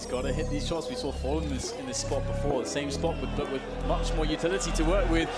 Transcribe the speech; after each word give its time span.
He's 0.00 0.10
got 0.10 0.22
to 0.22 0.32
hit 0.32 0.48
these 0.48 0.66
shots. 0.66 0.88
We 0.88 0.94
saw 0.94 1.12
Fallen 1.12 1.44
in 1.44 1.50
this, 1.50 1.72
in 1.72 1.84
this 1.84 1.98
spot 1.98 2.26
before, 2.26 2.62
the 2.62 2.68
same 2.68 2.90
spot, 2.90 3.16
but, 3.20 3.36
but 3.36 3.52
with 3.52 3.60
much 3.86 4.14
more 4.14 4.24
utility 4.24 4.70
to 4.72 4.82
work 4.84 5.10
with. 5.10 5.28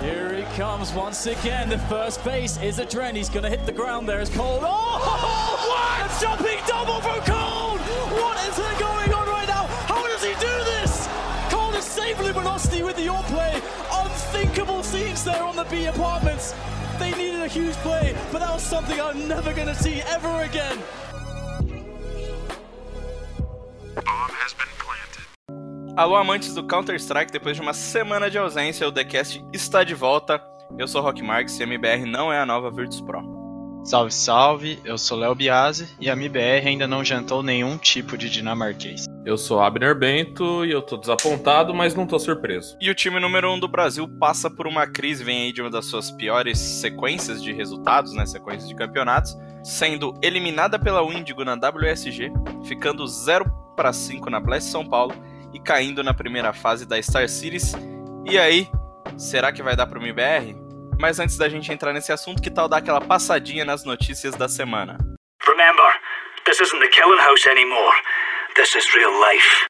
Here 0.00 0.34
he 0.34 0.42
comes 0.56 0.92
once 0.92 1.26
again. 1.26 1.68
The 1.68 1.78
first 1.78 2.24
base 2.24 2.60
is 2.60 2.80
a 2.80 2.84
trend. 2.84 3.16
He's 3.16 3.28
going 3.28 3.44
to 3.44 3.48
hit 3.48 3.64
the 3.64 3.70
ground 3.70 4.08
there 4.08 4.20
It's 4.20 4.28
Cole. 4.28 4.58
Oh, 4.60 5.68
what? 5.70 6.10
A 6.10 6.20
jumping 6.20 6.58
double 6.66 7.00
from 7.00 7.20
Cole! 7.20 7.78
What 8.18 8.44
is 8.48 8.58
going 8.80 9.12
on 9.14 9.28
right 9.28 9.46
now? 9.46 9.66
How 9.86 10.04
does 10.04 10.24
he 10.24 10.32
do 10.32 10.64
this? 10.64 11.08
Cole 11.48 11.72
is 11.74 11.84
saving 11.84 12.26
Luminosity 12.26 12.82
with 12.82 12.96
the 12.96 13.06
all 13.06 13.22
play. 13.22 13.62
Unthinkable 13.92 14.82
scenes 14.82 15.22
there 15.22 15.44
on 15.44 15.54
the 15.54 15.64
B 15.70 15.84
apartments. 15.84 16.56
They 16.98 17.12
needed 17.12 17.40
a 17.40 17.46
huge 17.46 17.76
play, 17.76 18.16
but 18.32 18.40
that 18.40 18.52
was 18.52 18.64
something 18.64 19.00
I'm 19.00 19.28
never 19.28 19.54
going 19.54 19.68
to 19.68 19.76
see 19.76 20.02
ever 20.02 20.42
again. 20.42 20.80
Alô, 25.94 26.16
amantes 26.16 26.54
do 26.54 26.64
Counter-Strike, 26.64 27.30
depois 27.30 27.54
de 27.54 27.60
uma 27.60 27.74
semana 27.74 28.30
de 28.30 28.38
ausência, 28.38 28.88
o 28.88 28.90
TheCast 28.90 29.44
está 29.52 29.84
de 29.84 29.94
volta. 29.94 30.42
Eu 30.78 30.88
sou 30.88 31.02
Rock 31.02 31.22
Marks 31.22 31.60
e 31.60 31.62
a 31.62 31.66
MBR 31.66 32.06
não 32.06 32.32
é 32.32 32.40
a 32.40 32.46
nova 32.46 32.70
Virtus 32.70 33.02
Pro. 33.02 33.22
Salve, 33.84 34.10
salve, 34.10 34.78
eu 34.86 34.96
sou 34.96 35.18
Léo 35.18 35.34
Biasi 35.34 35.94
e 36.00 36.08
a 36.08 36.14
MBR 36.14 36.66
ainda 36.66 36.86
não 36.86 37.04
jantou 37.04 37.42
nenhum 37.42 37.76
tipo 37.76 38.16
de 38.16 38.30
dinamarquês. 38.30 39.04
Eu 39.26 39.36
sou 39.36 39.60
Abner 39.60 39.94
Bento 39.94 40.64
e 40.64 40.70
eu 40.70 40.80
tô 40.80 40.96
desapontado, 40.96 41.74
mas 41.74 41.94
não 41.94 42.06
tô 42.06 42.18
surpreso. 42.18 42.74
E 42.80 42.88
o 42.88 42.94
time 42.94 43.20
número 43.20 43.50
1 43.50 43.54
um 43.54 43.60
do 43.60 43.68
Brasil 43.68 44.08
passa 44.18 44.48
por 44.48 44.66
uma 44.66 44.86
crise, 44.86 45.22
vem 45.22 45.42
aí 45.42 45.52
de 45.52 45.60
uma 45.60 45.70
das 45.70 45.84
suas 45.84 46.10
piores 46.10 46.58
sequências 46.58 47.42
de 47.42 47.52
resultados, 47.52 48.14
né, 48.14 48.24
sequências 48.24 48.66
de 48.66 48.74
campeonatos, 48.74 49.36
sendo 49.62 50.14
eliminada 50.22 50.78
pela 50.78 51.06
Windigo 51.06 51.44
na 51.44 51.52
WSG, 51.52 52.32
ficando 52.64 53.06
0 53.06 53.44
para 53.76 53.92
5 53.92 54.30
na 54.30 54.40
Blast 54.40 54.70
São 54.70 54.86
Paulo 54.86 55.14
e 55.52 55.60
caindo 55.60 56.02
na 56.02 56.14
primeira 56.14 56.52
fase 56.52 56.86
da 56.86 57.00
Star 57.02 57.28
Series. 57.28 57.72
E 58.24 58.38
aí, 58.38 58.68
será 59.16 59.52
que 59.52 59.62
vai 59.62 59.76
dar 59.76 59.86
pro 59.86 60.00
MBR? 60.00 60.56
Mas 60.98 61.18
antes 61.18 61.36
da 61.36 61.48
gente 61.48 61.72
entrar 61.72 61.92
nesse 61.92 62.12
assunto, 62.12 62.40
que 62.40 62.50
tal 62.50 62.68
dar 62.68 62.78
aquela 62.78 63.00
passadinha 63.00 63.64
nas 63.64 63.84
notícias 63.84 64.34
da 64.34 64.48
semana? 64.48 64.98
Remember, 65.44 66.00
this 66.44 66.60
isn't 66.60 66.80
the 66.80 66.88
killing 66.88 67.20
house 67.20 67.46
anymore. 67.46 67.96
This 68.54 68.74
is 68.74 68.94
real 68.94 69.12
life. 69.12 69.66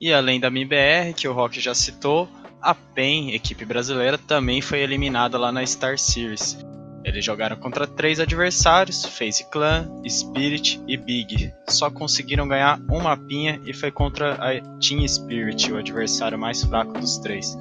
E 0.00 0.12
além 0.12 0.38
da 0.38 0.46
MBR, 0.46 1.14
que 1.16 1.26
o 1.26 1.32
Rock 1.32 1.60
já 1.60 1.74
citou, 1.74 2.28
a 2.62 2.74
PEN, 2.74 3.34
equipe 3.34 3.64
brasileira, 3.64 4.16
também 4.16 4.60
foi 4.60 4.78
eliminada 4.80 5.36
lá 5.36 5.50
na 5.50 5.66
Star 5.66 5.98
Series. 5.98 6.56
Eles 7.04 7.24
jogaram 7.24 7.56
contra 7.56 7.86
três 7.86 8.20
adversários, 8.20 9.04
FaZe 9.04 9.48
Clan, 9.50 9.88
Spirit 10.08 10.80
e 10.86 10.96
Big. 10.96 11.52
Só 11.68 11.90
conseguiram 11.90 12.46
ganhar 12.46 12.80
um 12.90 13.00
mapinha 13.00 13.60
e 13.64 13.72
foi 13.72 13.90
contra 13.90 14.34
a 14.34 14.60
Team 14.78 15.06
Spirit, 15.06 15.72
o 15.72 15.78
adversário 15.78 16.38
mais 16.38 16.62
fraco 16.62 16.92
dos 16.98 17.18
três. 17.18 17.58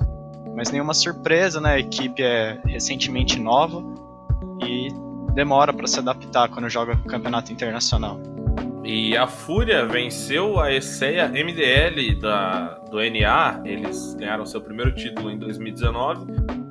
Mas 0.55 0.71
nenhuma 0.71 0.93
surpresa, 0.93 1.61
né? 1.61 1.75
A 1.75 1.79
equipe 1.79 2.21
é 2.23 2.59
recentemente 2.65 3.39
nova 3.39 3.83
e 4.63 4.89
demora 5.33 5.71
para 5.71 5.85
se 5.85 5.99
adaptar 5.99 6.49
quando 6.49 6.67
joga 6.67 6.97
campeonato 7.07 7.53
internacional. 7.53 8.19
E 8.83 9.15
a 9.17 9.27
Fúria 9.27 9.85
venceu 9.85 10.59
a 10.59 10.73
Esseia 10.73 11.27
MDL 11.27 12.15
da, 12.19 12.79
do 12.89 12.97
NA. 12.97 13.61
Eles 13.65 14.15
ganharam 14.15 14.45
seu 14.45 14.61
primeiro 14.61 14.95
título 14.95 15.29
em 15.29 15.37
2019, 15.37 16.25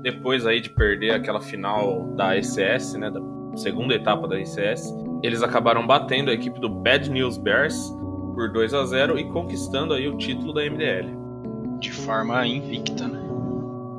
depois 0.07 0.47
aí 0.47 0.61
de 0.61 0.71
perder 0.71 1.11
aquela 1.11 1.41
final 1.41 2.15
da 2.15 2.37
ECS, 2.37 2.95
né, 2.95 3.11
da 3.11 3.21
segunda 3.57 3.93
etapa 3.93 4.29
da 4.29 4.39
ECS. 4.39 4.95
Eles 5.21 5.43
acabaram 5.43 5.85
batendo 5.85 6.31
a 6.31 6.33
equipe 6.33 6.61
do 6.61 6.69
Bad 6.69 7.11
News 7.11 7.37
Bears 7.37 7.93
por 8.33 8.53
2 8.53 8.73
a 8.73 8.85
0 8.85 9.19
e 9.19 9.25
conquistando 9.31 9.93
aí 9.93 10.07
o 10.09 10.17
título 10.17 10.53
da 10.53 10.63
MDL. 10.63 11.11
De 11.81 11.91
forma 11.91 12.47
invicta, 12.47 13.09
né? 13.09 13.21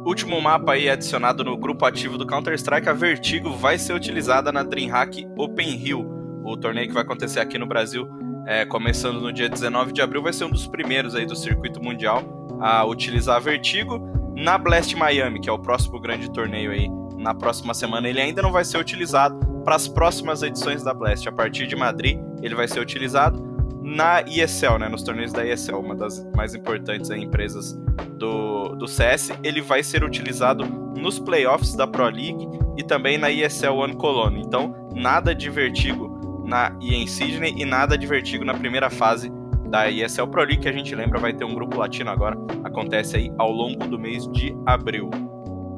Último 0.06 0.40
mapa 0.42 0.72
aí 0.72 0.90
adicionado 0.90 1.44
no 1.44 1.58
grupo 1.58 1.86
ativo 1.86 2.18
do 2.18 2.26
Counter-Strike, 2.26 2.88
a 2.88 2.94
Vertigo 2.94 3.52
vai 3.52 3.78
ser 3.78 3.92
utilizada 3.92 4.50
na 4.50 4.64
DreamHack 4.64 5.28
Open 5.38 5.76
Hill 5.76 6.18
o 6.42 6.56
torneio 6.56 6.88
que 6.88 6.94
vai 6.94 7.04
acontecer 7.04 7.42
aqui 7.42 7.58
no 7.58 7.66
Brasil, 7.66 8.08
é, 8.46 8.66
começando 8.66 9.20
no 9.20 9.34
dia 9.34 9.50
19 9.50 9.92
de 9.92 10.02
abril, 10.02 10.24
vai 10.24 10.32
ser 10.32 10.46
um 10.46 10.50
dos 10.50 10.66
primeiros 10.66 11.14
aí 11.14 11.26
do 11.26 11.36
circuito 11.36 11.84
mundial 11.84 12.48
a 12.62 12.86
utilizar 12.86 13.36
a 13.36 13.40
Vertigo. 13.40 14.00
Na 14.38 14.56
Blast 14.56 14.96
Miami, 14.96 15.40
que 15.40 15.50
é 15.50 15.52
o 15.52 15.58
próximo 15.58 16.00
grande 16.00 16.32
torneio 16.32 16.70
aí, 16.70 16.88
na 17.18 17.34
próxima 17.34 17.74
semana, 17.74 18.08
ele 18.08 18.22
ainda 18.22 18.40
não 18.40 18.52
vai 18.52 18.64
ser 18.64 18.78
utilizado 18.78 19.36
para 19.66 19.76
as 19.76 19.88
próximas 19.88 20.44
edições 20.44 20.84
da 20.84 20.94
Blast. 20.94 21.28
A 21.28 21.32
partir 21.32 21.66
de 21.66 21.76
Madrid, 21.76 22.20
ele 22.44 22.54
vai 22.54 22.68
ser 22.68 22.80
utilizado 22.80 23.42
na 23.82 24.22
ESL, 24.22 24.78
né, 24.78 24.90
nos 24.90 25.02
torneios 25.02 25.34
da 25.34 25.44
ESL, 25.44 25.80
uma 25.80 25.96
das 25.96 26.24
mais 26.36 26.54
importantes 26.54 27.10
aí, 27.10 27.24
empresas 27.24 27.74
do, 28.12 28.76
do 28.76 28.88
CS. 28.88 29.32
Ele 29.44 29.60
vai 29.60 29.82
ser 29.82 30.04
utilizado 30.04 30.64
nos 30.96 31.18
playoffs 31.18 31.74
da 31.74 31.88
Pro 31.88 32.06
League 32.06 32.48
e 32.78 32.84
também 32.84 33.18
na 33.18 33.32
ESL 33.32 33.74
One 33.74 33.96
Cologne. 33.96 34.44
Então, 34.46 34.92
nada 34.94 35.34
de 35.34 35.50
Vertigo 35.50 36.44
na, 36.46 36.78
e 36.80 36.94
em 36.94 37.08
Sydney 37.08 37.56
e 37.58 37.66
nada 37.66 37.98
de 37.98 38.06
Vertigo 38.06 38.46
na 38.46 38.54
primeira 38.54 38.92
fase 38.92 39.32
da 39.70 39.90
ESL 39.90 40.28
Pro 40.28 40.44
League, 40.44 40.58
que 40.62 40.70
a 40.70 40.74
gente 40.74 40.94
lembra 40.96 41.20
vai 41.20 41.34
ter 41.34 41.46
um 41.46 41.54
grupo 41.54 41.78
latino 41.78 42.10
agora, 42.10 42.38
acontece 42.64 43.18
aí 43.18 43.32
ao 43.38 43.52
longo 43.52 43.86
do 43.88 44.00
mês 44.00 44.28
de 44.32 44.56
abril. 44.66 45.10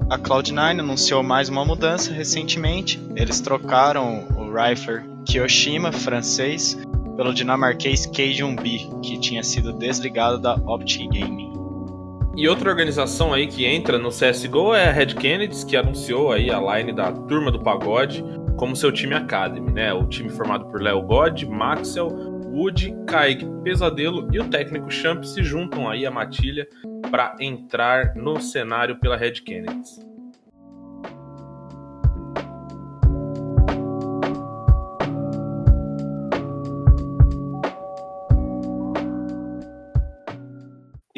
A 0.09 0.17
Cloud9 0.17 0.79
anunciou 0.79 1.22
mais 1.22 1.50
uma 1.50 1.63
mudança 1.63 2.11
recentemente. 2.11 3.00
Eles 3.16 3.39
trocaram 3.41 4.27
o 4.35 4.51
rifler 4.51 5.05
Kiyoshima, 5.25 5.91
francês, 5.91 6.75
pelo 7.16 7.33
dinamarquês 7.33 8.07
K1B, 8.07 9.01
que 9.01 9.19
tinha 9.19 9.44
sido 9.44 9.72
desligado 9.73 10.39
da 10.39 10.56
Optic 10.56 11.09
Gaming. 11.11 11.53
E 12.35 12.47
outra 12.47 12.69
organização 12.69 13.33
aí 13.33 13.47
que 13.47 13.66
entra 13.66 14.00
no 14.00 14.09
CSGO 14.09 14.73
é 14.73 14.88
a 14.88 14.91
Red 14.91 15.07
Kennedy, 15.07 15.66
que 15.66 15.75
anunciou 15.75 16.31
aí 16.31 16.50
a 16.50 16.59
line 16.59 16.94
da 16.94 17.11
Turma 17.11 17.51
do 17.51 17.59
Pagode, 17.59 18.23
como 18.56 18.75
seu 18.75 18.91
time 18.91 19.13
Academy, 19.13 19.71
né? 19.71 19.94
O 19.94 20.06
time 20.06 20.29
formado 20.29 20.66
por 20.66 20.81
Léo 20.81 21.01
God, 21.01 21.44
Maxwell, 21.44 22.38
Wood, 22.52 22.94
Kaig, 23.08 23.46
Pesadelo 23.64 24.28
e 24.34 24.40
o 24.40 24.50
técnico 24.50 24.90
Champ 24.90 25.24
se 25.24 25.44
juntam 25.44 25.90
aí 25.90 26.06
à 26.06 26.12
matilha 26.12 26.68
para 27.10 27.36
entrar 27.40 28.16
no 28.16 28.42
cenário 28.42 29.00
pela 29.00 29.16
Red 29.16 29.42
Kennedy. 29.42 30.10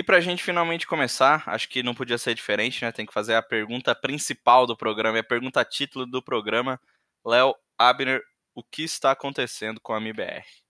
E 0.02 0.04
para 0.04 0.18
a 0.18 0.22
gente 0.22 0.44
finalmente 0.44 0.88
começar, 0.88 1.44
acho 1.46 1.70
que 1.70 1.84
não 1.84 1.94
podia 1.94 2.18
ser 2.18 2.34
diferente, 2.34 2.84
né? 2.84 2.92
Tem 2.92 3.06
que 3.06 3.14
fazer 3.14 3.36
a 3.36 3.42
pergunta 3.42 3.94
principal 3.94 4.66
do 4.66 4.76
programa, 4.76 5.20
a 5.20 5.24
pergunta 5.24 5.64
título 5.64 6.06
do 6.06 6.24
programa. 6.24 6.80
Léo 7.24 7.54
Abner, 7.78 8.22
o 8.56 8.64
que 8.64 8.84
está 8.84 9.12
acontecendo 9.12 9.80
com 9.80 9.94
a 9.94 9.98
MBR? 9.98 10.61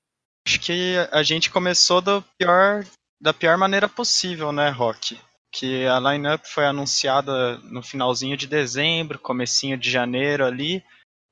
Acho 0.48 0.60
que 0.60 0.96
a 1.12 1.24
gente 1.24 1.50
começou 1.50 2.02
pior, 2.38 2.86
da 3.22 3.34
pior 3.34 3.58
maneira 3.58 3.88
possível, 3.88 4.52
né, 4.52 4.70
Rock? 4.70 5.20
Que 5.54 5.86
a 5.86 6.00
lineup 6.00 6.46
foi 6.46 6.66
anunciada 6.66 7.58
no 7.60 7.84
finalzinho 7.84 8.36
de 8.36 8.48
dezembro, 8.48 9.20
comecinho 9.20 9.78
de 9.78 9.92
janeiro 9.92 10.46
ali, 10.46 10.84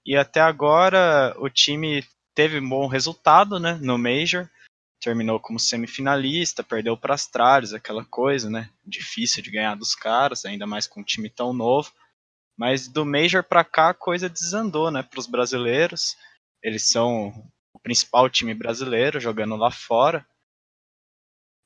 e 0.05 0.15
até 0.15 0.41
agora 0.41 1.35
o 1.37 1.49
time 1.49 2.05
teve 2.35 2.59
um 2.59 2.69
bom 2.69 2.87
resultado, 2.87 3.59
né, 3.59 3.79
no 3.81 3.97
Major. 3.97 4.49
Terminou 5.01 5.39
como 5.39 5.59
semifinalista, 5.59 6.63
perdeu 6.63 6.97
para 6.97 7.13
Astralis, 7.15 7.73
aquela 7.73 8.03
coisa, 8.03 8.49
né? 8.49 8.69
Difícil 8.85 9.41
de 9.41 9.49
ganhar 9.49 9.75
dos 9.75 9.95
caras, 9.95 10.43
ainda 10.43 10.67
mais 10.67 10.87
com 10.87 10.99
um 10.99 11.03
time 11.03 11.29
tão 11.29 11.53
novo. 11.53 11.91
Mas 12.57 12.87
do 12.87 13.05
Major 13.05 13.41
para 13.41 13.63
cá 13.63 13.89
a 13.89 13.93
coisa 13.93 14.29
desandou, 14.29 14.91
né, 14.91 15.01
para 15.01 15.19
os 15.19 15.25
brasileiros. 15.25 16.17
Eles 16.61 16.89
são 16.89 17.33
o 17.73 17.79
principal 17.79 18.29
time 18.29 18.53
brasileiro 18.53 19.19
jogando 19.19 19.55
lá 19.55 19.71
fora. 19.71 20.25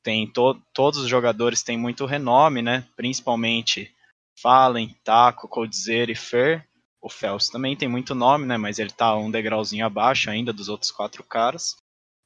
Tem 0.03 0.29
to 0.31 0.61
todos 0.73 0.99
os 0.99 1.07
jogadores 1.07 1.63
têm 1.63 1.77
muito 1.77 2.05
renome, 2.05 2.61
né? 2.61 2.87
Principalmente 2.95 3.93
Fallen, 4.41 4.93
Taco, 5.03 5.47
Coldzera 5.47 6.11
e 6.11 6.15
Fer. 6.15 6.67
O 7.01 7.09
Fels 7.09 7.49
também 7.49 7.75
tem 7.75 7.87
muito 7.87 8.15
nome, 8.15 8.45
né? 8.45 8.57
Mas 8.57 8.79
ele 8.79 8.91
tá 8.91 9.15
um 9.15 9.31
degrauzinho 9.31 9.85
abaixo 9.85 10.29
ainda 10.29 10.53
dos 10.53 10.69
outros 10.69 10.91
quatro 10.91 11.23
caras. 11.23 11.75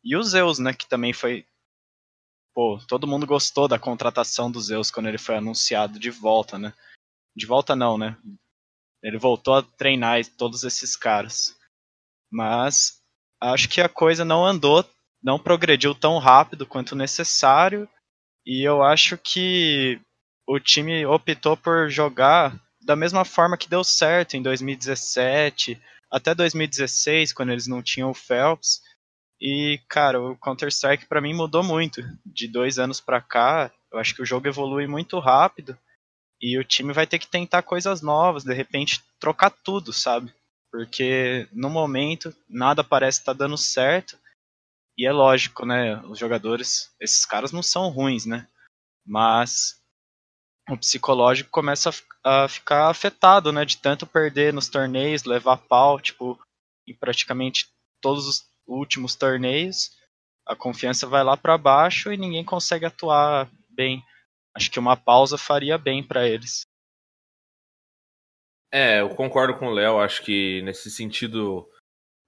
E 0.04 0.16
o 0.16 0.24
Zeus, 0.24 0.60
né? 0.60 0.74
Que 0.74 0.88
também 0.88 1.14
foi. 1.14 1.46
Pô, 2.54 2.80
todo 2.88 3.08
mundo 3.08 3.28
gostou 3.28 3.68
da 3.68 3.78
contratação 3.78 4.52
do 4.52 4.60
Zeus 4.60 4.90
quando 4.90 5.08
ele 5.08 5.18
foi 5.18 5.36
anunciado 5.36 6.00
de 6.00 6.10
volta, 6.10 6.58
né? 6.58 6.74
De 7.36 7.46
volta 7.46 7.76
não, 7.76 7.98
né? 7.98 8.18
Ele 9.04 9.18
voltou 9.18 9.56
a 9.56 9.62
treinar 9.62 10.26
todos 10.38 10.64
esses 10.64 10.96
caras. 10.96 11.56
Mas 12.32 12.97
acho 13.42 13.70
que 13.70 13.82
a 13.82 13.90
coisa 13.90 14.26
não 14.26 14.46
andou, 14.46 14.86
não 15.22 15.40
progrediu 15.40 15.94
tão 15.96 16.18
rápido 16.18 16.66
quanto 16.66 16.96
necessário. 16.96 17.88
E 18.46 18.64
eu 18.64 18.82
acho 18.84 19.18
que 19.18 20.00
o 20.48 20.60
time 20.60 21.06
optou 21.06 21.58
por 21.58 21.90
jogar 21.90 22.58
da 22.82 22.96
mesma 22.96 23.26
forma 23.26 23.58
que 23.58 23.70
deu 23.70 23.84
certo 23.84 24.36
em 24.36 24.42
2017, 24.42 25.82
até 26.10 26.34
2016, 26.34 27.34
quando 27.34 27.52
eles 27.52 27.68
não 27.68 27.84
tinham 27.84 28.10
o 28.10 28.14
Phelps, 28.14 28.82
E, 29.40 29.80
cara, 29.88 30.20
o 30.22 30.36
Counter-Strike 30.38 31.06
para 31.06 31.22
mim 31.22 31.34
mudou 31.34 31.64
muito. 31.64 32.02
De 32.26 32.48
dois 32.48 32.80
anos 32.80 33.00
para 33.00 33.22
cá, 33.22 33.72
eu 33.92 34.00
acho 34.00 34.16
que 34.16 34.22
o 34.22 34.26
jogo 34.26 34.48
evolui 34.48 34.88
muito 34.88 35.20
rápido. 35.20 35.78
E 36.42 36.58
o 36.58 36.64
time 36.64 36.94
vai 36.94 37.08
ter 37.08 37.20
que 37.20 37.28
tentar 37.28 37.64
coisas 37.64 38.02
novas, 38.02 38.44
de 38.44 38.54
repente 38.54 39.04
trocar 39.20 39.50
tudo, 39.50 39.92
sabe? 39.94 40.34
Porque 40.72 41.48
no 41.52 41.70
momento 41.70 42.36
nada 42.50 42.84
parece 42.84 43.20
estar 43.20 43.34
tá 43.34 43.38
dando 43.38 43.58
certo. 43.58 44.18
E 44.98 45.06
é 45.06 45.12
lógico, 45.12 45.66
né? 45.66 46.02
Os 46.06 46.18
jogadores, 46.18 46.94
esses 47.00 47.26
caras 47.26 47.52
não 47.52 47.64
são 47.64 47.90
ruins, 47.90 48.26
né? 48.26 48.48
Mas 49.06 49.82
o 50.70 50.78
psicológico 50.78 51.50
começa 51.50 51.92
a, 52.24 52.44
a 52.44 52.48
ficar 52.48 52.90
afetado, 52.90 53.52
né? 53.52 53.64
De 53.64 53.78
tanto 53.78 54.06
perder 54.06 54.54
nos 54.54 54.68
torneios, 54.68 55.24
levar 55.24 55.58
pau, 55.58 56.00
tipo, 56.00 56.40
em 56.88 56.94
praticamente 56.96 57.70
todos 58.02 58.28
os 58.28 58.46
últimos 58.68 59.16
torneios, 59.16 59.98
a 60.46 60.56
confiança 60.56 61.08
vai 61.08 61.24
lá 61.24 61.36
para 61.36 61.58
baixo 61.58 62.12
e 62.12 62.18
ninguém 62.18 62.44
consegue 62.44 62.86
atuar 62.86 63.50
bem. 63.70 64.04
Acho 64.56 64.72
que 64.72 64.80
uma 64.80 64.96
pausa 64.96 65.38
faria 65.38 65.78
bem 65.78 66.02
para 66.02 66.28
eles. 66.28 66.67
É, 68.72 69.02
eu 69.02 69.10
concordo 69.10 69.56
com 69.56 69.68
o 69.68 69.74
Léo. 69.74 70.00
Acho 70.00 70.24
que 70.24 70.62
nesse 70.64 70.92
sentido 70.92 71.70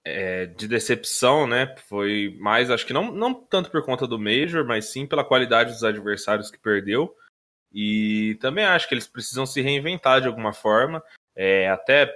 é, 0.04 0.46
de 0.46 0.66
decepção, 0.66 1.46
né? 1.46 1.74
Foi 1.88 2.36
mais, 2.38 2.70
acho 2.70 2.86
que 2.86 2.92
não, 2.92 3.10
não 3.12 3.34
tanto 3.34 3.70
por 3.70 3.84
conta 3.84 4.06
do 4.06 4.18
Major, 4.18 4.64
mas 4.64 4.86
sim 4.86 5.06
pela 5.06 5.24
qualidade 5.24 5.72
dos 5.72 5.84
adversários 5.84 6.50
que 6.50 6.58
perdeu. 6.58 7.14
E 7.72 8.36
também 8.40 8.64
acho 8.64 8.88
que 8.88 8.94
eles 8.94 9.06
precisam 9.06 9.46
se 9.46 9.60
reinventar 9.60 10.20
de 10.20 10.26
alguma 10.26 10.52
forma. 10.52 11.02
É, 11.36 11.68
até 11.68 12.12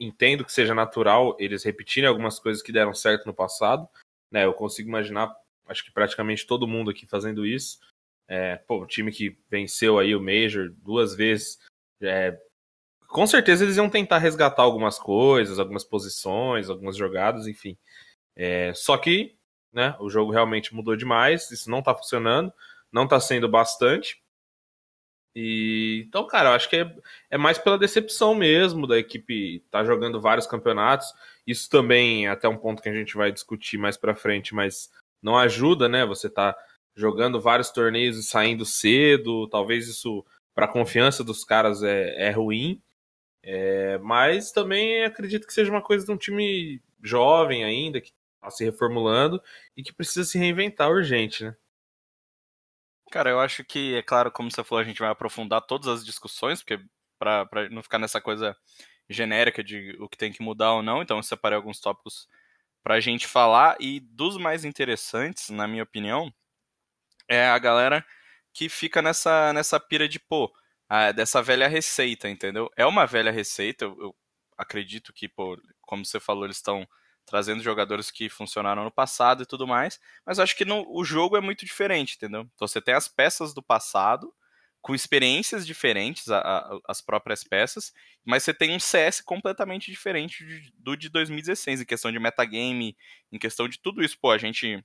entendo 0.00 0.44
que 0.44 0.52
seja 0.52 0.74
natural 0.74 1.36
eles 1.38 1.64
repetirem 1.64 2.08
algumas 2.08 2.38
coisas 2.38 2.62
que 2.62 2.72
deram 2.72 2.94
certo 2.94 3.26
no 3.26 3.34
passado. 3.34 3.88
Né? 4.30 4.44
Eu 4.44 4.54
consigo 4.54 4.88
imaginar, 4.88 5.34
acho 5.66 5.84
que 5.84 5.92
praticamente 5.92 6.46
todo 6.46 6.66
mundo 6.66 6.90
aqui 6.90 7.06
fazendo 7.06 7.44
isso. 7.44 7.78
É, 8.26 8.56
pô, 8.56 8.82
o 8.82 8.86
time 8.86 9.12
que 9.12 9.36
venceu 9.50 9.98
aí 9.98 10.14
o 10.14 10.20
Major 10.20 10.70
duas 10.78 11.14
vezes. 11.14 11.58
É, 12.00 12.38
com 13.14 13.28
certeza 13.28 13.62
eles 13.62 13.76
iam 13.76 13.88
tentar 13.88 14.18
resgatar 14.18 14.62
algumas 14.62 14.98
coisas, 14.98 15.60
algumas 15.60 15.84
posições, 15.84 16.68
algumas 16.68 16.96
jogadas, 16.96 17.46
enfim. 17.46 17.78
É, 18.34 18.72
só 18.74 18.98
que 18.98 19.36
né, 19.72 19.94
o 20.00 20.10
jogo 20.10 20.32
realmente 20.32 20.74
mudou 20.74 20.96
demais, 20.96 21.48
isso 21.52 21.70
não 21.70 21.80
tá 21.80 21.94
funcionando, 21.94 22.52
não 22.90 23.06
tá 23.06 23.20
sendo 23.20 23.48
bastante. 23.48 24.20
E 25.32 26.04
então, 26.08 26.26
cara, 26.26 26.50
eu 26.50 26.54
acho 26.54 26.68
que 26.68 26.74
é, 26.74 26.92
é 27.30 27.38
mais 27.38 27.56
pela 27.56 27.78
decepção 27.78 28.34
mesmo 28.34 28.84
da 28.84 28.98
equipe 28.98 29.58
estar 29.64 29.78
tá 29.78 29.84
jogando 29.84 30.20
vários 30.20 30.48
campeonatos. 30.48 31.06
Isso 31.46 31.70
também 31.70 32.26
é 32.26 32.30
até 32.30 32.48
um 32.48 32.58
ponto 32.58 32.82
que 32.82 32.88
a 32.88 32.94
gente 32.94 33.14
vai 33.16 33.30
discutir 33.30 33.78
mais 33.78 33.96
para 33.96 34.16
frente, 34.16 34.52
mas 34.56 34.90
não 35.22 35.38
ajuda, 35.38 35.88
né? 35.88 36.04
Você 36.04 36.28
tá 36.28 36.56
jogando 36.96 37.40
vários 37.40 37.70
torneios 37.70 38.16
e 38.18 38.24
saindo 38.24 38.64
cedo, 38.64 39.48
talvez 39.48 39.86
isso 39.86 40.24
para 40.52 40.64
a 40.66 40.72
confiança 40.72 41.22
dos 41.22 41.44
caras 41.44 41.80
é, 41.80 42.26
é 42.26 42.30
ruim. 42.32 42.82
É, 43.46 43.98
mas 43.98 44.50
também 44.52 45.04
acredito 45.04 45.46
que 45.46 45.52
seja 45.52 45.70
uma 45.70 45.82
coisa 45.82 46.06
de 46.06 46.10
um 46.10 46.16
time 46.16 46.82
jovem 47.02 47.62
ainda, 47.62 48.00
que 48.00 48.12
está 48.36 48.50
se 48.50 48.64
reformulando 48.64 49.42
e 49.76 49.82
que 49.82 49.92
precisa 49.92 50.24
se 50.24 50.38
reinventar 50.38 50.90
urgente, 50.90 51.44
né? 51.44 51.54
Cara, 53.10 53.30
eu 53.30 53.38
acho 53.38 53.62
que, 53.62 53.94
é 53.94 54.02
claro, 54.02 54.32
como 54.32 54.50
você 54.50 54.64
falou, 54.64 54.80
a 54.82 54.84
gente 54.84 54.98
vai 54.98 55.10
aprofundar 55.10 55.60
todas 55.60 55.88
as 55.88 56.04
discussões, 56.04 56.62
porque 56.62 56.82
para 57.18 57.68
não 57.70 57.82
ficar 57.82 57.98
nessa 57.98 58.20
coisa 58.20 58.56
genérica 59.08 59.62
de 59.62 59.94
o 60.00 60.08
que 60.08 60.16
tem 60.16 60.32
que 60.32 60.42
mudar 60.42 60.72
ou 60.72 60.82
não, 60.82 61.02
então 61.02 61.18
eu 61.18 61.22
separei 61.22 61.56
alguns 61.56 61.78
tópicos 61.78 62.26
para 62.82 62.94
a 62.94 63.00
gente 63.00 63.26
falar. 63.26 63.76
E 63.78 64.00
dos 64.00 64.38
mais 64.38 64.64
interessantes, 64.64 65.50
na 65.50 65.68
minha 65.68 65.82
opinião, 65.82 66.32
é 67.28 67.46
a 67.46 67.58
galera 67.58 68.04
que 68.52 68.68
fica 68.68 69.02
nessa, 69.02 69.52
nessa 69.52 69.78
pira 69.78 70.08
de, 70.08 70.18
pô, 70.18 70.52
a, 70.88 71.12
dessa 71.12 71.42
velha 71.42 71.68
receita, 71.68 72.28
entendeu? 72.28 72.70
É 72.76 72.86
uma 72.86 73.06
velha 73.06 73.30
receita, 73.30 73.84
eu, 73.84 73.96
eu 74.00 74.16
acredito 74.56 75.12
que, 75.12 75.28
pô, 75.28 75.58
como 75.82 76.04
você 76.04 76.20
falou, 76.20 76.44
eles 76.44 76.56
estão 76.56 76.86
trazendo 77.26 77.62
jogadores 77.62 78.10
que 78.10 78.28
funcionaram 78.28 78.84
no 78.84 78.90
passado 78.90 79.42
e 79.42 79.46
tudo 79.46 79.66
mais, 79.66 79.98
mas 80.26 80.38
acho 80.38 80.56
que 80.56 80.64
no, 80.64 80.84
o 80.88 81.04
jogo 81.04 81.36
é 81.36 81.40
muito 81.40 81.64
diferente, 81.64 82.16
entendeu? 82.16 82.42
Então 82.54 82.68
você 82.68 82.80
tem 82.80 82.94
as 82.94 83.08
peças 83.08 83.54
do 83.54 83.62
passado, 83.62 84.32
com 84.82 84.94
experiências 84.94 85.66
diferentes, 85.66 86.28
a, 86.28 86.38
a, 86.40 86.78
as 86.86 87.00
próprias 87.00 87.42
peças, 87.42 87.90
mas 88.22 88.42
você 88.42 88.52
tem 88.52 88.76
um 88.76 88.78
CS 88.78 89.22
completamente 89.22 89.90
diferente 89.90 90.44
de, 90.44 90.70
do 90.76 90.94
de 90.94 91.08
2016, 91.08 91.80
em 91.80 91.84
questão 91.86 92.12
de 92.12 92.18
metagame, 92.18 92.94
em 93.32 93.38
questão 93.38 93.66
de 93.66 93.78
tudo 93.78 94.04
isso. 94.04 94.18
Pô, 94.20 94.30
a 94.30 94.36
gente 94.36 94.84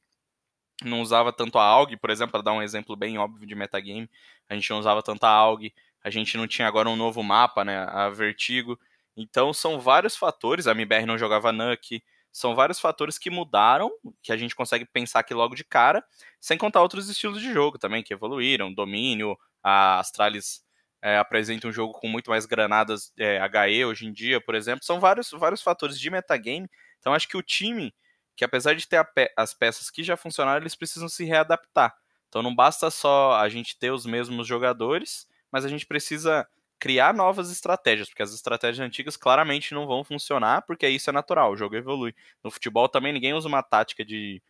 não 0.86 1.02
usava 1.02 1.34
tanto 1.34 1.58
a 1.58 1.66
AUG, 1.66 1.98
por 1.98 2.10
exemplo, 2.10 2.32
para 2.32 2.44
dar 2.44 2.54
um 2.54 2.62
exemplo 2.62 2.96
bem 2.96 3.18
óbvio 3.18 3.46
de 3.46 3.56
metagame, 3.56 4.10
a 4.48 4.56
gente 4.56 4.70
não 4.70 4.80
usava 4.80 5.04
tanto 5.04 5.26
a 5.26 5.30
AUG, 5.30 5.74
a 6.04 6.10
gente 6.10 6.38
não 6.38 6.48
tinha 6.48 6.68
agora 6.68 6.90
um 6.90 6.96
novo 6.96 7.22
mapa, 7.24 7.64
né, 7.66 7.80
a 7.90 8.10
Vertigo, 8.10 8.80
então 9.16 9.54
são 9.54 9.80
vários 9.80 10.16
fatores, 10.16 10.68
a 10.68 10.72
MBR 10.72 11.06
não 11.06 11.18
jogava 11.18 11.52
Nuke, 11.52 12.04
são 12.32 12.56
vários 12.56 12.80
fatores 12.80 13.18
que 13.18 13.30
mudaram, 13.30 13.92
que 14.22 14.32
a 14.32 14.38
gente 14.38 14.56
consegue 14.56 14.86
pensar 14.86 15.20
aqui 15.20 15.34
logo 15.34 15.56
de 15.56 15.64
cara, 15.64 16.04
sem 16.40 16.58
contar 16.58 16.82
outros 16.82 17.10
estilos 17.10 17.42
de 17.42 17.52
jogo 17.52 17.78
também, 17.78 18.04
que 18.04 18.14
evoluíram, 18.14 18.74
domínio, 18.74 19.38
a 19.64 20.00
Astralis 20.00 20.64
é, 21.02 21.18
apresenta 21.18 21.68
um 21.68 21.72
jogo 21.72 21.94
com 21.94 22.08
muito 22.08 22.30
mais 22.30 22.46
granadas 22.46 23.12
é, 23.18 23.40
HE 23.68 23.86
hoje 23.86 24.06
em 24.06 24.14
dia, 24.14 24.40
por 24.40 24.56
exemplo, 24.56 24.86
são 24.86 25.00
vários, 25.00 25.32
vários 25.32 25.62
fatores 25.62 26.00
de 26.00 26.10
metagame, 26.10 26.70
então 27.00 27.14
acho 27.14 27.28
que 27.28 27.38
o 27.38 27.42
time, 27.42 27.94
que 28.36 28.46
apesar 28.46 28.74
de 28.76 28.88
ter 28.88 29.04
pe 29.14 29.32
as 29.36 29.54
peças 29.54 29.90
que 29.90 30.04
já 30.04 30.16
funcionaram, 30.16 30.62
eles 30.62 30.76
precisam 30.76 31.10
se 31.10 31.26
readaptar, 31.26 31.96
então 32.28 32.42
não 32.44 32.54
basta 32.54 32.92
só 32.92 33.36
a 33.36 33.50
gente 33.50 33.78
ter 33.78 33.92
os 33.92 34.06
mesmos 34.06 34.48
jogadores, 34.48 35.28
mas 35.52 35.66
a 35.66 35.68
gente 35.68 35.86
precisa 35.86 36.48
criar 36.80 37.14
novas 37.14 37.52
estratégias, 37.52 38.08
porque 38.08 38.24
as 38.24 38.34
estratégias 38.34 38.86
antigas 38.86 39.18
claramente 39.18 39.74
não 39.74 39.86
vão 39.86 40.04
funcionar, 40.04 40.62
porque 40.66 40.88
isso 40.88 41.10
é 41.10 41.14
natural, 41.14 41.52
o 41.52 41.58
jogo 41.58 41.76
evolui. 41.76 42.16
No 42.44 42.50
futebol 42.50 42.88
também 42.88 43.12
ninguém 43.12 43.34
usa 43.34 43.48
uma 43.48 43.62
tática 43.62 44.06
de 44.06 44.42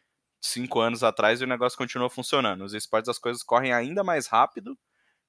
cinco 0.42 0.80
anos 0.80 1.04
atrás 1.04 1.42
e 1.42 1.44
o 1.44 1.48
negócio 1.48 1.78
continua 1.78 2.10
funcionando. 2.10 2.60
Nos 2.60 2.74
esportes 2.74 3.10
as 3.10 3.18
coisas 3.18 3.42
correm 3.44 3.74
ainda 3.74 4.04
mais 4.04 4.28
rápido, 4.28 4.78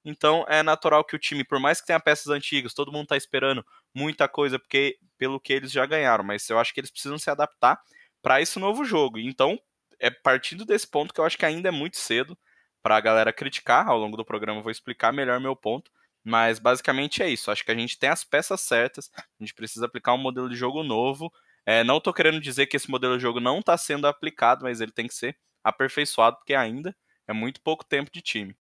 então 0.05 0.45
é 0.49 0.63
natural 0.63 1.05
que 1.05 1.17
o 1.17 1.19
time, 1.19 1.45
por 1.45 1.59
mais 1.59 1.81
que 1.81 1.87
tenha 1.87 2.01
peças 2.01 2.29
antigas, 2.29 2.75
todo 2.75 2.93
mundo 2.93 3.05
está 3.05 3.17
esperando 3.17 3.65
muita 3.95 4.29
coisa 4.29 4.59
porque 4.59 4.99
pelo 5.19 5.41
que 5.41 5.53
eles 5.53 5.73
já 5.73 5.85
ganharam, 5.87 6.25
mas 6.25 6.49
eu 6.49 6.59
acho 6.59 6.73
que 6.73 6.81
eles 6.81 6.91
precisam 6.91 7.19
se 7.19 7.31
adaptar 7.31 7.81
para 8.23 8.41
esse 8.41 8.59
novo 8.59 8.85
jogo. 8.85 9.19
Então 9.19 9.59
é 9.99 10.11
partindo 10.11 10.65
desse 10.65 10.87
ponto 10.87 11.13
que 11.13 11.21
eu 11.21 11.25
acho 11.25 11.39
que 11.39 11.45
ainda 11.47 11.69
é 11.69 11.73
muito 11.73 11.99
cedo 11.99 12.37
para 12.83 12.97
a 12.97 13.01
galera 13.01 13.33
criticar. 13.33 13.89
Ao 13.89 13.99
longo 13.99 14.17
do 14.17 14.25
programa 14.25 14.59
eu 14.59 14.63
vou 14.63 14.71
explicar 14.71 15.13
melhor 15.13 15.41
meu 15.41 15.55
ponto, 15.55 15.91
mas 16.25 16.59
basicamente 16.59 17.23
é 17.23 17.29
isso. 17.29 17.51
Acho 17.51 17.65
que 17.65 17.71
a 17.71 17.75
gente 17.75 17.99
tem 17.99 18.11
as 18.11 18.25
peças 18.25 18.61
certas, 18.61 19.11
a 19.17 19.23
gente 19.41 19.55
precisa 19.55 19.87
aplicar 19.87 20.15
um 20.15 20.19
modelo 20.19 20.49
de 20.49 20.57
jogo 20.57 20.83
novo. 20.83 21.33
É, 21.65 21.85
não 21.85 21.99
estou 21.99 22.13
querendo 22.13 22.41
dizer 22.41 22.67
que 22.67 22.77
esse 22.77 22.91
modelo 22.91 23.17
de 23.17 23.23
jogo 23.23 23.41
não 23.41 23.61
está 23.61 23.77
sendo 23.77 24.07
aplicado, 24.07 24.65
mas 24.65 24.81
ele 24.81 24.93
tem 24.93 25.07
que 25.07 25.15
ser 25.15 25.37
aperfeiçoado, 25.63 26.37
porque 26.37 26.55
ainda 26.55 26.97
é 27.29 27.33
muito 27.33 27.61
pouco 27.61 27.85
tempo 27.85 28.11
de 28.13 28.21
time. 28.21 28.57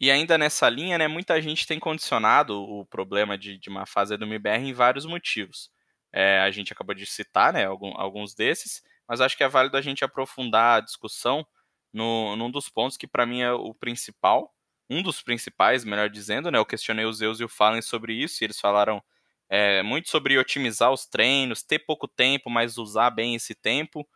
E 0.00 0.10
ainda 0.10 0.38
nessa 0.38 0.68
linha, 0.68 0.96
né, 0.96 1.08
muita 1.08 1.40
gente 1.42 1.66
tem 1.66 1.78
condicionado 1.78 2.62
o 2.62 2.86
problema 2.86 3.36
de, 3.36 3.58
de 3.58 3.68
uma 3.68 3.84
fase 3.84 4.16
do 4.16 4.24
MBR 4.24 4.64
em 4.64 4.72
vários 4.72 5.04
motivos. 5.04 5.70
É, 6.12 6.40
a 6.40 6.50
gente 6.50 6.72
acabou 6.72 6.94
de 6.94 7.04
citar 7.04 7.52
né, 7.52 7.64
alguns 7.66 8.34
desses, 8.34 8.82
mas 9.08 9.20
acho 9.20 9.36
que 9.36 9.42
é 9.42 9.48
válido 9.48 9.76
a 9.76 9.80
gente 9.80 10.04
aprofundar 10.04 10.78
a 10.78 10.80
discussão 10.80 11.46
no, 11.92 12.36
num 12.36 12.50
dos 12.50 12.68
pontos 12.68 12.96
que 12.96 13.06
para 13.06 13.26
mim 13.26 13.40
é 13.42 13.52
o 13.52 13.74
principal, 13.74 14.54
um 14.90 15.02
dos 15.02 15.22
principais, 15.22 15.84
melhor 15.84 16.08
dizendo, 16.08 16.50
né? 16.50 16.58
Eu 16.58 16.66
questionei 16.66 17.04
os 17.04 17.18
Zeus 17.18 17.40
e 17.40 17.44
o 17.44 17.48
Fallen 17.48 17.82
sobre 17.82 18.14
isso, 18.14 18.42
e 18.42 18.46
eles 18.46 18.58
falaram 18.58 19.02
é, 19.48 19.82
muito 19.82 20.08
sobre 20.10 20.38
otimizar 20.38 20.92
os 20.92 21.06
treinos, 21.06 21.62
ter 21.62 21.80
pouco 21.80 22.08
tempo, 22.08 22.50
mas 22.50 22.78
usar 22.78 23.10
bem 23.10 23.34
esse 23.34 23.54
tempo, 23.54 24.08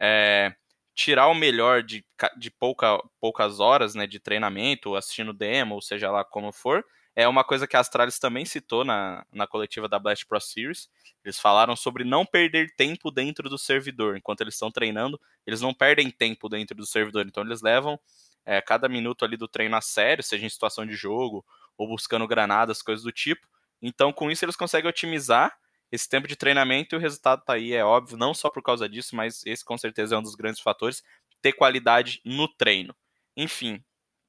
é, 0.00 0.54
tirar 0.94 1.28
o 1.28 1.34
melhor 1.34 1.82
de, 1.82 2.04
de 2.36 2.50
pouca, 2.50 2.98
poucas 3.20 3.60
horas 3.60 3.94
né, 3.94 4.06
de 4.06 4.20
treinamento, 4.20 4.94
assistindo 4.94 5.32
demo, 5.32 5.76
ou 5.76 5.82
seja 5.82 6.10
lá 6.10 6.24
como 6.24 6.52
for. 6.52 6.84
É 7.14 7.26
uma 7.26 7.42
coisa 7.44 7.66
que 7.66 7.76
a 7.76 7.80
Astralis 7.80 8.18
também 8.18 8.44
citou 8.44 8.84
na, 8.84 9.26
na 9.32 9.46
coletiva 9.46 9.88
da 9.88 9.98
Blast 9.98 10.24
Pro 10.26 10.40
Series. 10.40 10.88
Eles 11.24 11.38
falaram 11.38 11.74
sobre 11.74 12.04
não 12.04 12.24
perder 12.24 12.74
tempo 12.76 13.10
dentro 13.10 13.48
do 13.48 13.58
servidor. 13.58 14.16
Enquanto 14.16 14.40
eles 14.42 14.54
estão 14.54 14.70
treinando, 14.70 15.20
eles 15.46 15.60
não 15.60 15.74
perdem 15.74 16.10
tempo 16.10 16.48
dentro 16.48 16.76
do 16.76 16.86
servidor. 16.86 17.26
Então 17.26 17.42
eles 17.42 17.60
levam 17.60 17.98
é, 18.44 18.60
cada 18.60 18.88
minuto 18.88 19.24
ali 19.24 19.36
do 19.36 19.48
treino 19.48 19.76
a 19.76 19.80
sério, 19.80 20.22
seja 20.22 20.46
em 20.46 20.48
situação 20.48 20.86
de 20.86 20.94
jogo 20.94 21.44
ou 21.76 21.88
buscando 21.88 22.26
granadas, 22.26 22.82
coisas 22.82 23.04
do 23.04 23.12
tipo. 23.12 23.46
Então, 23.82 24.12
com 24.12 24.30
isso, 24.30 24.44
eles 24.44 24.56
conseguem 24.56 24.88
otimizar 24.88 25.56
esse 25.90 26.08
tempo 26.08 26.28
de 26.28 26.36
treinamento 26.36 26.94
e 26.94 26.96
o 26.96 27.00
resultado 27.00 27.42
tá 27.44 27.54
aí, 27.54 27.72
é 27.72 27.84
óbvio, 27.84 28.16
não 28.16 28.32
só 28.32 28.48
por 28.48 28.62
causa 28.62 28.88
disso, 28.88 29.16
mas 29.16 29.44
esse 29.44 29.64
com 29.64 29.76
certeza 29.76 30.14
é 30.14 30.18
um 30.18 30.22
dos 30.22 30.34
grandes 30.34 30.60
fatores, 30.60 31.02
ter 31.42 31.52
qualidade 31.52 32.20
no 32.24 32.46
treino. 32.46 32.94
Enfim, 33.36 33.82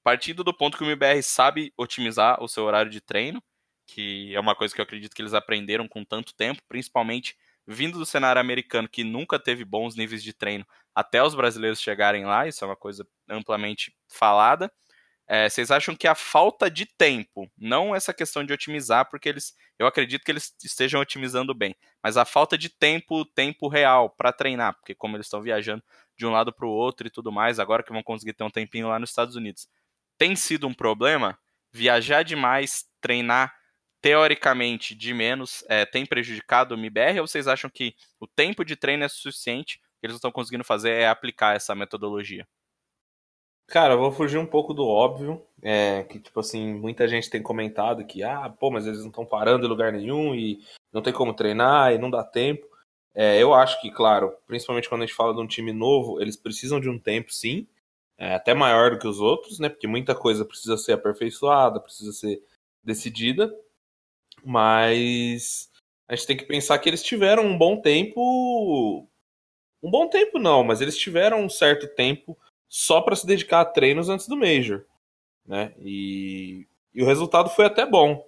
partindo 0.04 0.44
do 0.44 0.54
ponto 0.54 0.78
que 0.78 0.84
o 0.84 0.88
MBR 0.88 1.22
sabe 1.24 1.74
otimizar 1.78 2.42
o 2.44 2.48
seu 2.48 2.64
horário 2.64 2.92
de 2.92 3.02
treino, 3.02 3.42
que 3.86 4.34
é 4.34 4.40
uma 4.40 4.56
coisa 4.56 4.74
que 4.74 4.82
eu 4.82 4.84
acredito 4.84 5.16
que 5.16 5.22
eles 5.22 5.34
aprenderam 5.34 5.88
com 5.88 6.04
tanto 6.04 6.34
tempo, 6.34 6.62
principalmente 6.68 7.36
vindo 7.68 8.00
do 8.00 8.06
cenário 8.06 8.40
americano, 8.40 8.90
que 8.90 9.04
nunca 9.04 9.40
teve 9.40 9.64
bons 9.64 9.96
níveis 9.96 10.24
de 10.24 10.34
treino, 10.34 10.66
até 10.96 11.24
os 11.24 11.36
brasileiros 11.36 11.82
chegarem 11.82 12.26
lá, 12.26 12.48
isso 12.48 12.64
é 12.64 12.68
uma 12.68 12.76
coisa 12.76 13.08
amplamente 13.30 13.94
falada. 14.08 14.72
É, 15.28 15.48
vocês 15.48 15.72
acham 15.72 15.96
que 15.96 16.08
a 16.08 16.16
falta 16.16 16.70
de 16.70 16.86
tempo, 16.86 17.50
não 17.58 17.96
essa 17.96 18.14
questão 18.14 18.44
de 18.44 18.52
otimizar, 18.52 19.10
porque 19.10 19.30
eles, 19.30 19.56
eu 19.80 19.88
acredito 19.88 20.24
que 20.26 20.32
eles 20.32 20.54
estejam 20.62 21.00
otimizando 21.00 21.54
bem, 21.54 21.74
mas 22.04 22.18
a 22.18 22.26
falta 22.26 22.58
de 22.58 22.68
tempo, 22.68 23.24
tempo 23.24 23.70
real 23.70 24.10
para 24.10 24.34
treinar, 24.34 24.74
porque 24.74 24.94
como 24.94 25.16
eles 25.16 25.28
estão 25.28 25.42
viajando 25.42 25.82
de 26.18 26.26
um 26.26 26.32
lado 26.32 26.52
para 26.52 26.68
o 26.68 26.70
outro 26.70 27.08
e 27.08 27.10
tudo 27.10 27.32
mais, 27.32 27.60
agora 27.60 27.82
que 27.82 27.94
vão 27.94 28.04
conseguir 28.04 28.34
ter 28.34 28.44
um 28.44 28.50
tempinho 28.50 28.90
lá 28.90 29.00
nos 29.00 29.12
Estados 29.12 29.38
Unidos, 29.38 29.70
tem 30.22 30.36
sido 30.36 30.68
um 30.68 30.74
problema? 30.74 31.36
Viajar 31.74 32.22
demais, 32.22 32.86
treinar 33.02 33.52
teoricamente 34.00 34.94
de 34.94 35.16
menos, 35.16 35.66
é, 35.68 35.84
tem 35.84 36.06
prejudicado 36.06 36.76
o 36.76 36.78
MBR 36.78 37.22
ou 37.22 37.28
vocês 37.28 37.48
acham 37.48 37.72
que 37.72 37.96
o 38.20 38.28
tempo 38.28 38.64
de 38.64 38.76
treino 38.76 39.04
é 39.04 39.08
suficiente? 39.08 39.78
O 39.78 40.00
que 40.00 40.06
eles 40.06 40.18
estão 40.18 40.32
conseguindo 40.32 40.64
fazer 40.64 40.92
é 40.92 41.08
aplicar 41.08 41.56
essa 41.56 41.74
metodologia? 41.74 42.48
Cara, 43.68 43.96
eu 43.96 43.98
vou 43.98 44.12
fugir 44.12 44.38
um 44.38 44.46
pouco 44.46 44.76
do 44.76 44.86
óbvio, 44.86 45.44
é, 45.60 46.04
que 46.04 46.20
tipo 46.20 46.40
assim, 46.40 46.72
muita 46.72 47.08
gente 47.08 47.28
tem 47.28 47.42
comentado 47.42 48.06
que, 48.06 48.22
ah, 48.22 48.48
pô, 48.48 48.70
mas 48.70 48.86
eles 48.86 49.00
não 49.00 49.08
estão 49.08 49.26
parando 49.26 49.66
em 49.66 49.70
lugar 49.70 49.92
nenhum 49.92 50.36
e 50.36 50.60
não 50.94 51.02
tem 51.02 51.12
como 51.12 51.34
treinar 51.34 51.94
e 51.94 51.98
não 51.98 52.12
dá 52.12 52.24
tempo. 52.24 52.68
É, 53.16 53.42
eu 53.42 53.56
acho 53.56 53.82
que, 53.82 53.90
claro, 53.90 54.32
principalmente 54.46 54.88
quando 54.88 55.02
a 55.02 55.06
gente 55.08 55.16
fala 55.16 55.34
de 55.34 55.42
um 55.42 55.48
time 55.48 55.74
novo, 55.74 56.22
eles 56.22 56.38
precisam 56.38 56.80
de 56.80 56.90
um 56.90 57.00
tempo, 57.00 57.34
sim, 57.34 57.68
é, 58.22 58.36
até 58.36 58.54
maior 58.54 58.92
do 58.92 59.00
que 59.00 59.08
os 59.08 59.20
outros, 59.20 59.58
né? 59.58 59.68
Porque 59.68 59.88
muita 59.88 60.14
coisa 60.14 60.46
precisa 60.46 60.78
ser 60.78 60.92
aperfeiçoada, 60.92 61.80
precisa 61.80 62.14
ser 62.14 62.40
decidida, 62.84 63.52
mas 64.46 65.72
a 66.08 66.16
gente 66.16 66.28
tem 66.28 66.38
que 66.38 66.46
pensar 66.46 66.78
que 66.78 66.88
eles 66.88 67.02
tiveram 67.02 67.44
um 67.44 67.58
bom 67.58 67.82
tempo. 67.82 69.08
Um 69.82 69.90
bom 69.90 70.08
tempo 70.08 70.38
não, 70.38 70.64
mas 70.64 70.82
eles 70.82 70.96
tiveram 70.96 71.42
um 71.42 71.50
certo 71.50 71.88
tempo 71.96 72.38
só 72.70 73.02
para 73.02 73.16
se 73.16 73.26
dedicar 73.26 73.62
a 73.62 73.66
treinos 73.66 74.08
antes 74.08 74.28
do 74.28 74.38
Major, 74.38 74.86
né? 75.44 75.74
E, 75.80 76.68
e 76.94 77.02
o 77.02 77.08
resultado 77.08 77.50
foi 77.50 77.66
até 77.66 77.88
bom. 77.88 78.24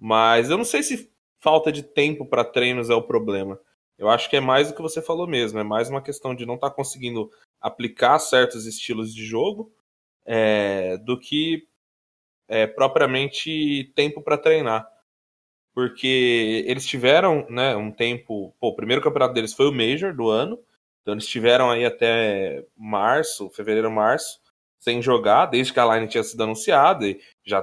Mas 0.00 0.50
eu 0.50 0.58
não 0.58 0.64
sei 0.64 0.82
se 0.82 1.08
falta 1.38 1.70
de 1.70 1.84
tempo 1.84 2.26
para 2.26 2.44
treinos 2.44 2.90
é 2.90 2.94
o 2.94 3.00
problema. 3.00 3.56
Eu 3.96 4.08
acho 4.08 4.28
que 4.28 4.36
é 4.36 4.40
mais 4.40 4.66
do 4.66 4.74
que 4.74 4.82
você 4.82 5.00
falou 5.00 5.28
mesmo, 5.28 5.60
é 5.60 5.62
mais 5.62 5.88
uma 5.88 6.02
questão 6.02 6.34
de 6.34 6.44
não 6.44 6.56
estar 6.56 6.70
tá 6.70 6.74
conseguindo 6.74 7.30
aplicar 7.62 8.18
certos 8.18 8.66
estilos 8.66 9.14
de 9.14 9.24
jogo 9.24 9.72
é, 10.24 10.96
do 10.98 11.18
que 11.18 11.66
é, 12.48 12.66
propriamente 12.66 13.92
tempo 13.94 14.20
para 14.22 14.36
treinar. 14.36 14.86
Porque 15.74 16.64
eles 16.66 16.86
tiveram 16.86 17.46
né, 17.48 17.74
um 17.74 17.90
tempo. 17.90 18.54
Pô, 18.60 18.68
o 18.68 18.76
primeiro 18.76 19.02
campeonato 19.02 19.32
deles 19.32 19.54
foi 19.54 19.66
o 19.68 19.72
Major 19.72 20.14
do 20.14 20.28
ano, 20.28 20.58
então 21.00 21.14
eles 21.14 21.26
tiveram 21.26 21.70
aí 21.70 21.84
até 21.84 22.66
março, 22.76 23.48
fevereiro, 23.50 23.90
março, 23.90 24.38
sem 24.78 25.00
jogar, 25.00 25.46
desde 25.46 25.72
que 25.72 25.80
a 25.80 25.94
line 25.94 26.08
tinha 26.08 26.22
sido 26.22 26.42
anunciada 26.42 27.06
e 27.06 27.20
já 27.44 27.62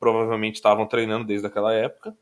provavelmente 0.00 0.56
estavam 0.56 0.86
treinando 0.86 1.24
desde 1.24 1.46
aquela 1.46 1.72
época. 1.72 2.16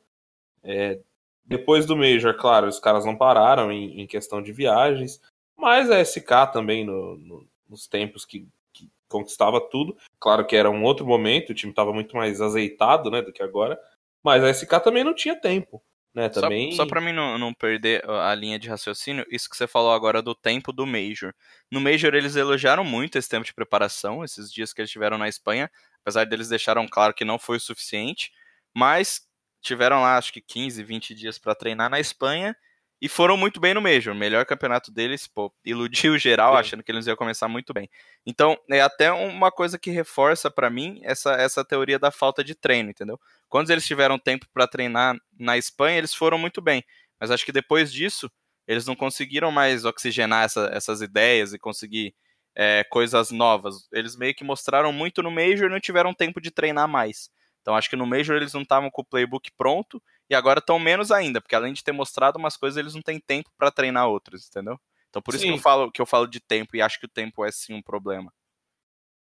É, 0.63 1.01
depois 1.45 1.87
do 1.87 1.97
Major, 1.97 2.37
claro, 2.37 2.69
os 2.69 2.79
caras 2.79 3.05
não 3.05 3.17
pararam 3.17 3.73
em, 3.73 4.01
em 4.01 4.07
questão 4.07 4.43
de 4.43 4.53
viagens, 4.53 5.21
mas 5.57 5.91
a 5.91 6.01
SK 6.05 6.53
também, 6.53 6.85
no, 6.85 7.17
no, 7.17 7.49
nos 7.69 7.87
tempos 7.87 8.25
que, 8.25 8.49
que, 8.73 8.91
conquistava 9.09 9.61
tudo, 9.61 9.97
claro 10.19 10.47
que 10.47 10.57
era 10.57 10.71
um 10.71 10.83
outro 10.85 11.07
momento, 11.07 11.51
o 11.51 11.55
time 11.55 11.73
estava 11.73 11.93
muito 11.93 12.17
mais 12.17 12.41
azeitado 12.41 13.11
né, 13.11 13.21
do 13.23 13.33
que 13.33 13.43
agora, 13.43 13.79
mas 14.23 14.43
a 14.43 14.51
SK 14.51 14.81
também 14.83 15.05
não 15.05 15.15
tinha 15.15 15.39
tempo. 15.39 15.83
Né, 16.15 16.29
também... 16.29 16.73
Só, 16.73 16.83
só 16.83 16.87
para 16.87 17.01
mim 17.01 17.13
não, 17.13 17.39
não, 17.39 17.55
perder 17.55 18.05
a 18.09 18.35
linha 18.35 18.59
de 18.59 18.69
raciocínio, 18.69 19.25
isso 19.31 19.49
que 19.49 19.57
você 19.57 19.67
falou 19.67 19.93
agora 19.93 20.21
do 20.21 20.35
tempo 20.35 20.73
do 20.73 20.87
Major. 20.87 21.35
No 21.71 21.81
Major 21.81 22.15
eles 22.15 22.37
elogiaram 22.37 22.85
muito 22.85 23.17
esse 23.17 23.29
tempo 23.29 23.47
de 23.47 23.55
preparação, 23.55 24.23
esses 24.23 24.53
dias 24.53 24.73
que 24.73 24.83
eles 24.83 24.91
tiveram 24.91 25.17
na 25.17 25.29
Espanha, 25.29 25.71
apesar 26.03 26.25
deles 26.25 26.49
deixaram 26.49 26.87
claro 26.87 27.15
que 27.15 27.25
não 27.25 27.39
foi 27.39 27.57
o 27.57 27.61
suficiente, 27.61 28.31
mas 28.75 29.27
tiveram 29.63 30.03
lá 30.03 30.19
acho 30.19 30.33
que 30.33 30.41
15, 30.41 30.83
20 30.83 31.15
dias 31.15 31.39
para 31.39 31.55
treinar 31.55 31.89
na 31.89 32.01
Espanha 32.01 32.55
e 33.03 33.09
foram 33.09 33.37
muito 33.37 33.59
bem 33.59 33.75
no 33.75 33.81
Major. 33.81 34.15
Melhor 34.15 34.47
campeonato 34.47 34.93
deles, 34.93 35.27
pô, 35.27 35.53
iludiu 35.65 36.17
geral, 36.17 36.53
Sim. 36.53 36.61
achando 36.61 36.85
que 36.85 36.93
eles 36.93 37.05
iam 37.09 37.17
começar 37.17 37.49
muito 37.49 37.75
bem. 37.75 37.91
Então, 38.25 38.57
é 38.71 38.81
até 38.81 39.11
uma 39.11 39.51
coisa 39.51 39.77
que 39.77 39.91
reforça 39.91 40.49
para 40.49 40.71
mim 40.71 41.01
essa, 41.03 41.33
essa 41.33 41.65
teoria 41.65 41.99
da 41.99 42.13
falta 42.13 42.45
de 42.45 42.55
treino, 42.55 42.91
entendeu? 42.91 43.19
Quando 43.49 43.71
eles 43.71 43.85
tiveram 43.85 44.21
tempo 44.21 44.47
para 44.55 44.69
treinar 44.69 45.17
na 45.37 45.59
Espanha, 45.59 45.99
eles 45.99 46.15
foram 46.15 46.39
muito 46.39 46.63
bem. 46.63 46.85
Mas 47.21 47.33
acho 47.33 47.45
que 47.45 47.51
depois 47.51 47.93
disso, 47.93 48.31
eles 48.69 48.87
não 48.87 48.95
conseguiram 48.95 49.51
mais 49.51 49.85
oxigenar 49.85 50.45
essa, 50.45 50.71
essas 50.73 51.03
ideias 51.03 51.53
e 51.53 51.59
conseguir 51.59 52.15
é, 52.55 52.85
coisas 52.85 53.33
novas. 53.33 53.89
Eles 53.93 54.15
meio 54.15 54.33
que 54.33 54.45
mostraram 54.45 54.93
muito 54.93 55.25
no 55.25 55.31
Major 55.33 55.69
e 55.69 55.73
não 55.73 55.81
tiveram 55.81 56.15
tempo 56.15 56.41
de 56.41 56.53
treinar 56.53 56.87
mais. 56.87 57.31
Então 57.63 57.75
acho 57.75 57.91
que 57.91 57.97
no 57.97 58.07
Major 58.07 58.37
eles 58.37 58.53
não 58.53 58.63
estavam 58.63 58.91
com 58.93 59.03
o 59.03 59.05
playbook 59.05 59.51
pronto 59.59 60.01
e 60.33 60.35
agora 60.35 60.61
estão 60.61 60.79
menos 60.79 61.11
ainda, 61.13 61.43
porque 61.43 61.55
além 61.55 61.75
de 61.75 61.85
ter 61.85 61.93
mostrado 61.93 62.39
umas 62.39 62.57
coisas, 62.57 62.79
eles 62.79 62.95
não 62.95 63.03
têm 63.03 63.21
tempo 63.21 63.51
para 63.57 63.71
treinar 63.71 64.09
outras, 64.09 64.49
entendeu? 64.49 64.81
Então 65.11 65.21
por 65.21 65.35
isso 65.35 65.45
que 65.45 65.51
eu 65.51 65.59
falo 65.59 65.93
que 65.93 66.01
eu 66.01 66.07
falo 66.07 66.27
de 66.27 66.41
tempo 66.41 66.75
e 66.75 66.81
acho 66.81 66.99
que 66.99 67.05
o 67.05 67.09
tempo 67.09 67.45
é 67.45 67.53
sim 67.53 67.75
um 67.75 67.83
problema. 67.83 68.33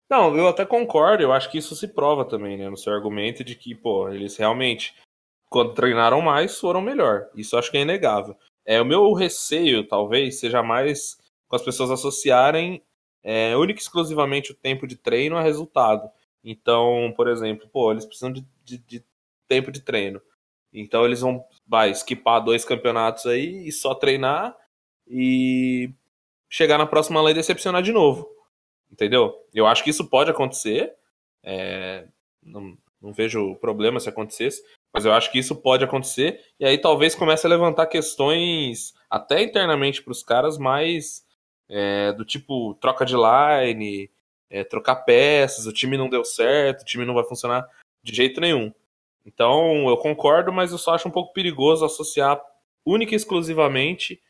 Não, 0.07 0.35
eu 0.37 0.47
até 0.47 0.65
concordo, 0.65 1.23
eu 1.23 1.33
acho 1.33 1.49
que 1.49 1.57
isso 1.57 1.75
se 1.75 1.87
prova 1.87 2.25
também, 2.25 2.57
né, 2.57 2.69
no 2.69 2.77
seu 2.77 2.93
argumento 2.93 3.43
de 3.43 3.55
que, 3.55 3.73
pô, 3.73 4.09
eles 4.09 4.37
realmente, 4.37 4.95
quando 5.49 5.73
treinaram 5.73 6.21
mais, 6.21 6.59
foram 6.59 6.81
melhor. 6.81 7.29
Isso 7.35 7.57
acho 7.57 7.71
que 7.71 7.77
é 7.77 7.81
inegável. 7.81 8.35
É, 8.63 8.79
o 8.79 8.85
meu 8.85 9.11
receio, 9.13 9.87
talvez, 9.87 10.39
seja 10.39 10.61
mais 10.61 11.17
com 11.47 11.55
as 11.55 11.63
pessoas 11.63 11.89
associarem 11.89 12.83
é, 13.23 13.55
única 13.55 13.79
e 13.79 13.83
exclusivamente 13.83 14.51
o 14.51 14.55
tempo 14.55 14.85
de 14.85 14.95
treino 14.95 15.37
a 15.37 15.41
resultado. 15.41 16.09
Então, 16.43 17.11
por 17.15 17.27
exemplo, 17.27 17.67
pô, 17.67 17.91
eles 17.91 18.05
precisam 18.05 18.31
de, 18.31 18.45
de, 18.63 18.77
de 18.77 19.03
tempo 19.47 19.71
de 19.71 19.81
treino. 19.81 20.21
Então 20.73 21.05
eles 21.05 21.21
vão 21.21 21.43
vai, 21.67 21.91
esquipar 21.91 22.43
dois 22.43 22.63
campeonatos 22.63 23.25
aí 23.25 23.67
e 23.67 23.71
só 23.71 23.93
treinar 23.95 24.55
e 25.07 25.91
chegar 26.49 26.77
na 26.77 26.85
próxima 26.85 27.21
lei 27.21 27.31
e 27.31 27.35
decepcionar 27.35 27.81
de 27.81 27.91
novo. 27.91 28.27
Entendeu? 28.91 29.35
Eu 29.53 29.67
acho 29.67 29.83
que 29.83 29.89
isso 29.89 30.09
pode 30.09 30.31
acontecer. 30.31 30.93
É, 31.43 32.07
não, 32.43 32.77
não 33.01 33.13
vejo 33.13 33.55
problema 33.55 33.99
se 33.99 34.09
acontecesse, 34.09 34.63
mas 34.93 35.05
eu 35.05 35.13
acho 35.13 35.31
que 35.31 35.39
isso 35.39 35.55
pode 35.55 35.83
acontecer. 35.83 36.41
E 36.59 36.65
aí 36.65 36.77
talvez 36.77 37.15
comece 37.15 37.45
a 37.45 37.49
levantar 37.49 37.87
questões 37.87 38.93
até 39.09 39.41
internamente 39.41 40.01
para 40.01 40.11
os 40.11 40.23
caras 40.23 40.57
mais 40.57 41.23
é, 41.69 42.11
do 42.13 42.25
tipo 42.25 42.73
troca 42.75 43.05
de 43.05 43.15
line, 43.15 44.09
é, 44.49 44.63
trocar 44.63 44.97
peças, 44.97 45.67
o 45.67 45.73
time 45.73 45.97
não 45.97 46.09
deu 46.09 46.25
certo, 46.25 46.81
o 46.81 46.85
time 46.85 47.05
não 47.05 47.13
vai 47.13 47.23
funcionar 47.23 47.67
de 48.03 48.15
jeito 48.15 48.41
nenhum. 48.41 48.73
Então 49.25 49.87
eu 49.89 49.97
concordo, 49.97 50.51
mas 50.51 50.71
eu 50.71 50.77
só 50.77 50.95
acho 50.95 51.07
um 51.07 51.11
pouco 51.11 51.33
perigoso 51.33 51.85
associar 51.85 52.41
única 52.85 53.13
e 53.13 53.15
exclusivamente 53.15 54.21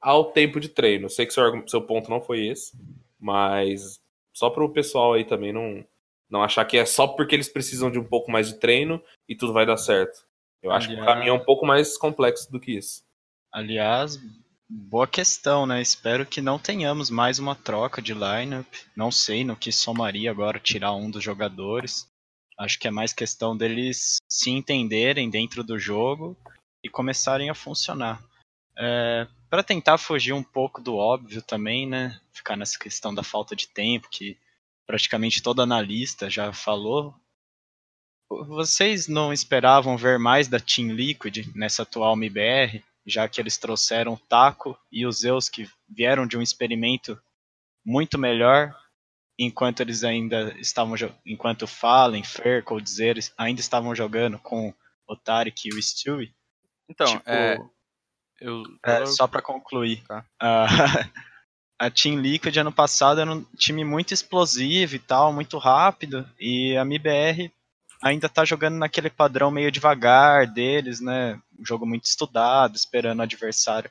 ao 0.00 0.26
tempo 0.26 0.60
de 0.60 0.68
treino. 0.68 1.10
Sei 1.10 1.26
que 1.26 1.34
seu, 1.34 1.66
seu 1.66 1.82
ponto 1.82 2.10
não 2.10 2.20
foi 2.20 2.46
esse, 2.46 2.76
mas 3.18 4.00
só 4.32 4.48
para 4.50 4.64
o 4.64 4.72
pessoal 4.72 5.14
aí 5.14 5.24
também 5.24 5.52
não, 5.52 5.84
não 6.30 6.42
achar 6.42 6.64
que 6.64 6.76
é 6.76 6.86
só 6.86 7.06
porque 7.06 7.34
eles 7.34 7.48
precisam 7.48 7.90
de 7.90 7.98
um 7.98 8.04
pouco 8.04 8.30
mais 8.30 8.48
de 8.48 8.58
treino 8.58 9.02
e 9.28 9.34
tudo 9.34 9.52
vai 9.52 9.66
dar 9.66 9.76
certo. 9.76 10.26
Eu 10.62 10.70
acho 10.70 10.88
Aliás... 10.88 11.04
que 11.04 11.10
o 11.10 11.14
caminho 11.14 11.30
é 11.30 11.32
um 11.32 11.44
pouco 11.44 11.66
mais 11.66 11.96
complexo 11.96 12.50
do 12.50 12.60
que 12.60 12.72
isso. 12.72 13.02
Aliás, 13.52 14.18
boa 14.68 15.06
questão, 15.06 15.66
né? 15.66 15.80
Espero 15.80 16.26
que 16.26 16.40
não 16.40 16.58
tenhamos 16.58 17.10
mais 17.10 17.38
uma 17.38 17.54
troca 17.54 18.02
de 18.02 18.12
lineup. 18.12 18.66
Não 18.94 19.10
sei 19.10 19.44
no 19.44 19.56
que 19.56 19.72
somaria 19.72 20.30
agora 20.30 20.58
tirar 20.58 20.94
um 20.94 21.10
dos 21.10 21.22
jogadores. 21.22 22.07
Acho 22.58 22.78
que 22.78 22.88
é 22.88 22.90
mais 22.90 23.12
questão 23.12 23.56
deles 23.56 24.16
se 24.28 24.50
entenderem 24.50 25.30
dentro 25.30 25.62
do 25.62 25.78
jogo 25.78 26.36
e 26.82 26.88
começarem 26.88 27.48
a 27.48 27.54
funcionar. 27.54 28.22
É, 28.76 29.26
para 29.48 29.62
tentar 29.62 29.96
fugir 29.98 30.32
um 30.32 30.42
pouco 30.42 30.80
do 30.80 30.96
óbvio 30.96 31.40
também, 31.40 31.86
né? 31.86 32.20
Ficar 32.32 32.56
nessa 32.56 32.78
questão 32.78 33.14
da 33.14 33.22
falta 33.22 33.54
de 33.54 33.68
tempo, 33.68 34.08
que 34.10 34.36
praticamente 34.86 35.42
todo 35.42 35.62
analista 35.62 36.28
já 36.28 36.52
falou. 36.52 37.14
Vocês 38.28 39.08
não 39.08 39.32
esperavam 39.32 39.96
ver 39.96 40.18
mais 40.18 40.48
da 40.48 40.60
Team 40.60 40.92
Liquid 40.92 41.46
nessa 41.54 41.82
atual 41.82 42.14
MBR, 42.14 42.84
já 43.06 43.28
que 43.28 43.40
eles 43.40 43.56
trouxeram 43.56 44.14
o 44.14 44.18
Taco 44.18 44.78
e 44.92 45.06
os 45.06 45.20
Zeus 45.20 45.48
que 45.48 45.68
vieram 45.88 46.26
de 46.26 46.36
um 46.36 46.42
experimento 46.42 47.20
muito 47.84 48.18
melhor, 48.18 48.76
enquanto 49.38 49.80
eles 49.80 50.02
ainda 50.02 50.52
estavam 50.58 50.96
enquanto 51.24 51.66
Fallen, 51.66 52.24
Fer, 52.24 52.64
Coldzera 52.64 53.20
ainda 53.36 53.60
estavam 53.60 53.94
jogando 53.94 54.38
com 54.38 54.74
o 55.06 55.16
Tarek 55.16 55.68
e 55.68 55.74
o 55.74 55.82
Stewie. 55.82 56.34
Então, 56.88 57.06
tipo, 57.06 57.30
é, 57.30 57.58
eu, 58.40 58.64
é, 58.84 59.06
só 59.06 59.28
para 59.28 59.40
concluir. 59.40 60.02
Tá. 60.04 60.24
Uh, 60.42 61.10
a 61.78 61.90
Team 61.90 62.20
Liquid 62.20 62.56
ano 62.56 62.72
passado 62.72 63.20
era 63.20 63.30
um 63.30 63.44
time 63.56 63.84
muito 63.84 64.12
explosivo 64.12 64.96
e 64.96 64.98
tal, 64.98 65.32
muito 65.32 65.56
rápido, 65.58 66.28
e 66.38 66.76
a 66.76 66.82
MBR 66.82 67.52
ainda 68.02 68.28
tá 68.28 68.44
jogando 68.44 68.76
naquele 68.76 69.10
padrão 69.10 69.50
meio 69.50 69.70
devagar 69.70 70.46
deles, 70.46 71.00
né? 71.00 71.40
Um 71.58 71.64
jogo 71.64 71.86
muito 71.86 72.04
estudado, 72.04 72.76
esperando 72.76 73.20
o 73.20 73.22
adversário 73.22 73.90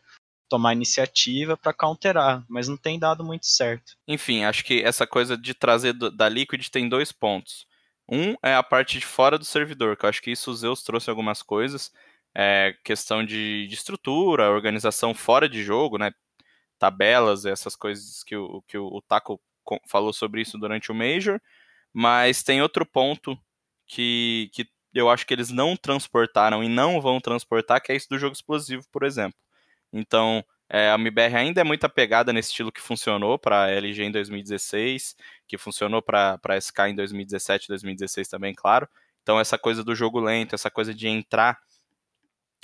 tomar 0.49 0.73
iniciativa 0.73 1.57
para 1.57 1.73
counterar, 1.73 2.43
mas 2.47 2.67
não 2.67 2.77
tem 2.77 2.97
dado 2.97 3.23
muito 3.23 3.45
certo. 3.45 3.93
Enfim, 4.07 4.43
acho 4.43 4.63
que 4.63 4.81
essa 4.81 5.05
coisa 5.05 5.37
de 5.37 5.53
trazer 5.53 5.93
do, 5.93 6.09
da 6.09 6.27
Liquid 6.29 6.67
tem 6.69 6.87
dois 6.87 7.11
pontos. 7.11 7.65
Um 8.09 8.35
é 8.41 8.55
a 8.55 8.63
parte 8.63 8.99
de 8.99 9.05
fora 9.05 9.37
do 9.37 9.45
servidor, 9.45 9.97
que 9.97 10.05
eu 10.05 10.09
acho 10.09 10.21
que 10.21 10.31
isso 10.31 10.49
o 10.49 10.55
Zeus 10.55 10.81
trouxe 10.81 11.09
algumas 11.09 11.41
coisas, 11.41 11.91
é, 12.33 12.73
questão 12.83 13.25
de, 13.25 13.67
de 13.67 13.73
estrutura, 13.73 14.49
organização 14.49 15.13
fora 15.13 15.49
de 15.49 15.63
jogo, 15.63 15.97
né? 15.97 16.11
Tabelas, 16.79 17.45
essas 17.45 17.75
coisas 17.75 18.23
que 18.23 18.35
o, 18.35 18.61
que 18.67 18.77
o, 18.77 18.85
o 18.85 19.01
Taco 19.01 19.41
falou 19.87 20.13
sobre 20.13 20.41
isso 20.41 20.57
durante 20.57 20.91
o 20.91 20.95
Major. 20.95 21.41
Mas 21.93 22.43
tem 22.43 22.61
outro 22.61 22.85
ponto 22.85 23.37
que, 23.87 24.49
que 24.53 24.67
eu 24.93 25.09
acho 25.09 25.25
que 25.25 25.33
eles 25.33 25.49
não 25.49 25.75
transportaram 25.75 26.63
e 26.63 26.69
não 26.69 27.01
vão 27.01 27.19
transportar, 27.19 27.81
que 27.81 27.91
é 27.91 27.95
isso 27.95 28.07
do 28.09 28.19
jogo 28.19 28.33
explosivo, 28.33 28.83
por 28.91 29.03
exemplo. 29.03 29.37
Então, 29.91 30.44
é, 30.70 30.91
a 30.91 30.96
MBR 30.96 31.36
ainda 31.36 31.62
é 31.62 31.63
muito 31.63 31.86
apegada 31.86 32.34
nesse 32.34 32.50
estilo 32.50 32.72
que 32.72 32.82
funcionou 32.82 33.39
para 33.39 33.63
a 33.63 33.72
LG 33.72 34.03
em 34.03 34.12
2016, 34.12 35.15
que 35.48 35.58
funcionou 35.58 36.01
para 36.01 36.39
a 36.44 36.58
SK 36.58 36.79
em 36.89 36.96
2017, 36.96 37.67
2016 37.70 38.27
também, 38.27 38.53
claro. 38.53 38.88
Então, 39.24 39.39
essa 39.39 39.58
coisa 39.58 39.84
do 39.84 39.96
jogo 39.96 40.20
lento, 40.20 40.56
essa 40.56 40.70
coisa 40.70 40.94
de 40.94 41.08
entrar 41.08 41.60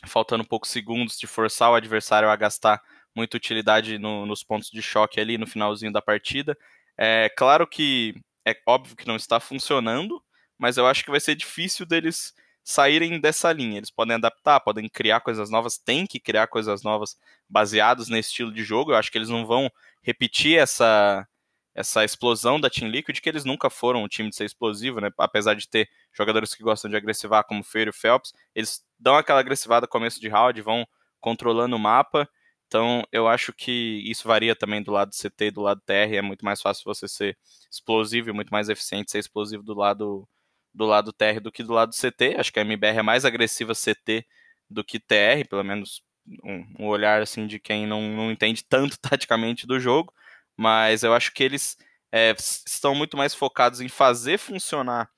faltando 0.06 0.46
poucos 0.46 0.70
segundos, 0.70 1.18
de 1.18 1.28
forçar 1.28 1.72
o 1.72 1.76
adversário 1.76 2.30
a 2.30 2.36
gastar 2.36 2.82
muita 3.16 3.38
utilidade 3.38 3.98
no, 3.98 4.26
nos 4.26 4.44
pontos 4.44 4.70
de 4.70 4.82
choque 4.82 5.20
ali 5.20 5.38
no 5.38 5.48
finalzinho 5.48 5.92
da 5.92 6.02
partida. 6.02 6.58
É 6.98 7.30
claro 7.30 7.68
que 7.68 8.16
é 8.46 8.56
óbvio 8.68 8.96
que 8.96 9.08
não 9.08 9.16
está 9.16 9.40
funcionando, 9.40 10.22
mas 10.58 10.78
eu 10.78 10.86
acho 10.88 11.04
que 11.04 11.12
vai 11.12 11.20
ser 11.20 11.36
difícil 11.36 11.86
deles 11.86 12.34
saírem 12.64 13.20
dessa 13.20 13.52
linha. 13.52 13.78
Eles 13.78 13.92
podem 13.92 14.16
adaptar, 14.16 14.60
podem 14.60 14.88
criar 14.90 15.22
coisas 15.22 15.50
novas, 15.50 15.78
tem 15.78 16.08
que 16.08 16.20
criar 16.20 16.48
coisas 16.48 16.84
novas 16.84 17.18
baseadas 17.50 18.08
nesse 18.10 18.30
estilo 18.30 18.52
de 18.54 18.64
jogo. 18.64 18.92
Eu 18.92 18.96
acho 18.96 19.12
que 19.12 19.18
eles 19.18 19.30
não 19.30 19.46
vão 19.46 19.70
repetir 20.02 20.58
essa 20.58 21.28
essa 21.76 22.04
explosão 22.06 22.60
da 22.60 22.70
Team 22.70 22.90
Liquid, 22.90 23.20
que 23.20 23.28
eles 23.28 23.46
nunca 23.46 23.70
foram 23.70 24.04
um 24.04 24.08
time 24.08 24.30
de 24.30 24.36
ser 24.36 24.46
explosivo, 24.46 25.02
né? 25.02 25.10
Apesar 25.18 25.56
de 25.56 25.68
ter 25.68 25.90
jogadores 26.12 26.54
que 26.54 26.62
gostam 26.64 26.90
de 26.90 26.96
agressivar, 26.96 27.44
como 27.46 27.64
Feiro 27.64 27.90
e 27.90 27.94
Phelps, 27.94 28.32
eles 28.54 28.84
dão 29.00 29.16
aquela 29.16 29.40
agressivada 29.40 29.86
no 29.86 29.88
começo 29.88 30.20
de 30.22 30.30
round, 30.30 30.62
vão 30.62 30.86
controlando 31.20 31.76
o 31.76 31.80
mapa. 31.80 32.30
Então, 32.68 33.04
eu 33.12 33.28
acho 33.28 33.52
que 33.54 34.04
isso 34.06 34.28
varia 34.28 34.56
também 34.56 34.82
do 34.84 34.92
lado 34.92 35.14
CT 35.16 35.46
e 35.48 35.52
do 35.52 35.62
lado 35.62 35.82
TR. 35.86 36.16
É 36.16 36.22
muito 36.22 36.46
mais 36.46 36.62
fácil 36.62 36.84
você 36.86 37.08
ser 37.08 37.38
explosivo 37.72 38.30
e 38.30 38.34
muito 38.34 38.50
mais 38.52 38.70
eficiente 38.70 39.12
ser 39.12 39.20
explosivo 39.20 39.64
do 39.64 39.74
lado 39.74 40.28
do 40.74 40.86
lado 40.86 41.14
TR 41.14 41.40
do 41.42 41.52
que 41.52 41.64
do 41.64 41.74
lado 41.74 41.94
CT. 41.94 42.36
Acho 42.38 42.52
que 42.52 42.60
a 42.60 42.64
MBR 42.64 43.00
é 43.00 43.02
mais 43.02 43.26
agressiva 43.26 43.74
CT 43.74 44.26
do 44.70 44.84
que 44.84 45.00
TR, 45.00 45.48
pelo 45.50 45.64
menos 45.64 46.02
um, 46.44 46.66
um 46.80 46.88
olhar 46.88 47.22
assim 47.22 47.46
de 47.46 47.60
quem 47.60 47.86
não, 47.86 48.02
não 48.02 48.32
entende 48.32 48.64
tanto 48.68 48.98
taticamente 49.00 49.68
do 49.68 49.80
jogo. 49.80 50.14
Mas 50.58 51.04
eu 51.04 51.14
acho 51.14 51.34
que 51.34 51.44
eles 51.44 51.78
é, 52.12 52.36
estão 52.38 52.94
muito 52.94 53.18
mais 53.18 53.34
focados 53.34 53.82
em 53.82 53.88
fazer 53.88 54.38
funcionar 54.38 55.10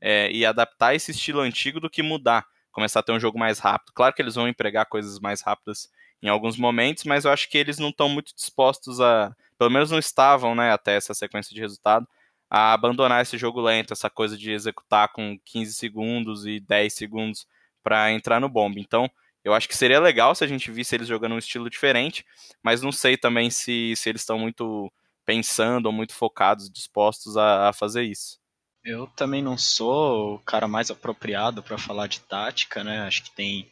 é, 0.00 0.30
e 0.30 0.44
adaptar 0.44 0.94
esse 0.94 1.10
estilo 1.12 1.40
antigo 1.40 1.80
do 1.80 1.88
que 1.88 2.02
mudar, 2.02 2.44
começar 2.70 3.00
a 3.00 3.02
ter 3.02 3.12
um 3.12 3.20
jogo 3.20 3.38
mais 3.38 3.58
rápido. 3.58 3.92
Claro 3.94 4.14
que 4.14 4.20
eles 4.20 4.34
vão 4.34 4.48
empregar 4.48 4.86
coisas 4.86 5.18
mais 5.18 5.40
rápidas 5.40 5.88
em 6.22 6.28
alguns 6.28 6.56
momentos, 6.56 7.04
mas 7.04 7.24
eu 7.24 7.32
acho 7.32 7.48
que 7.48 7.58
eles 7.58 7.78
não 7.78 7.88
estão 7.88 8.08
muito 8.08 8.34
dispostos 8.34 9.00
a, 9.00 9.34
pelo 9.58 9.70
menos 9.70 9.90
não 9.90 9.98
estavam, 9.98 10.54
né, 10.54 10.72
até 10.72 10.94
essa 10.96 11.14
sequência 11.14 11.54
de 11.54 11.60
resultado, 11.60 12.06
a 12.54 12.74
abandonar 12.74 13.22
esse 13.22 13.38
jogo 13.38 13.62
lento, 13.62 13.94
essa 13.94 14.10
coisa 14.10 14.36
de 14.36 14.50
executar 14.50 15.08
com 15.08 15.38
15 15.42 15.72
segundos 15.72 16.44
e 16.44 16.60
10 16.60 16.92
segundos 16.92 17.46
para 17.82 18.12
entrar 18.12 18.38
no 18.42 18.48
bomb. 18.48 18.78
Então, 18.78 19.10
eu 19.42 19.54
acho 19.54 19.66
que 19.66 19.74
seria 19.74 19.98
legal 19.98 20.34
se 20.34 20.44
a 20.44 20.46
gente 20.46 20.70
visse 20.70 20.94
eles 20.94 21.08
jogando 21.08 21.34
um 21.34 21.38
estilo 21.38 21.70
diferente, 21.70 22.26
mas 22.62 22.82
não 22.82 22.92
sei 22.92 23.16
também 23.16 23.48
se, 23.48 23.94
se 23.96 24.06
eles 24.10 24.20
estão 24.20 24.38
muito 24.38 24.92
pensando 25.24 25.86
ou 25.86 25.92
muito 25.92 26.12
focados, 26.12 26.70
dispostos 26.70 27.38
a, 27.38 27.70
a 27.70 27.72
fazer 27.72 28.02
isso. 28.02 28.38
Eu 28.84 29.06
também 29.06 29.42
não 29.42 29.56
sou 29.56 30.34
o 30.34 30.38
cara 30.40 30.68
mais 30.68 30.90
apropriado 30.90 31.62
para 31.62 31.78
falar 31.78 32.06
de 32.06 32.20
tática, 32.20 32.84
né? 32.84 33.00
Acho 33.00 33.22
que 33.22 33.30
tem 33.30 33.66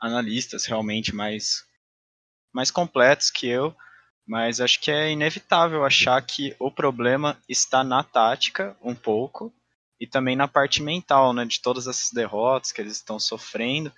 analistas 0.00 0.64
realmente 0.64 1.14
mais, 1.14 1.66
mais 2.50 2.70
completos 2.70 3.30
que 3.30 3.46
eu. 3.46 3.76
Mas 4.26 4.60
acho 4.60 4.80
que 4.80 4.90
é 4.90 5.10
inevitável 5.10 5.84
achar 5.84 6.20
que 6.22 6.54
o 6.58 6.70
problema 6.70 7.38
está 7.48 7.82
na 7.82 8.02
tática, 8.02 8.76
um 8.82 8.94
pouco, 8.94 9.52
e 10.00 10.06
também 10.06 10.36
na 10.36 10.48
parte 10.48 10.82
mental, 10.82 11.32
né, 11.32 11.44
de 11.44 11.60
todas 11.60 11.86
essas 11.86 12.10
derrotas 12.10 12.72
que 12.72 12.80
eles 12.80 12.94
estão 12.94 13.18
sofrendo. 13.18 13.92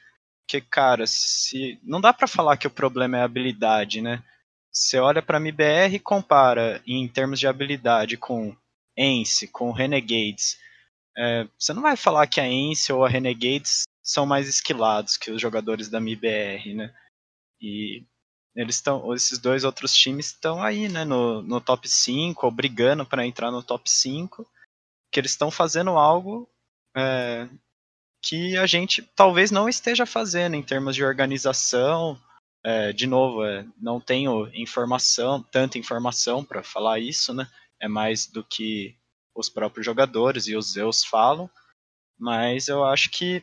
Porque, 0.47 0.61
cara, 0.61 1.07
se 1.07 1.79
não 1.83 2.01
dá 2.01 2.13
para 2.13 2.27
falar 2.27 2.57
que 2.57 2.67
o 2.67 2.71
problema 2.71 3.19
é 3.19 3.23
habilidade, 3.23 4.03
né? 4.03 4.23
Você 4.71 4.99
olha 4.99 5.23
para 5.23 5.39
a 5.39 5.41
MBR 5.41 5.95
e 5.95 6.01
compara 6.01 6.83
em 6.87 7.09
termos 7.09 7.39
de 7.39 7.47
habilidade 7.47 8.17
com 8.17 8.55
Ence, 8.97 9.47
com 9.49 9.73
Renegades. 9.73 10.59
É, 11.17 11.47
você 11.59 11.73
não 11.73 11.81
vai 11.81 11.97
falar 11.97 12.27
que 12.27 12.41
a 12.41 12.47
Ence 12.47 12.93
ou 12.93 13.05
a 13.05 13.09
Renegades 13.09 13.85
são 14.03 14.27
mais 14.27 14.49
esquilados 14.49 15.17
que 15.17 15.31
os 15.31 15.41
jogadores 15.41 15.89
da 15.89 15.99
MBR, 15.99 16.75
né? 16.75 16.95
E 17.61 18.05
eles 18.55 18.77
estão, 18.77 19.13
esses 19.15 19.39
dois 19.39 19.65
outros 19.65 19.93
times 19.95 20.27
estão 20.27 20.63
aí, 20.63 20.89
né, 20.89 21.05
no, 21.05 21.43
no 21.43 21.61
top 21.61 21.89
5, 21.89 22.47
ou 22.47 22.53
brigando 22.53 23.05
para 23.05 23.27
entrar 23.27 23.51
no 23.51 23.63
top 23.63 23.91
5, 23.91 24.47
que 25.11 25.19
eles 25.19 25.33
estão 25.33 25.51
fazendo 25.51 25.91
algo 25.91 26.49
é, 26.97 27.49
que 28.23 28.57
a 28.57 28.67
gente 28.67 29.03
talvez 29.15 29.51
não 29.51 29.69
esteja 29.69 30.07
fazendo 30.07 30.55
em 30.55 30.63
termos 30.63 30.95
de 30.95 31.05
organização. 31.05 32.19
É, 32.65 32.93
de 32.93 33.07
novo, 33.07 33.45
é, 33.45 33.67
não 33.77 34.01
tenho 34.01 34.49
informação, 34.55 35.43
tanta 35.43 35.77
informação 35.77 36.45
para 36.45 36.63
falar 36.63 36.99
isso, 36.99 37.35
né? 37.35 37.47
É 37.79 37.89
mais 37.89 38.27
do 38.27 38.43
que 38.43 38.97
os 39.35 39.51
próprios 39.51 39.85
jogadores 39.85 40.47
e 40.47 40.57
os 40.57 40.73
Zeus 40.73 41.05
falam, 41.05 41.51
mas 42.17 42.69
eu 42.69 42.85
acho 42.85 43.11
que 43.11 43.43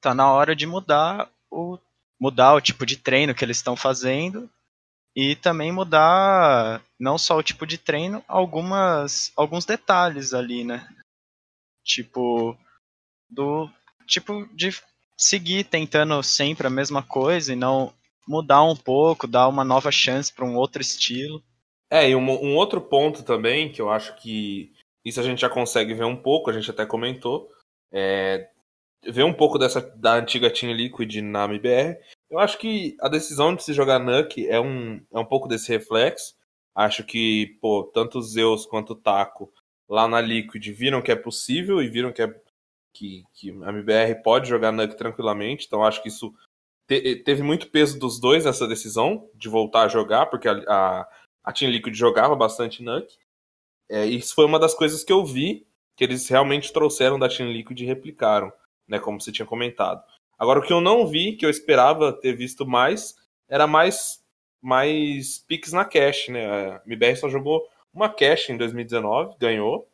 tá 0.00 0.14
na 0.14 0.32
hora 0.32 0.56
de 0.56 0.66
mudar 0.66 1.30
o 1.50 1.78
mudar 2.20 2.54
o 2.54 2.60
tipo 2.60 2.86
de 2.86 2.96
treino 2.96 3.34
que 3.34 3.44
eles 3.44 3.58
estão 3.58 3.76
fazendo 3.76 4.50
e 5.14 5.34
também 5.36 5.72
mudar 5.72 6.82
não 6.98 7.16
só 7.16 7.38
o 7.38 7.42
tipo 7.42 7.66
de 7.66 7.78
treino, 7.78 8.22
algumas 8.28 9.32
alguns 9.36 9.64
detalhes 9.64 10.34
ali, 10.34 10.64
né? 10.64 10.86
Tipo 11.84 12.56
do 13.30 13.70
tipo 14.06 14.46
de 14.54 14.70
seguir 15.16 15.64
tentando 15.64 16.22
sempre 16.22 16.66
a 16.66 16.70
mesma 16.70 17.02
coisa 17.02 17.52
e 17.52 17.56
não 17.56 17.92
mudar 18.28 18.62
um 18.62 18.76
pouco, 18.76 19.26
dar 19.26 19.48
uma 19.48 19.64
nova 19.64 19.90
chance 19.90 20.32
para 20.32 20.44
um 20.44 20.56
outro 20.56 20.82
estilo. 20.82 21.42
É, 21.90 22.10
e 22.10 22.16
um, 22.16 22.20
um, 22.20 22.56
outro 22.56 22.80
ponto 22.80 23.22
também 23.22 23.70
que 23.70 23.80
eu 23.80 23.88
acho 23.90 24.16
que 24.16 24.72
isso 25.04 25.20
a 25.20 25.22
gente 25.22 25.40
já 25.40 25.48
consegue 25.48 25.94
ver 25.94 26.04
um 26.04 26.16
pouco, 26.16 26.50
a 26.50 26.52
gente 26.52 26.70
até 26.70 26.84
comentou, 26.84 27.48
é 27.92 28.50
ver 29.04 29.24
um 29.24 29.32
pouco 29.32 29.58
dessa 29.58 29.80
da 29.80 30.14
antiga 30.14 30.50
Team 30.50 30.72
Liquid 30.72 31.16
na 31.16 31.44
MBR. 31.44 31.98
Eu 32.30 32.38
acho 32.38 32.58
que 32.58 32.96
a 33.00 33.08
decisão 33.08 33.54
de 33.54 33.62
se 33.62 33.72
jogar 33.72 33.98
Nuke 33.98 34.48
é 34.48 34.60
um, 34.60 35.00
é 35.12 35.18
um 35.18 35.24
pouco 35.24 35.48
desse 35.48 35.68
reflexo. 35.70 36.34
Acho 36.74 37.04
que, 37.04 37.56
pô, 37.60 37.84
tanto 37.84 38.20
Zeus 38.20 38.66
quanto 38.66 38.92
o 38.92 38.96
Taco 38.96 39.52
lá 39.88 40.08
na 40.08 40.20
Liquid 40.20 40.66
viram 40.72 41.00
que 41.00 41.12
é 41.12 41.16
possível 41.16 41.80
e 41.80 41.88
viram 41.88 42.12
que, 42.12 42.22
é, 42.22 42.40
que, 42.92 43.24
que 43.32 43.50
a 43.50 43.70
MBR 43.70 44.22
pode 44.22 44.48
jogar 44.48 44.72
Nuke 44.72 44.96
tranquilamente. 44.96 45.66
Então 45.66 45.84
acho 45.84 46.02
que 46.02 46.08
isso 46.08 46.34
te, 46.86 47.16
teve 47.16 47.42
muito 47.42 47.70
peso 47.70 47.98
dos 47.98 48.20
dois 48.20 48.44
nessa 48.44 48.66
decisão 48.66 49.28
de 49.34 49.48
voltar 49.48 49.82
a 49.82 49.88
jogar, 49.88 50.26
porque 50.26 50.48
a, 50.48 50.62
a, 50.68 51.08
a 51.44 51.52
Team 51.52 51.70
Liquid 51.70 51.94
jogava 51.94 52.34
bastante 52.34 52.82
Nuke. 52.82 53.16
É, 53.88 54.04
isso 54.04 54.34
foi 54.34 54.44
uma 54.44 54.58
das 54.58 54.74
coisas 54.74 55.04
que 55.04 55.12
eu 55.12 55.24
vi 55.24 55.66
que 55.96 56.04
eles 56.04 56.28
realmente 56.28 56.72
trouxeram 56.72 57.18
da 57.18 57.28
Team 57.28 57.50
Liquid 57.50 57.80
e 57.80 57.86
replicaram 57.86 58.52
né, 58.88 58.98
como 58.98 59.20
você 59.20 59.32
tinha 59.32 59.46
comentado. 59.46 60.02
Agora, 60.38 60.58
o 60.58 60.62
que 60.62 60.72
eu 60.72 60.80
não 60.80 61.06
vi, 61.06 61.32
que 61.32 61.46
eu 61.46 61.50
esperava 61.50 62.12
ter 62.12 62.34
visto 62.34 62.66
mais, 62.66 63.16
era 63.48 63.66
mais, 63.66 64.22
mais 64.60 65.38
picks 65.38 65.72
na 65.72 65.84
cash, 65.84 66.28
né? 66.28 66.46
A 66.46 66.82
MBR 66.86 67.16
só 67.16 67.28
jogou 67.28 67.66
uma 67.92 68.08
cash 68.08 68.50
em 68.50 68.56
2019, 68.56 69.36
ganhou, 69.38 69.88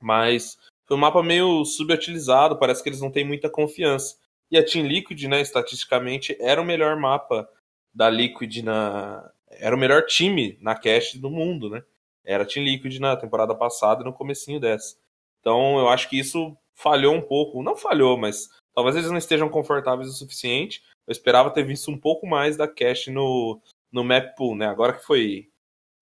mas 0.00 0.58
foi 0.86 0.96
um 0.96 1.00
mapa 1.00 1.22
meio 1.22 1.64
subutilizado, 1.64 2.58
parece 2.58 2.82
que 2.82 2.88
eles 2.88 3.00
não 3.00 3.10
têm 3.10 3.24
muita 3.24 3.50
confiança. 3.50 4.16
E 4.50 4.56
a 4.56 4.64
Team 4.64 4.86
Liquid, 4.86 5.24
né, 5.24 5.40
estatisticamente, 5.40 6.36
era 6.40 6.60
o 6.60 6.64
melhor 6.64 6.96
mapa 6.96 7.48
da 7.92 8.08
Liquid 8.08 8.62
na. 8.62 9.30
Era 9.50 9.74
o 9.74 9.78
melhor 9.78 10.04
time 10.06 10.58
na 10.60 10.74
cash 10.74 11.14
do 11.14 11.30
mundo, 11.30 11.68
né? 11.68 11.82
Era 12.24 12.44
a 12.44 12.46
Team 12.46 12.64
Liquid 12.64 12.98
na 12.98 13.16
temporada 13.16 13.54
passada 13.54 14.02
e 14.02 14.04
no 14.04 14.12
comecinho 14.12 14.60
dessa. 14.60 14.96
Então 15.40 15.78
eu 15.78 15.88
acho 15.88 16.08
que 16.08 16.18
isso 16.18 16.56
falhou 16.76 17.14
um 17.14 17.22
pouco. 17.22 17.62
Não 17.62 17.76
falhou, 17.76 18.16
mas 18.16 18.48
talvez 18.74 18.94
eles 18.94 19.10
não 19.10 19.18
estejam 19.18 19.48
confortáveis 19.48 20.08
o 20.08 20.12
suficiente. 20.12 20.82
Eu 21.06 21.12
esperava 21.12 21.50
ter 21.50 21.64
visto 21.64 21.90
um 21.90 21.98
pouco 21.98 22.26
mais 22.26 22.56
da 22.56 22.68
Cash 22.68 23.08
no, 23.08 23.60
no 23.90 24.04
map 24.04 24.36
pool, 24.36 24.54
né? 24.54 24.66
Agora 24.66 24.92
que 24.92 25.04
foi 25.04 25.48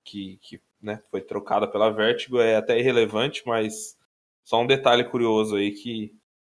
que, 0.04 0.38
que 0.42 0.60
né, 0.82 1.02
foi 1.10 1.22
trocada 1.22 1.66
pela 1.66 1.90
Vertigo 1.90 2.38
é 2.40 2.56
até 2.56 2.78
irrelevante, 2.78 3.42
mas 3.46 3.96
só 4.44 4.60
um 4.60 4.66
detalhe 4.66 5.04
curioso 5.04 5.56
aí 5.56 5.70
que 5.72 6.12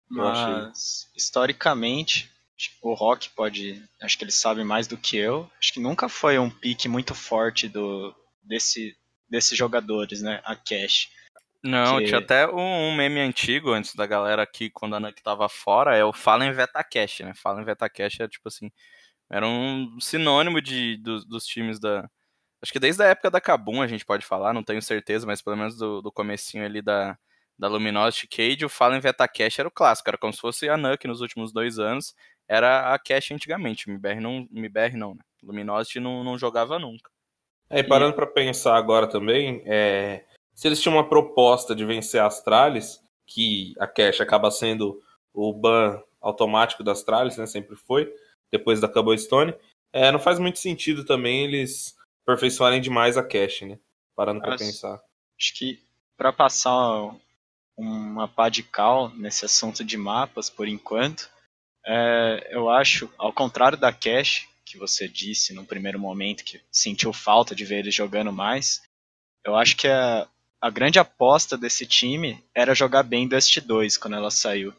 mas, 0.10 1.10
historicamente, 1.16 2.32
o 2.82 2.94
Rock 2.94 3.30
pode, 3.32 3.84
acho 4.02 4.18
que 4.18 4.24
ele 4.24 4.32
sabe 4.32 4.64
mais 4.64 4.88
do 4.88 4.98
que 4.98 5.18
eu. 5.18 5.50
Acho 5.60 5.74
que 5.74 5.80
nunca 5.80 6.08
foi 6.08 6.40
um 6.40 6.50
pique 6.50 6.88
muito 6.88 7.14
forte 7.14 7.68
do 7.68 8.16
desse 8.42 8.96
desses 9.30 9.58
jogadores, 9.58 10.22
né? 10.22 10.42
A 10.46 10.56
Cash. 10.56 11.10
Não, 11.68 12.00
que... 12.00 12.06
tinha 12.06 12.20
até 12.20 12.48
um, 12.48 12.96
meme 12.96 13.20
antigo 13.20 13.72
antes 13.72 13.96
da 13.96 14.06
galera 14.06 14.42
aqui, 14.42 14.70
quando 14.70 14.96
a 14.96 15.00
Nuke 15.00 15.22
tava 15.22 15.50
fora, 15.50 15.96
é 15.96 16.04
o 16.04 16.14
Fallen 16.14 16.52
Vetacash, 16.52 17.20
né? 17.22 17.34
Fallen 17.36 17.66
Vetacash 17.66 18.20
é 18.22 18.28
tipo 18.28 18.48
assim, 18.48 18.72
era 19.30 19.46
um 19.46 20.00
sinônimo 20.00 20.62
de, 20.62 20.98
do, 20.98 21.24
dos 21.26 21.46
times 21.46 21.80
da. 21.80 22.10
Acho 22.62 22.72
que 22.72 22.80
desde 22.80 23.04
a 23.04 23.08
época 23.08 23.30
da 23.30 23.42
Kabum 23.42 23.82
a 23.82 23.88
gente 23.88 24.06
pode 24.06 24.26
falar, 24.26 24.54
não 24.54 24.64
tenho 24.64 24.82
certeza, 24.82 25.28
mas 25.28 25.42
pelo 25.42 25.58
menos 25.58 25.78
do, 25.78 26.02
do 26.02 26.12
comecinho 26.12 26.66
ali 26.66 26.82
da, 26.82 27.18
da 27.58 27.68
Luminosity 27.68 28.28
Cage, 28.28 28.66
o 28.66 28.70
Fallen 28.70 29.00
Vetacash 29.00 29.60
era 29.60 29.68
o 29.68 29.72
clássico, 29.72 30.10
era 30.10 30.18
como 30.18 30.34
se 30.34 30.40
fosse 30.40 30.70
a 30.70 30.78
Nuke 30.78 31.08
nos 31.08 31.22
últimos 31.22 31.52
dois 31.52 31.78
anos, 31.80 32.16
era 32.48 32.94
a 32.94 33.00
Cash 33.00 33.32
antigamente, 33.32 33.88
o 33.88 33.92
MBR 33.92 34.22
não, 34.22 34.48
MBR 34.52 34.96
não 34.96 35.16
né? 35.16 35.22
Luminosity 35.44 36.00
não, 36.00 36.24
não 36.24 36.38
jogava 36.38 36.80
nunca. 36.80 37.12
É, 37.70 37.80
e 37.80 37.84
parando 37.84 38.14
e... 38.14 38.16
para 38.16 38.28
pensar 38.28 38.78
agora 38.78 39.08
também, 39.08 39.62
é, 39.66 40.24
se 40.58 40.68
eles 40.68 40.82
tinham 40.82 40.96
uma 40.96 41.08
proposta 41.08 41.76
de 41.76 41.86
vencer 41.86 42.20
a 42.20 42.26
Astralis, 42.26 43.00
que 43.28 43.76
a 43.80 43.86
Cash 43.86 44.20
acaba 44.22 44.50
sendo 44.50 45.00
o 45.32 45.54
ban 45.54 46.02
automático 46.20 46.84
das 46.84 46.98
Astralis, 46.98 47.38
né, 47.38 47.46
sempre 47.46 47.76
foi, 47.76 48.12
depois 48.52 48.80
da 48.80 48.88
Cobblestone, 48.88 49.54
é, 49.94 50.12
não 50.12 50.18
faz 50.18 50.40
muito 50.40 50.58
sentido 50.58 51.06
também 51.06 51.44
eles 51.44 51.96
aperfeiçoarem 52.24 52.82
demais 52.82 53.18
a 53.18 53.24
Cash, 53.24 53.62
né, 53.62 53.78
parando 54.16 54.42
para 54.42 54.58
pensar. 54.58 55.00
Acho 55.40 55.54
que 55.54 55.80
para 56.18 56.34
passar 56.34 57.16
uma 57.78 58.28
pá 58.28 58.50
de 58.50 58.64
cal 58.64 59.10
nesse 59.10 59.46
assunto 59.46 59.84
de 59.84 59.96
mapas, 59.96 60.50
por 60.50 60.68
enquanto, 60.68 61.30
é, 61.86 62.48
eu 62.50 62.68
acho, 62.68 63.08
ao 63.16 63.32
contrário 63.32 63.78
da 63.78 63.94
Cash, 63.94 64.50
que 64.66 64.76
você 64.76 65.08
disse 65.08 65.54
no 65.54 65.64
primeiro 65.64 66.00
momento 66.00 66.44
que 66.44 66.60
sentiu 66.72 67.14
falta 67.14 67.54
de 67.54 67.64
ver 67.64 67.78
ele 67.78 67.92
jogando 67.92 68.34
mais, 68.34 68.82
eu 69.46 69.56
acho 69.56 69.78
que 69.78 69.88
a, 69.88 70.28
a 70.62 70.70
grande 70.70 71.00
aposta 71.00 71.58
desse 71.58 71.86
time 71.86 72.44
era 72.54 72.76
jogar 72.76 73.04
bem 73.04 73.28
Dust 73.28 73.60
2 73.60 73.98
quando 73.98 74.16
ela 74.16 74.32
saiu. 74.32 74.74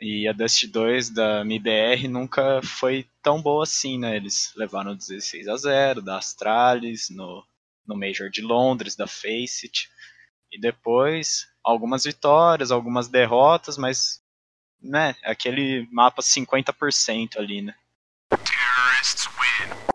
E 0.00 0.28
a 0.28 0.32
Dust 0.32 0.66
2 0.66 1.10
da 1.10 1.44
MIBR 1.44 2.08
nunca 2.08 2.60
foi 2.62 3.06
tão 3.22 3.42
boa 3.42 3.64
assim, 3.64 3.98
né? 3.98 4.16
Eles 4.16 4.52
levaram 4.56 4.94
16 4.94 5.48
a 5.48 5.56
0 5.56 6.02
da 6.02 6.18
Astralis, 6.18 7.10
no, 7.10 7.44
no 7.86 7.96
Major 7.96 8.30
de 8.30 8.40
Londres, 8.40 8.94
da 8.94 9.06
Faceit. 9.06 9.88
E 10.52 10.60
depois 10.60 11.48
algumas 11.64 12.04
vitórias, 12.04 12.70
algumas 12.70 13.08
derrotas, 13.08 13.76
mas 13.76 14.22
né, 14.80 15.16
aquele 15.24 15.88
mapa 15.90 16.22
50% 16.22 17.36
ali, 17.36 17.62
né? 17.62 17.74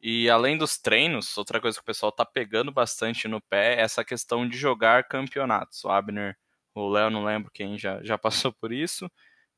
E 0.01 0.29
além 0.29 0.57
dos 0.57 0.77
treinos, 0.77 1.37
outra 1.37 1.61
coisa 1.61 1.77
que 1.77 1.83
o 1.83 1.85
pessoal 1.85 2.11
tá 2.11 2.25
pegando 2.25 2.71
bastante 2.71 3.27
no 3.27 3.41
pé 3.41 3.75
é 3.75 3.81
essa 3.81 4.03
questão 4.03 4.47
de 4.47 4.57
jogar 4.57 5.07
campeonatos. 5.07 5.83
O 5.85 5.89
Abner, 5.89 6.37
o 6.75 6.89
Léo, 6.89 7.09
não 7.09 7.23
lembro 7.23 7.51
quem 7.51 7.77
já, 7.77 8.03
já 8.03 8.17
passou 8.19 8.51
por 8.51 8.71
isso 8.71 9.09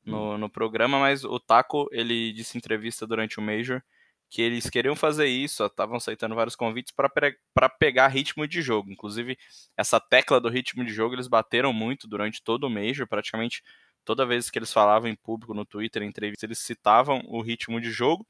no, 0.04 0.34
hum. 0.34 0.38
no 0.38 0.48
programa, 0.48 0.98
mas 1.00 1.24
o 1.24 1.40
Taco, 1.40 1.88
ele 1.90 2.32
disse 2.32 2.56
em 2.56 2.58
entrevista 2.58 3.06
durante 3.06 3.38
o 3.38 3.42
Major 3.42 3.82
que 4.28 4.42
eles 4.42 4.68
queriam 4.68 4.96
fazer 4.96 5.26
isso, 5.26 5.64
estavam 5.64 5.96
aceitando 5.96 6.34
vários 6.34 6.56
convites 6.56 6.92
para 6.92 7.68
pegar 7.68 8.08
ritmo 8.08 8.46
de 8.46 8.60
jogo. 8.60 8.90
Inclusive, 8.90 9.38
essa 9.76 10.00
tecla 10.00 10.40
do 10.40 10.48
ritmo 10.48 10.84
de 10.84 10.92
jogo 10.92 11.14
eles 11.14 11.28
bateram 11.28 11.72
muito 11.72 12.08
durante 12.08 12.42
todo 12.42 12.64
o 12.64 12.70
Major, 12.70 13.06
praticamente 13.06 13.62
toda 14.04 14.26
vez 14.26 14.50
que 14.50 14.58
eles 14.58 14.72
falavam 14.72 15.08
em 15.08 15.16
público, 15.16 15.54
no 15.54 15.64
Twitter, 15.64 16.02
em 16.02 16.08
entrevista, 16.08 16.46
eles 16.46 16.58
citavam 16.58 17.22
o 17.26 17.40
ritmo 17.40 17.80
de 17.80 17.90
jogo. 17.90 18.26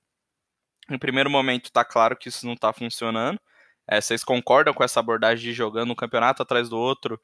Em 0.91 0.99
primeiro 0.99 1.31
momento, 1.31 1.67
está 1.67 1.85
claro 1.85 2.17
que 2.17 2.29
isso 2.29 2.47
não 2.47 2.55
está 2.55 2.73
funcionando. 2.73 3.41
É, 3.89 4.01
vocês 4.01 4.25
concordam 4.25 4.75
com 4.75 4.83
essa 4.83 5.01
abordagem 5.01 5.45
de 5.45 5.53
jogando 5.53 5.93
um 5.93 5.97
campeonato 5.97 6.43
atrás 6.43 6.69
do 6.69 6.77
outro 6.77 7.21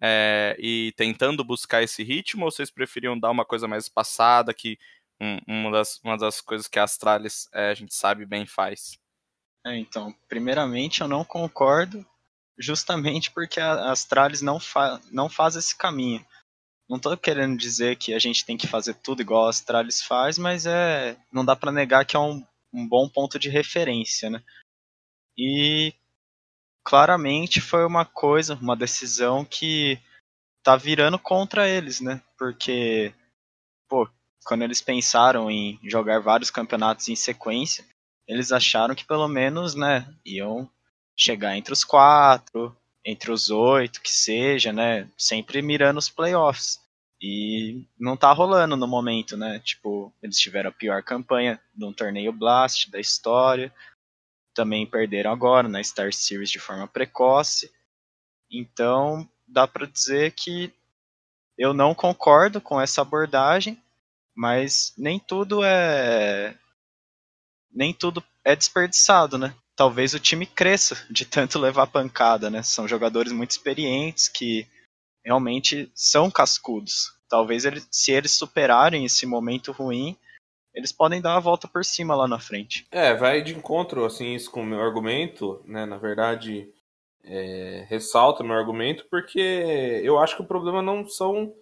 é, 0.00 0.56
e 0.58 0.92
tentando 0.96 1.44
buscar 1.44 1.82
esse 1.82 2.02
ritmo, 2.02 2.44
ou 2.44 2.50
vocês 2.50 2.70
preferiam 2.70 3.18
dar 3.18 3.30
uma 3.30 3.44
coisa 3.44 3.66
mais 3.66 3.84
espaçada, 3.84 4.54
que 4.54 4.78
um, 5.20 5.38
uma, 5.46 5.70
das, 5.70 6.00
uma 6.04 6.16
das 6.16 6.40
coisas 6.40 6.68
que 6.68 6.78
a 6.78 6.84
Astralis 6.84 7.48
é, 7.52 7.70
a 7.70 7.74
gente 7.74 7.94
sabe 7.94 8.26
bem 8.26 8.46
faz? 8.46 8.98
É, 9.66 9.76
então, 9.76 10.14
primeiramente 10.28 11.00
eu 11.00 11.08
não 11.08 11.24
concordo, 11.24 12.04
justamente 12.58 13.30
porque 13.30 13.60
a 13.60 13.90
Astralis 13.90 14.42
não, 14.42 14.60
fa 14.60 15.00
não 15.10 15.28
faz 15.28 15.56
esse 15.56 15.76
caminho. 15.76 16.24
Não 16.88 16.98
estou 16.98 17.16
querendo 17.16 17.56
dizer 17.56 17.96
que 17.96 18.12
a 18.12 18.18
gente 18.18 18.44
tem 18.44 18.58
que 18.58 18.66
fazer 18.66 18.94
tudo 18.94 19.22
igual 19.22 19.46
a 19.46 19.50
Astralis 19.50 20.02
faz, 20.02 20.36
mas 20.36 20.66
é 20.66 21.16
não 21.32 21.44
dá 21.44 21.56
para 21.56 21.72
negar 21.72 22.04
que 22.04 22.14
é 22.14 22.18
um 22.18 22.44
um 22.74 22.86
bom 22.86 23.08
ponto 23.08 23.38
de 23.38 23.48
referência, 23.48 24.28
né? 24.28 24.42
E 25.38 25.94
claramente 26.84 27.60
foi 27.60 27.86
uma 27.86 28.04
coisa, 28.04 28.54
uma 28.56 28.76
decisão 28.76 29.44
que 29.44 29.98
tá 30.62 30.76
virando 30.76 31.18
contra 31.18 31.68
eles, 31.68 32.00
né? 32.00 32.20
Porque, 32.36 33.14
pô, 33.88 34.08
quando 34.44 34.62
eles 34.62 34.82
pensaram 34.82 35.50
em 35.50 35.78
jogar 35.84 36.20
vários 36.20 36.50
campeonatos 36.50 37.08
em 37.08 37.16
sequência, 37.16 37.84
eles 38.26 38.52
acharam 38.52 38.94
que 38.94 39.04
pelo 39.04 39.28
menos, 39.28 39.74
né, 39.74 40.12
iam 40.24 40.70
chegar 41.16 41.56
entre 41.56 41.72
os 41.72 41.84
quatro, 41.84 42.76
entre 43.04 43.30
os 43.30 43.50
oito, 43.50 44.00
que 44.00 44.10
seja, 44.10 44.72
né? 44.72 45.10
Sempre 45.16 45.62
mirando 45.62 45.98
os 45.98 46.08
playoffs. 46.08 46.80
E 47.26 47.88
não 47.98 48.18
tá 48.18 48.30
rolando 48.34 48.76
no 48.76 48.86
momento, 48.86 49.34
né? 49.34 49.58
Tipo, 49.60 50.12
eles 50.22 50.36
tiveram 50.36 50.68
a 50.68 50.72
pior 50.72 51.02
campanha 51.02 51.58
de 51.74 51.82
um 51.82 51.90
torneio 51.90 52.30
Blast 52.30 52.90
da 52.90 53.00
história. 53.00 53.74
Também 54.52 54.86
perderam 54.86 55.32
agora 55.32 55.66
na 55.66 55.82
Star 55.82 56.12
Series 56.12 56.50
de 56.50 56.58
forma 56.58 56.86
precoce. 56.86 57.72
Então, 58.50 59.26
dá 59.48 59.66
para 59.66 59.86
dizer 59.86 60.32
que 60.32 60.70
eu 61.56 61.72
não 61.72 61.94
concordo 61.94 62.60
com 62.60 62.78
essa 62.78 63.00
abordagem, 63.00 63.82
mas 64.36 64.92
nem 64.94 65.18
tudo 65.18 65.64
é 65.64 66.54
nem 67.72 67.94
tudo 67.94 68.22
é 68.44 68.54
desperdiçado, 68.54 69.38
né? 69.38 69.54
Talvez 69.74 70.12
o 70.12 70.20
time 70.20 70.44
cresça 70.44 71.06
de 71.08 71.24
tanto 71.24 71.58
levar 71.58 71.86
pancada, 71.86 72.50
né? 72.50 72.62
São 72.62 72.86
jogadores 72.86 73.32
muito 73.32 73.52
experientes 73.52 74.28
que 74.28 74.68
realmente 75.24 75.90
são 75.94 76.30
cascudos. 76.30 77.14
Talvez 77.28 77.64
eles, 77.64 77.86
se 77.90 78.12
eles 78.12 78.32
superarem 78.32 79.04
esse 79.04 79.26
momento 79.26 79.72
ruim, 79.72 80.16
eles 80.74 80.92
podem 80.92 81.20
dar 81.20 81.36
a 81.36 81.40
volta 81.40 81.66
por 81.66 81.84
cima 81.84 82.14
lá 82.14 82.28
na 82.28 82.38
frente. 82.38 82.86
É, 82.90 83.14
vai 83.14 83.42
de 83.42 83.54
encontro 83.54 84.04
assim 84.04 84.34
isso 84.34 84.50
com 84.50 84.60
o 84.60 84.66
meu 84.66 84.80
argumento, 84.80 85.62
né? 85.64 85.86
Na 85.86 85.96
verdade, 85.96 86.68
é, 87.22 87.86
ressalta 87.88 88.44
meu 88.44 88.56
argumento 88.56 89.06
porque 89.10 90.00
eu 90.02 90.18
acho 90.18 90.36
que 90.36 90.42
o 90.42 90.46
problema 90.46 90.82
não 90.82 91.08
são 91.08 91.54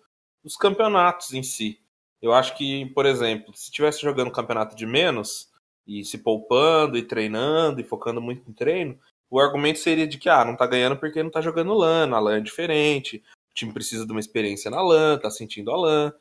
os 0.43 0.57
campeonatos 0.57 1.33
em 1.33 1.43
si. 1.43 1.79
Eu 2.21 2.33
acho 2.33 2.57
que, 2.57 2.87
por 2.87 3.05
exemplo, 3.05 3.55
se 3.55 3.65
estivesse 3.65 4.01
jogando 4.01 4.31
campeonato 4.31 4.75
de 4.75 4.87
menos 4.87 5.51
e 5.87 6.05
se 6.05 6.19
poupando 6.19 6.97
e 6.97 7.03
treinando 7.03 7.81
e 7.81 7.85
focando 7.85 8.21
muito 8.21 8.49
no 8.49 8.55
treino, 8.55 8.99
o 9.29 9.41
argumento 9.41 9.79
seria 9.79 10.07
de 10.07 10.19
que 10.19 10.29
ah, 10.29 10.45
não 10.45 10.57
tá 10.57 10.67
ganhando 10.67 10.97
porque 10.97 11.23
não 11.23 11.31
tá 11.31 11.41
jogando 11.41 11.75
LAN, 11.75 12.15
a 12.15 12.21
LAN 12.21 12.37
é 12.37 12.41
diferente, 12.41 13.23
o 13.53 13.55
time 13.55 13.73
precisa 13.73 14.07
de 14.07 14.13
uma 14.13 14.21
experiência 14.21 14.71
na 14.71 14.81
LAN, 14.81 15.19
tá 15.19 15.31
sentindo 15.31 15.71
a 15.71 15.77
LAN, 15.77 16.13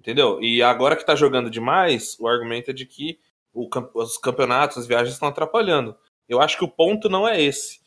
entendeu? 0.00 0.40
E 0.40 0.62
agora 0.62 0.96
que 0.96 1.04
tá 1.04 1.16
jogando 1.16 1.50
demais, 1.50 2.16
o 2.20 2.28
argumento 2.28 2.70
é 2.70 2.74
de 2.74 2.86
que 2.86 3.18
o, 3.52 3.68
os 3.94 4.16
campeonatos, 4.16 4.78
as 4.78 4.86
viagens 4.86 5.14
estão 5.14 5.28
atrapalhando. 5.28 5.96
Eu 6.28 6.40
acho 6.40 6.56
que 6.56 6.64
o 6.64 6.70
ponto 6.70 7.08
não 7.08 7.26
é 7.26 7.42
esse. 7.42 7.80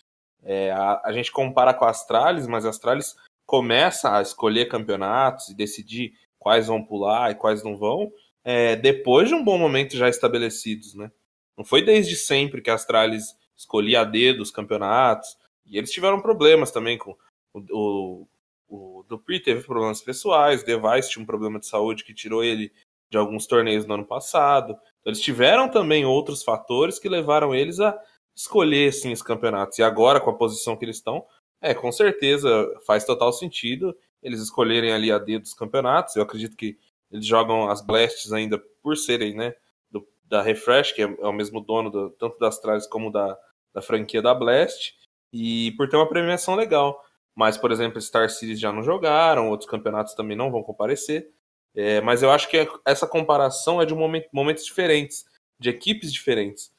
É, 0.44 0.72
a, 0.72 1.02
a, 1.06 1.14
gente 1.14 1.32
compara 1.32 1.74
com 1.74 1.86
a 1.86 1.90
Astralis, 1.90 2.48
mas 2.48 2.66
a 2.66 2.70
Astralis 2.70 3.16
começa 3.46 4.18
a 4.18 4.22
escolher 4.22 4.68
campeonatos 4.68 5.50
e 5.50 5.56
decidir 5.56 6.14
quais 6.38 6.68
vão 6.68 6.84
pular 6.84 7.32
e 7.32 7.36
quais 7.36 7.64
não 7.64 7.78
vão, 7.78 8.12
é, 8.44 8.76
depois 8.76 9.28
de 9.28 9.36
um 9.36 9.44
bom 9.44 9.58
momento 9.58 9.98
já 9.98 10.08
estabelecidos, 10.08 10.94
né? 10.94 11.12
Não 11.58 11.66
foi 11.66 11.84
desde 11.84 12.16
sempre 12.16 12.62
que 12.62 12.70
a 12.70 12.76
Astralis 12.76 13.36
escolhia 13.56 14.02
a 14.02 14.06
dedo 14.06 14.42
os 14.42 14.52
campeonatos, 14.52 15.38
e 15.66 15.78
eles 15.78 15.92
tiveram 15.92 16.22
problemas 16.22 16.72
também 16.72 16.98
com 16.98 17.16
o, 17.54 17.60
o 17.72 18.28
o 18.70 19.04
Dupree 19.08 19.40
teve 19.40 19.66
problemas 19.66 20.02
pessoais, 20.02 20.62
o 20.62 20.66
Device 20.66 21.10
tinha 21.10 21.24
um 21.24 21.26
problema 21.26 21.60
de 21.60 21.66
saúde 21.66 22.04
que 22.04 22.14
tirou 22.14 22.44
ele 22.44 22.72
de 23.10 23.18
alguns 23.18 23.48
torneios 23.48 23.86
no 23.86 23.96
ano 23.96 24.06
passado. 24.06 24.74
Então, 24.74 25.12
eles 25.12 25.22
tiveram 25.22 25.68
também 25.68 26.06
outros 26.06 26.44
fatores 26.44 27.00
que 27.00 27.10
levaram 27.10 27.56
eles 27.56 27.80
a 27.80 28.00
escolher 28.36 28.94
sim 28.94 29.12
os 29.12 29.22
campeonatos. 29.22 29.80
E 29.80 29.84
agora, 29.84 30.20
com 30.20 30.30
a 30.30 30.38
posição 30.38 30.78
que 30.78 30.86
eles 30.86 30.98
estão, 30.98 31.26
é, 31.62 31.74
com 31.74 31.92
certeza 31.92 32.50
faz 32.86 33.04
total 33.04 33.34
sentido 33.34 33.96
eles 34.22 34.42
escolherem 34.42 34.92
ali 34.92 35.12
a 35.12 35.18
D 35.18 35.40
dos 35.40 35.54
campeonatos. 35.54 36.16
Eu 36.16 36.24
acredito 36.24 36.56
que 36.56 36.78
eles 37.12 37.26
jogam 37.26 37.70
as 37.70 37.82
Blasts 37.82 38.32
ainda 38.32 38.62
por 38.82 38.98
serem, 38.98 39.36
né, 39.36 39.56
do, 39.90 40.08
da 40.26 40.42
Refresh, 40.42 40.92
que 40.92 41.02
é, 41.02 41.06
é, 41.06 41.28
o 41.28 41.34
mesmo 41.34 41.62
dono 41.62 41.90
do, 41.90 42.10
tanto 42.12 42.38
das 42.38 42.60
Trales 42.60 42.88
como 42.88 43.12
da, 43.12 43.38
da 43.74 43.82
franquia 43.82 44.22
da 44.22 44.34
Blast, 44.34 44.94
e 45.32 45.72
por 45.78 45.88
ter 45.90 45.96
uma 45.96 46.10
premiação 46.10 46.56
legal. 46.56 47.04
Mas, 47.40 47.58
por 47.58 47.72
exemplo, 47.72 48.02
Star 48.02 48.30
Series 48.30 48.60
já 48.60 48.70
não 48.70 48.84
jogaram, 48.84 49.50
outros 49.50 49.70
campeonatos 49.70 50.14
também 50.14 50.36
não 50.36 50.52
vão 50.52 50.62
comparecer. 50.62 51.32
É, 51.74 52.02
mas 52.02 52.22
eu 52.22 52.30
acho 52.30 52.50
que 52.50 52.68
essa 52.86 53.08
comparação 53.08 53.82
é 53.82 53.86
de 53.86 53.96
momento, 53.96 54.28
momentos 54.34 54.66
diferentes, 54.66 55.24
de 55.58 55.70
equipes 55.70 56.12
diferentes. 56.12 56.70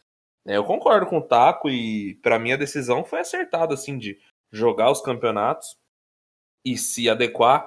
É, 0.46 0.58
eu 0.58 0.64
concordo 0.64 1.06
com 1.06 1.16
o 1.16 1.22
Taco 1.22 1.70
e 1.70 2.16
para 2.16 2.38
mim 2.38 2.52
a 2.52 2.58
decisão 2.58 3.02
foi 3.02 3.20
acertada, 3.20 3.72
assim, 3.72 3.96
de 3.96 4.18
jogar 4.52 4.90
os 4.90 5.00
campeonatos 5.00 5.78
e 6.62 6.76
se 6.76 7.08
adequar 7.08 7.66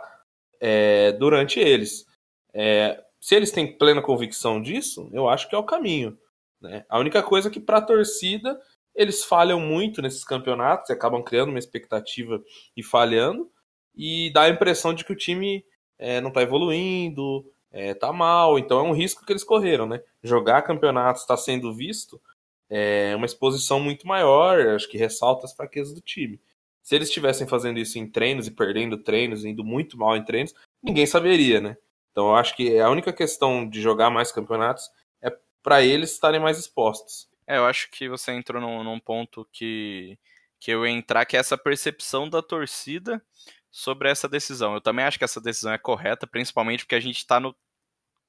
é, 0.60 1.14
durante 1.14 1.60
eles. 1.60 2.06
É, 2.54 3.04
se 3.20 3.34
eles 3.34 3.50
têm 3.50 3.76
plena 3.76 4.04
convicção 4.04 4.62
disso, 4.62 5.10
eu 5.12 5.28
acho 5.28 5.50
que 5.50 5.56
é 5.56 5.58
o 5.58 5.66
caminho. 5.66 6.16
Né? 6.62 6.86
A 6.88 7.00
única 7.00 7.24
coisa 7.24 7.48
é 7.48 7.52
que 7.52 7.60
para 7.60 7.80
a 7.80 7.82
torcida 7.82 8.62
eles 8.96 9.24
falham 9.24 9.60
muito 9.60 10.02
nesses 10.02 10.24
campeonatos, 10.24 10.90
acabam 10.90 11.24
criando 11.24 11.50
uma 11.50 11.60
expectativa 11.60 12.42
e 12.76 12.84
falhando, 12.84 13.50
e 13.96 14.32
dá 14.34 14.44
a 14.44 14.50
impressão 14.50 14.94
de 14.94 15.04
que 15.04 15.14
o 15.14 15.18
time 15.18 15.66
é, 15.98 16.20
não 16.22 16.30
está 16.30 16.42
evoluindo, 16.42 17.46
está 17.72 18.08
é, 18.08 18.12
mal, 18.12 18.58
então 18.60 18.80
é 18.80 18.84
um 18.84 18.94
risco 18.94 19.26
que 19.26 19.32
eles 19.32 19.44
correram, 19.44 19.86
né? 19.86 20.02
Jogar 20.24 20.62
campeonatos 20.62 21.22
está 21.22 21.36
sendo 21.38 21.74
visto 21.74 22.22
é 22.76 23.16
uma 23.16 23.28
exposição 23.28 23.80
muito 23.80 24.08
maior, 24.08 24.60
acho 24.70 24.90
que 24.90 24.98
ressalta 24.98 25.46
as 25.46 25.54
fraquezas 25.54 25.94
do 25.94 26.02
time. 26.02 26.42
Se 26.82 26.96
eles 26.96 27.08
estivessem 27.08 27.48
fazendo 27.48 27.78
isso 27.78 28.00
em 28.00 28.10
treinos 28.10 28.48
e 28.48 28.52
perdendo 28.52 28.98
treinos, 28.98 29.46
indo 29.46 29.64
muito 29.64 29.96
mal 29.96 30.18
em 30.18 30.26
treinos, 30.26 30.56
ninguém 30.82 31.06
saberia, 31.06 31.62
né? 31.62 31.78
Então 32.12 32.30
eu 32.30 32.36
acho 32.36 32.56
que 32.56 32.80
a 32.80 32.90
única 32.90 33.14
questão 33.14 33.70
de 33.70 33.80
jogar 33.80 34.10
mais 34.10 34.32
campeonatos 34.32 34.90
é 35.22 35.32
para 35.62 35.84
eles 35.84 36.12
estarem 36.14 36.40
mais 36.40 36.58
expostos. 36.58 37.30
É, 37.48 37.58
eu 37.58 37.66
acho 37.66 37.90
que 37.92 38.08
você 38.10 38.32
entrou 38.32 38.62
num, 38.62 38.84
num 38.84 39.00
ponto 39.00 39.48
que, 39.52 40.18
que 40.60 40.72
eu 40.72 40.86
ia 40.86 40.92
entrar, 40.92 41.26
que 41.26 41.36
é 41.38 41.40
essa 41.40 41.58
percepção 41.58 42.30
da 42.30 42.42
torcida 42.42 43.24
sobre 43.72 44.10
essa 44.10 44.30
decisão. 44.30 44.76
Eu 44.76 44.82
também 44.82 45.06
acho 45.06 45.18
que 45.18 45.24
essa 45.26 45.42
decisão 45.42 45.74
é 45.74 45.78
correta, 45.78 46.28
principalmente 46.28 46.86
porque 46.86 46.96
a 46.96 47.00
gente 47.00 47.18
está 47.18 47.40
no 47.40 47.56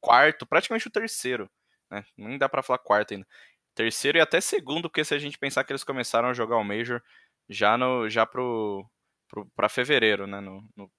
quarto, 0.01 0.47
praticamente 0.47 0.89
o 0.89 0.91
terceiro, 0.91 1.51
né? 1.91 2.05
Nem 2.17 2.39
dá 2.39 2.49
para 2.49 2.63
falar 2.63 2.79
quarto 2.79 3.15
ainda. 3.15 3.27
Terceiro 3.75 4.19
e 4.19 4.21
até 4.21 4.41
segundo, 4.41 4.89
porque 4.91 5.05
se 5.05 5.15
a 5.15 5.19
gente 5.19 5.39
pensar 5.39 5.65
que 5.65 5.73
eles 5.73 5.85
começaram 5.85 6.29
a 6.29 6.35
jogar 6.35 6.57
o 6.59 6.65
Major 6.65 7.03
já 7.49 7.77
no 7.79 8.09
já 8.09 8.27
pro, 8.27 8.89
pro 9.29 9.47
para 9.57 9.69
fevereiro, 9.69 10.27
né? 10.27 10.41
No, 10.41 10.67
no, 10.77 10.91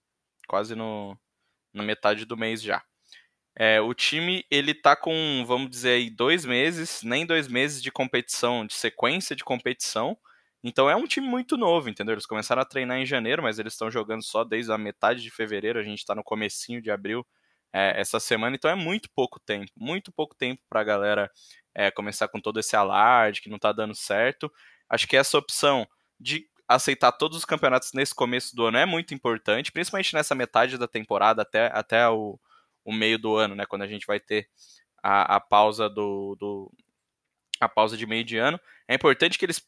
quase 0.47 0.75
no 0.75 1.17
na 1.73 1.83
metade 1.83 2.25
do 2.25 2.37
mês 2.37 2.61
já. 2.61 2.83
É, 3.57 3.79
o 3.79 3.93
time 3.93 4.45
ele 4.51 4.73
tá 4.73 4.95
com, 4.95 5.43
vamos 5.47 5.69
dizer 5.69 5.91
aí, 5.91 6.09
dois 6.09 6.45
meses, 6.45 7.01
nem 7.03 7.25
dois 7.25 7.47
meses 7.47 7.81
de 7.81 7.91
competição, 7.91 8.65
de 8.65 8.73
sequência 8.73 9.35
de 9.35 9.43
competição. 9.43 10.17
Então 10.63 10.89
é 10.89 10.95
um 10.95 11.05
time 11.05 11.27
muito 11.27 11.55
novo, 11.57 11.89
entendeu? 11.89 12.13
Eles 12.13 12.25
começaram 12.25 12.61
a 12.61 12.65
treinar 12.65 12.97
em 12.97 13.05
janeiro, 13.05 13.43
mas 13.43 13.59
eles 13.59 13.73
estão 13.73 13.89
jogando 13.89 14.23
só 14.23 14.43
desde 14.43 14.71
a 14.71 14.77
metade 14.77 15.21
de 15.21 15.29
fevereiro. 15.31 15.79
A 15.79 15.83
gente 15.83 15.99
está 15.99 16.15
no 16.15 16.23
comecinho 16.23 16.81
de 16.81 16.91
abril 16.91 17.25
é, 17.73 17.99
essa 17.99 18.19
semana, 18.19 18.55
então 18.55 18.71
é 18.71 18.75
muito 18.75 19.09
pouco 19.13 19.39
tempo, 19.39 19.71
muito 19.77 20.11
pouco 20.11 20.35
tempo 20.35 20.61
para 20.69 20.81
a 20.81 20.83
galera 20.83 21.31
é, 21.73 21.91
começar 21.91 22.27
com 22.29 22.39
todo 22.39 22.59
esse 22.59 22.75
alarde 22.75 23.41
que 23.41 23.49
não 23.49 23.57
está 23.57 23.71
dando 23.71 23.93
certo. 23.95 24.51
Acho 24.89 25.07
que 25.07 25.17
essa 25.17 25.37
opção 25.37 25.87
de 26.19 26.47
aceitar 26.67 27.11
todos 27.11 27.37
os 27.37 27.45
campeonatos 27.45 27.91
nesse 27.93 28.15
começo 28.15 28.55
do 28.55 28.65
ano 28.65 28.77
é 28.77 28.85
muito 28.85 29.13
importante, 29.13 29.71
principalmente 29.71 30.13
nessa 30.13 30.33
metade 30.33 30.77
da 30.77 30.87
temporada 30.87 31.41
até, 31.41 31.69
até 31.73 32.07
o, 32.09 32.39
o 32.85 32.93
meio 32.93 33.19
do 33.19 33.35
ano, 33.35 33.55
né? 33.55 33.65
Quando 33.65 33.81
a 33.81 33.87
gente 33.87 34.05
vai 34.05 34.19
ter 34.19 34.47
a, 35.03 35.35
a 35.35 35.39
pausa 35.39 35.89
do, 35.89 36.35
do, 36.39 36.71
a 37.59 37.67
pausa 37.67 37.97
de 37.97 38.05
meio 38.05 38.23
de 38.23 38.37
ano. 38.37 38.59
É 38.87 38.95
importante 38.95 39.37
que 39.37 39.45
eles 39.45 39.61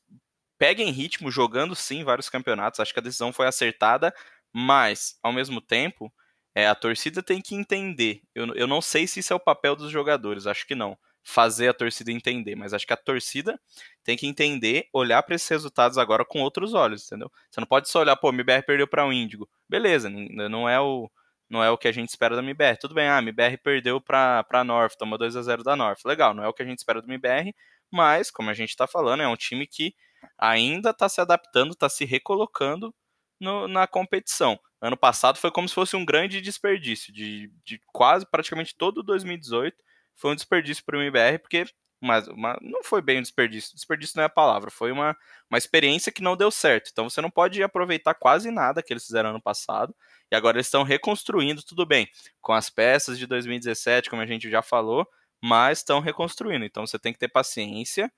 peguem 0.57 0.91
ritmo 0.91 1.29
jogando 1.29 1.75
sim 1.75 2.03
vários 2.03 2.29
campeonatos. 2.29 2.79
Acho 2.79 2.93
que 2.93 2.99
a 2.99 3.03
decisão 3.03 3.33
foi 3.33 3.47
acertada, 3.47 4.13
mas 4.51 5.19
ao 5.21 5.33
mesmo 5.33 5.61
tempo 5.61 6.11
é, 6.55 6.67
a 6.67 6.75
torcida 6.75 7.21
tem 7.21 7.41
que 7.41 7.53
entender. 7.53 8.21
Eu, 8.33 8.47
eu 8.55 8.67
não 8.67 8.81
sei 8.81 9.05
se 9.05 9.19
isso 9.19 9.33
é 9.33 9.35
o 9.35 9.39
papel 9.39 9.75
dos 9.75 9.91
jogadores, 9.91 10.47
acho 10.47 10.65
que 10.65 10.73
não 10.73 10.97
fazer 11.23 11.67
a 11.67 11.73
torcida 11.73 12.09
entender, 12.09 12.55
mas 12.55 12.73
acho 12.73 12.87
que 12.87 12.93
a 12.93 12.97
torcida 12.97 13.59
tem 14.01 14.15
que 14.15 14.25
entender, 14.25 14.87
olhar 14.93 15.21
para 15.23 15.35
esses 15.35 15.49
resultados 15.49 15.97
agora 15.97 16.23
com 16.23 16.41
outros 16.41 16.73
olhos, 16.73 17.05
entendeu? 17.05 17.29
Você 17.51 17.59
não 17.59 17.67
pode 17.67 17.89
só 17.89 17.99
olhar, 17.99 18.15
pô, 18.15 18.29
o 18.29 18.33
MBR 18.33 18.63
perdeu 18.63 18.87
para 18.87 19.05
o 19.05 19.11
Índigo. 19.11 19.47
Beleza, 19.67 20.09
não 20.09 20.69
é 20.69 20.79
o 20.79 21.11
não 21.49 21.63
é 21.63 21.69
o 21.69 21.77
que 21.77 21.87
a 21.87 21.91
gente 21.91 22.09
espera 22.09 22.35
da 22.35 22.41
MBR. 22.41 22.77
Tudo 22.79 22.93
bem, 22.93 23.07
ah, 23.07 23.17
a 23.17 23.21
MBR 23.21 23.57
perdeu 23.57 24.01
para 24.01 24.45
a 24.49 24.63
North, 24.63 24.95
tomou 24.97 25.17
2 25.17 25.35
a 25.35 25.41
0 25.41 25.63
da 25.63 25.75
North. 25.75 25.99
Legal, 26.05 26.33
não 26.33 26.43
é 26.43 26.47
o 26.47 26.53
que 26.53 26.63
a 26.63 26.65
gente 26.65 26.79
espera 26.79 27.01
do 27.01 27.07
MBR, 27.07 27.53
mas 27.91 28.29
como 28.31 28.49
a 28.49 28.53
gente 28.53 28.69
está 28.69 28.87
falando, 28.87 29.23
é 29.23 29.27
um 29.27 29.35
time 29.35 29.65
que 29.67 29.93
ainda 30.37 30.89
está 30.91 31.07
se 31.07 31.21
adaptando, 31.21 31.71
está 31.71 31.89
se 31.89 32.05
recolocando 32.05 32.93
no, 33.39 33.67
na 33.67 33.87
competição. 33.87 34.59
Ano 34.81 34.97
passado 34.97 35.37
foi 35.37 35.51
como 35.51 35.67
se 35.67 35.75
fosse 35.75 35.95
um 35.95 36.05
grande 36.05 36.41
desperdício 36.41 37.13
de, 37.13 37.51
de 37.63 37.81
quase 37.87 38.25
praticamente 38.29 38.75
todo 38.75 39.01
2018 39.01 39.75
foi 40.17 40.31
um 40.31 40.35
desperdício 40.35 40.83
para 40.83 40.97
o 40.97 41.01
MBR, 41.01 41.39
porque 41.39 41.65
mas 42.01 42.27
uma, 42.27 42.57
não 42.61 42.83
foi 42.83 43.01
bem 43.01 43.19
um 43.19 43.21
desperdício. 43.21 43.75
Desperdício 43.75 44.17
não 44.17 44.23
é 44.23 44.25
a 44.27 44.29
palavra, 44.29 44.69
foi 44.69 44.91
uma, 44.91 45.15
uma 45.49 45.57
experiência 45.57 46.11
que 46.11 46.21
não 46.21 46.37
deu 46.37 46.51
certo. 46.51 46.89
Então 46.91 47.09
você 47.09 47.21
não 47.21 47.29
pode 47.29 47.61
aproveitar 47.63 48.13
quase 48.13 48.51
nada 48.51 48.83
que 48.83 48.93
eles 48.93 49.05
fizeram 49.05 49.31
ano 49.31 49.41
passado. 49.41 49.95
E 50.31 50.35
agora 50.35 50.57
eles 50.57 50.67
estão 50.67 50.83
reconstruindo 50.83 51.63
tudo 51.63 51.85
bem, 51.85 52.07
com 52.41 52.53
as 52.53 52.69
peças 52.69 53.17
de 53.17 53.25
2017, 53.25 54.09
como 54.09 54.21
a 54.21 54.25
gente 54.25 54.49
já 54.49 54.61
falou, 54.61 55.07
mas 55.41 55.79
estão 55.79 55.99
reconstruindo. 55.99 56.65
Então 56.65 56.85
você 56.85 56.99
tem 56.99 57.13
que 57.13 57.19
ter 57.19 57.29
paciência 57.29 58.11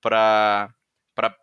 para 0.00 0.72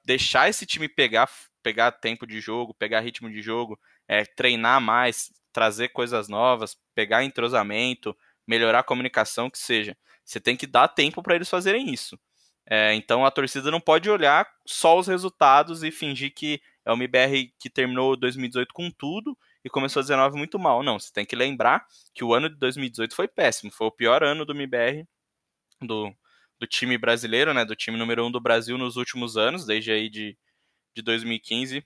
deixar 0.05 0.49
esse 0.49 0.65
time 0.65 0.87
pegar 0.87 1.29
pegar 1.65 1.91
tempo 1.93 2.27
de 2.27 2.39
jogo, 2.39 2.75
pegar 2.75 2.99
ritmo 2.99 3.27
de 3.27 3.41
jogo, 3.41 3.79
é, 4.07 4.23
treinar 4.23 4.79
mais, 4.79 5.31
trazer 5.51 5.89
coisas 5.89 6.27
novas, 6.29 6.77
pegar 6.93 7.23
entrosamento, 7.23 8.15
melhorar 8.47 8.79
a 8.81 8.83
comunicação, 8.83 9.49
que 9.49 9.57
seja. 9.57 9.97
Você 10.25 10.39
tem 10.39 10.57
que 10.57 10.67
dar 10.67 10.87
tempo 10.87 11.21
para 11.21 11.35
eles 11.35 11.49
fazerem 11.49 11.93
isso. 11.93 12.19
É, 12.67 12.93
então 12.95 13.23
a 13.25 13.31
torcida 13.31 13.69
não 13.69 13.79
pode 13.79 14.09
olhar 14.09 14.47
só 14.65 14.97
os 14.97 15.07
resultados 15.07 15.83
e 15.83 15.91
fingir 15.91 16.33
que 16.33 16.59
é 16.83 16.91
o 16.91 16.95
MBR 16.95 17.53
que 17.59 17.69
terminou 17.69 18.15
2018 18.17 18.73
com 18.73 18.89
tudo 18.89 19.37
e 19.63 19.69
começou 19.69 20.01
19 20.01 20.37
muito 20.37 20.57
mal. 20.57 20.81
Não, 20.83 20.99
você 20.99 21.11
tem 21.13 21.25
que 21.25 21.35
lembrar 21.35 21.85
que 22.13 22.23
o 22.23 22.33
ano 22.33 22.49
de 22.49 22.55
2018 22.55 23.15
foi 23.15 23.27
péssimo, 23.27 23.71
foi 23.71 23.87
o 23.87 23.91
pior 23.91 24.23
ano 24.23 24.45
do 24.45 24.53
MBR, 24.53 25.07
do, 25.81 26.11
do 26.59 26.67
time 26.67 26.97
brasileiro, 26.97 27.53
né, 27.53 27.65
do 27.65 27.75
time 27.75 27.97
número 27.97 28.25
um 28.25 28.31
do 28.31 28.39
Brasil 28.41 28.77
nos 28.77 28.95
últimos 28.95 29.37
anos, 29.37 29.65
desde 29.65 29.91
aí 29.91 30.09
de, 30.09 30.37
de 30.95 31.01
2015. 31.03 31.85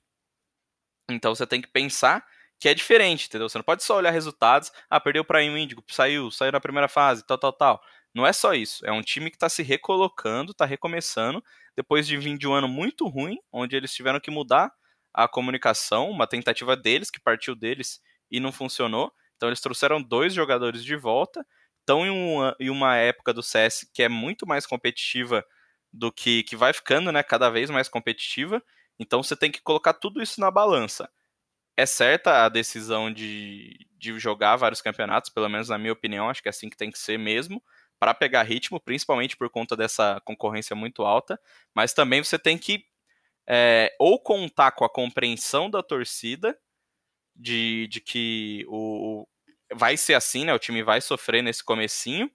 Então 1.09 1.35
você 1.35 1.45
tem 1.45 1.61
que 1.61 1.67
pensar 1.67 2.25
que 2.59 2.67
é 2.67 2.73
diferente, 2.73 3.27
entendeu? 3.27 3.47
Você 3.47 3.57
não 3.57 3.63
pode 3.63 3.83
só 3.83 3.97
olhar 3.97 4.11
resultados, 4.11 4.71
ah, 4.89 4.99
perdeu 4.99 5.23
para 5.23 5.39
o 5.39 5.57
Índigo, 5.57 5.83
saiu, 5.87 6.29
saiu 6.29 6.51
na 6.51 6.59
primeira 6.59 6.89
fase, 6.89 7.25
tal, 7.25 7.37
tal, 7.37 7.53
tal. 7.53 7.81
Não 8.13 8.25
é 8.25 8.33
só 8.33 8.53
isso, 8.53 8.85
é 8.85 8.91
um 8.91 9.01
time 9.01 9.29
que 9.29 9.35
está 9.35 9.47
se 9.49 9.61
recolocando, 9.63 10.51
está 10.51 10.65
recomeçando, 10.65 11.43
depois 11.75 12.07
de 12.07 12.17
vir 12.17 12.37
de 12.37 12.47
um 12.47 12.53
ano 12.53 12.67
muito 12.67 13.07
ruim, 13.07 13.37
onde 13.51 13.75
eles 13.75 13.93
tiveram 13.93 14.19
que 14.19 14.31
mudar 14.31 14.71
a 15.13 15.27
comunicação, 15.27 16.09
uma 16.09 16.27
tentativa 16.27 16.75
deles, 16.75 17.09
que 17.11 17.19
partiu 17.21 17.55
deles 17.55 17.99
e 18.31 18.39
não 18.39 18.51
funcionou. 18.51 19.11
Então 19.35 19.49
eles 19.49 19.61
trouxeram 19.61 20.01
dois 20.01 20.33
jogadores 20.33 20.83
de 20.83 20.95
volta, 20.95 21.45
estão 21.79 22.05
em 22.05 22.09
uma, 22.09 22.55
em 22.59 22.69
uma 22.69 22.95
época 22.97 23.33
do 23.33 23.43
CS 23.43 23.87
que 23.93 24.03
é 24.03 24.09
muito 24.09 24.45
mais 24.47 24.65
competitiva 24.65 25.45
do 25.93 26.11
que, 26.11 26.43
que 26.43 26.55
vai 26.55 26.73
ficando, 26.73 27.11
né, 27.11 27.23
cada 27.23 27.49
vez 27.49 27.69
mais 27.69 27.87
competitiva. 27.89 28.61
Então 28.99 29.23
você 29.23 29.35
tem 29.35 29.51
que 29.51 29.61
colocar 29.61 29.93
tudo 29.93 30.21
isso 30.21 30.41
na 30.41 30.51
balança 30.51 31.09
é 31.77 31.85
certa 31.85 32.45
a 32.45 32.49
decisão 32.49 33.11
de, 33.11 33.87
de 33.97 34.17
jogar 34.19 34.55
vários 34.57 34.81
campeonatos, 34.81 35.29
pelo 35.29 35.47
menos 35.47 35.69
na 35.69 35.77
minha 35.77 35.93
opinião, 35.93 36.29
acho 36.29 36.41
que 36.41 36.49
é 36.49 36.51
assim 36.51 36.69
que 36.69 36.77
tem 36.77 36.91
que 36.91 36.99
ser 36.99 37.17
mesmo, 37.17 37.63
para 37.99 38.13
pegar 38.13 38.43
ritmo, 38.43 38.79
principalmente 38.79 39.35
por 39.35 39.49
conta 39.49 39.75
dessa 39.75 40.21
concorrência 40.23 40.75
muito 40.75 41.03
alta, 41.03 41.39
mas 41.75 41.93
também 41.93 42.23
você 42.23 42.39
tem 42.39 42.57
que 42.57 42.85
é, 43.47 43.93
ou 43.99 44.19
contar 44.19 44.71
com 44.71 44.85
a 44.85 44.89
compreensão 44.89 45.69
da 45.69 45.81
torcida 45.81 46.57
de, 47.35 47.87
de 47.87 47.99
que 47.99 48.65
o, 48.67 49.27
vai 49.73 49.97
ser 49.97 50.13
assim, 50.13 50.45
né? 50.45 50.53
O 50.53 50.59
time 50.59 50.83
vai 50.83 51.01
sofrer 51.01 51.41
nesse 51.41 51.63
comecinho. 51.63 52.29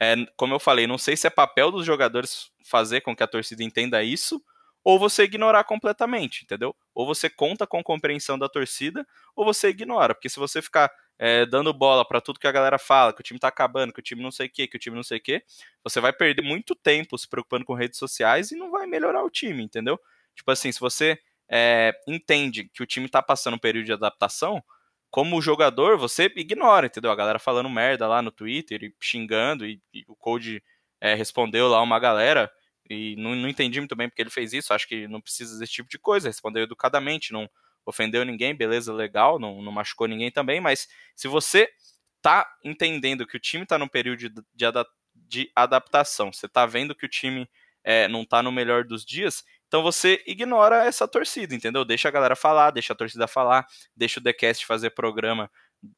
É, 0.00 0.14
como 0.36 0.54
eu 0.54 0.60
falei, 0.60 0.86
não 0.86 0.98
sei 0.98 1.16
se 1.16 1.26
é 1.26 1.30
papel 1.30 1.70
dos 1.70 1.86
jogadores 1.86 2.50
fazer 2.64 3.00
com 3.00 3.16
que 3.16 3.22
a 3.22 3.26
torcida 3.26 3.64
entenda 3.64 4.02
isso, 4.02 4.42
ou 4.84 4.98
você 4.98 5.24
ignorar 5.24 5.64
completamente, 5.64 6.44
entendeu? 6.44 6.74
Ou 6.94 7.06
você 7.06 7.28
conta 7.28 7.66
com 7.66 7.82
compreensão 7.82 8.38
da 8.38 8.48
torcida, 8.48 9.06
ou 9.34 9.44
você 9.44 9.68
ignora, 9.68 10.14
porque 10.14 10.28
se 10.28 10.38
você 10.38 10.62
ficar 10.62 10.90
é, 11.18 11.44
dando 11.44 11.72
bola 11.72 12.04
para 12.06 12.20
tudo 12.20 12.38
que 12.38 12.46
a 12.46 12.52
galera 12.52 12.78
fala, 12.78 13.12
que 13.12 13.20
o 13.20 13.24
time 13.24 13.40
tá 13.40 13.48
acabando, 13.48 13.92
que 13.92 14.00
o 14.00 14.02
time 14.02 14.22
não 14.22 14.30
sei 14.30 14.46
o 14.46 14.50
que, 14.50 14.68
que 14.68 14.76
o 14.76 14.78
time 14.80 14.96
não 14.96 15.02
sei 15.02 15.18
o 15.18 15.20
que, 15.20 15.42
você 15.82 16.00
vai 16.00 16.12
perder 16.12 16.42
muito 16.42 16.74
tempo 16.74 17.18
se 17.18 17.28
preocupando 17.28 17.64
com 17.64 17.74
redes 17.74 17.98
sociais 17.98 18.52
e 18.52 18.56
não 18.56 18.70
vai 18.70 18.86
melhorar 18.86 19.24
o 19.24 19.30
time, 19.30 19.62
entendeu? 19.62 20.00
Tipo 20.34 20.50
assim, 20.50 20.70
se 20.70 20.78
você 20.78 21.18
é, 21.48 21.92
entende 22.06 22.70
que 22.72 22.82
o 22.82 22.86
time 22.86 23.08
tá 23.08 23.20
passando 23.22 23.54
um 23.54 23.58
período 23.58 23.86
de 23.86 23.92
adaptação, 23.92 24.62
como 25.10 25.40
jogador, 25.40 25.96
você 25.96 26.30
ignora, 26.36 26.86
entendeu? 26.86 27.10
A 27.10 27.16
galera 27.16 27.38
falando 27.38 27.68
merda 27.68 28.06
lá 28.06 28.20
no 28.22 28.30
Twitter 28.30 28.84
e 28.84 28.94
xingando, 29.00 29.66
e, 29.66 29.80
e 29.92 30.04
o 30.06 30.14
Code 30.14 30.62
é, 31.00 31.14
respondeu 31.14 31.68
lá 31.68 31.80
uma 31.82 31.98
galera 31.98 32.50
e 32.90 33.16
não, 33.16 33.34
não 33.34 33.48
entendi 33.48 33.80
muito 33.80 33.96
bem 33.96 34.08
porque 34.08 34.22
ele 34.22 34.30
fez 34.30 34.52
isso. 34.52 34.72
Acho 34.72 34.86
que 34.86 35.08
não 35.08 35.20
precisa 35.20 35.58
desse 35.58 35.72
tipo 35.72 35.88
de 35.88 35.98
coisa. 35.98 36.28
Respondeu 36.28 36.62
educadamente, 36.62 37.32
não 37.32 37.48
ofendeu 37.88 38.22
ninguém, 38.24 38.54
beleza, 38.54 38.92
legal, 38.92 39.38
não, 39.38 39.62
não 39.62 39.72
machucou 39.72 40.06
ninguém 40.06 40.30
também. 40.30 40.60
Mas 40.60 40.86
se 41.16 41.26
você 41.26 41.68
tá 42.20 42.46
entendendo 42.62 43.26
que 43.26 43.36
o 43.36 43.40
time 43.40 43.64
tá 43.64 43.78
num 43.78 43.88
período 43.88 44.18
de, 44.18 44.28
de, 44.28 44.66
de 45.14 45.50
adaptação, 45.56 46.30
você 46.30 46.46
tá 46.46 46.66
vendo 46.66 46.94
que 46.94 47.06
o 47.06 47.08
time 47.08 47.48
é, 47.82 48.06
não 48.06 48.24
tá 48.24 48.42
no 48.42 48.52
melhor 48.52 48.84
dos 48.84 49.04
dias, 49.04 49.42
então 49.66 49.82
você 49.82 50.22
ignora 50.26 50.84
essa 50.84 51.08
torcida, 51.08 51.54
entendeu? 51.54 51.84
Deixa 51.84 52.08
a 52.08 52.10
galera 52.10 52.36
falar, 52.36 52.70
deixa 52.70 52.92
a 52.92 52.96
torcida 52.96 53.26
falar, 53.26 53.66
deixa 53.96 54.20
o 54.20 54.22
TheCast 54.22 54.66
fazer 54.66 54.90
programa 54.90 55.50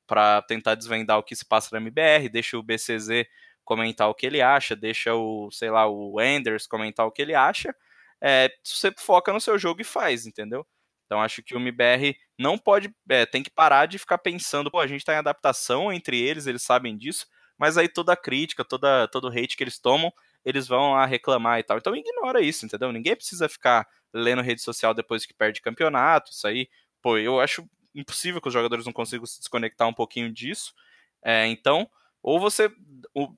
para 0.06 0.42
tentar 0.42 0.76
desvendar 0.76 1.18
o 1.18 1.22
que 1.22 1.34
se 1.34 1.44
passa 1.44 1.70
na 1.72 1.78
MBR, 1.78 2.28
deixa 2.28 2.56
o 2.56 2.62
BCZ 2.62 3.26
comentar 3.64 4.08
o 4.08 4.14
que 4.14 4.26
ele 4.26 4.40
acha, 4.40 4.76
deixa 4.76 5.14
o, 5.14 5.50
sei 5.50 5.70
lá, 5.70 5.88
o 5.88 6.18
Anders 6.20 6.66
comentar 6.66 7.06
o 7.06 7.10
que 7.10 7.22
ele 7.22 7.34
acha. 7.34 7.74
É, 8.20 8.50
você 8.62 8.92
foca 8.98 9.32
no 9.32 9.40
seu 9.40 9.58
jogo 9.58 9.80
e 9.80 9.84
faz, 9.84 10.26
entendeu? 10.26 10.66
Então 11.10 11.20
acho 11.20 11.42
que 11.42 11.56
o 11.56 11.58
MBR 11.58 12.16
não 12.38 12.56
pode, 12.56 12.94
é, 13.08 13.26
tem 13.26 13.42
que 13.42 13.50
parar 13.50 13.86
de 13.86 13.98
ficar 13.98 14.16
pensando, 14.18 14.70
pô, 14.70 14.78
a 14.78 14.86
gente 14.86 15.04
tá 15.04 15.12
em 15.12 15.16
adaptação 15.16 15.92
entre 15.92 16.16
eles, 16.16 16.46
eles 16.46 16.62
sabem 16.62 16.96
disso, 16.96 17.26
mas 17.58 17.76
aí 17.76 17.88
toda 17.88 18.12
a 18.12 18.16
crítica, 18.16 18.64
toda, 18.64 19.08
todo 19.08 19.24
o 19.24 19.28
hate 19.28 19.56
que 19.56 19.64
eles 19.64 19.80
tomam, 19.80 20.12
eles 20.44 20.68
vão 20.68 20.92
lá 20.92 21.04
reclamar 21.04 21.58
e 21.58 21.64
tal. 21.64 21.78
Então 21.78 21.96
ignora 21.96 22.40
isso, 22.40 22.64
entendeu? 22.64 22.92
Ninguém 22.92 23.16
precisa 23.16 23.48
ficar 23.48 23.88
lendo 24.14 24.40
rede 24.40 24.62
social 24.62 24.94
depois 24.94 25.26
que 25.26 25.34
perde 25.34 25.60
campeonato, 25.60 26.30
isso 26.30 26.46
aí, 26.46 26.68
pô, 27.02 27.18
eu 27.18 27.40
acho 27.40 27.68
impossível 27.92 28.40
que 28.40 28.46
os 28.46 28.54
jogadores 28.54 28.86
não 28.86 28.92
consigam 28.92 29.26
se 29.26 29.40
desconectar 29.40 29.88
um 29.88 29.92
pouquinho 29.92 30.32
disso. 30.32 30.72
É, 31.24 31.44
então, 31.48 31.90
ou 32.22 32.38
você 32.38 32.70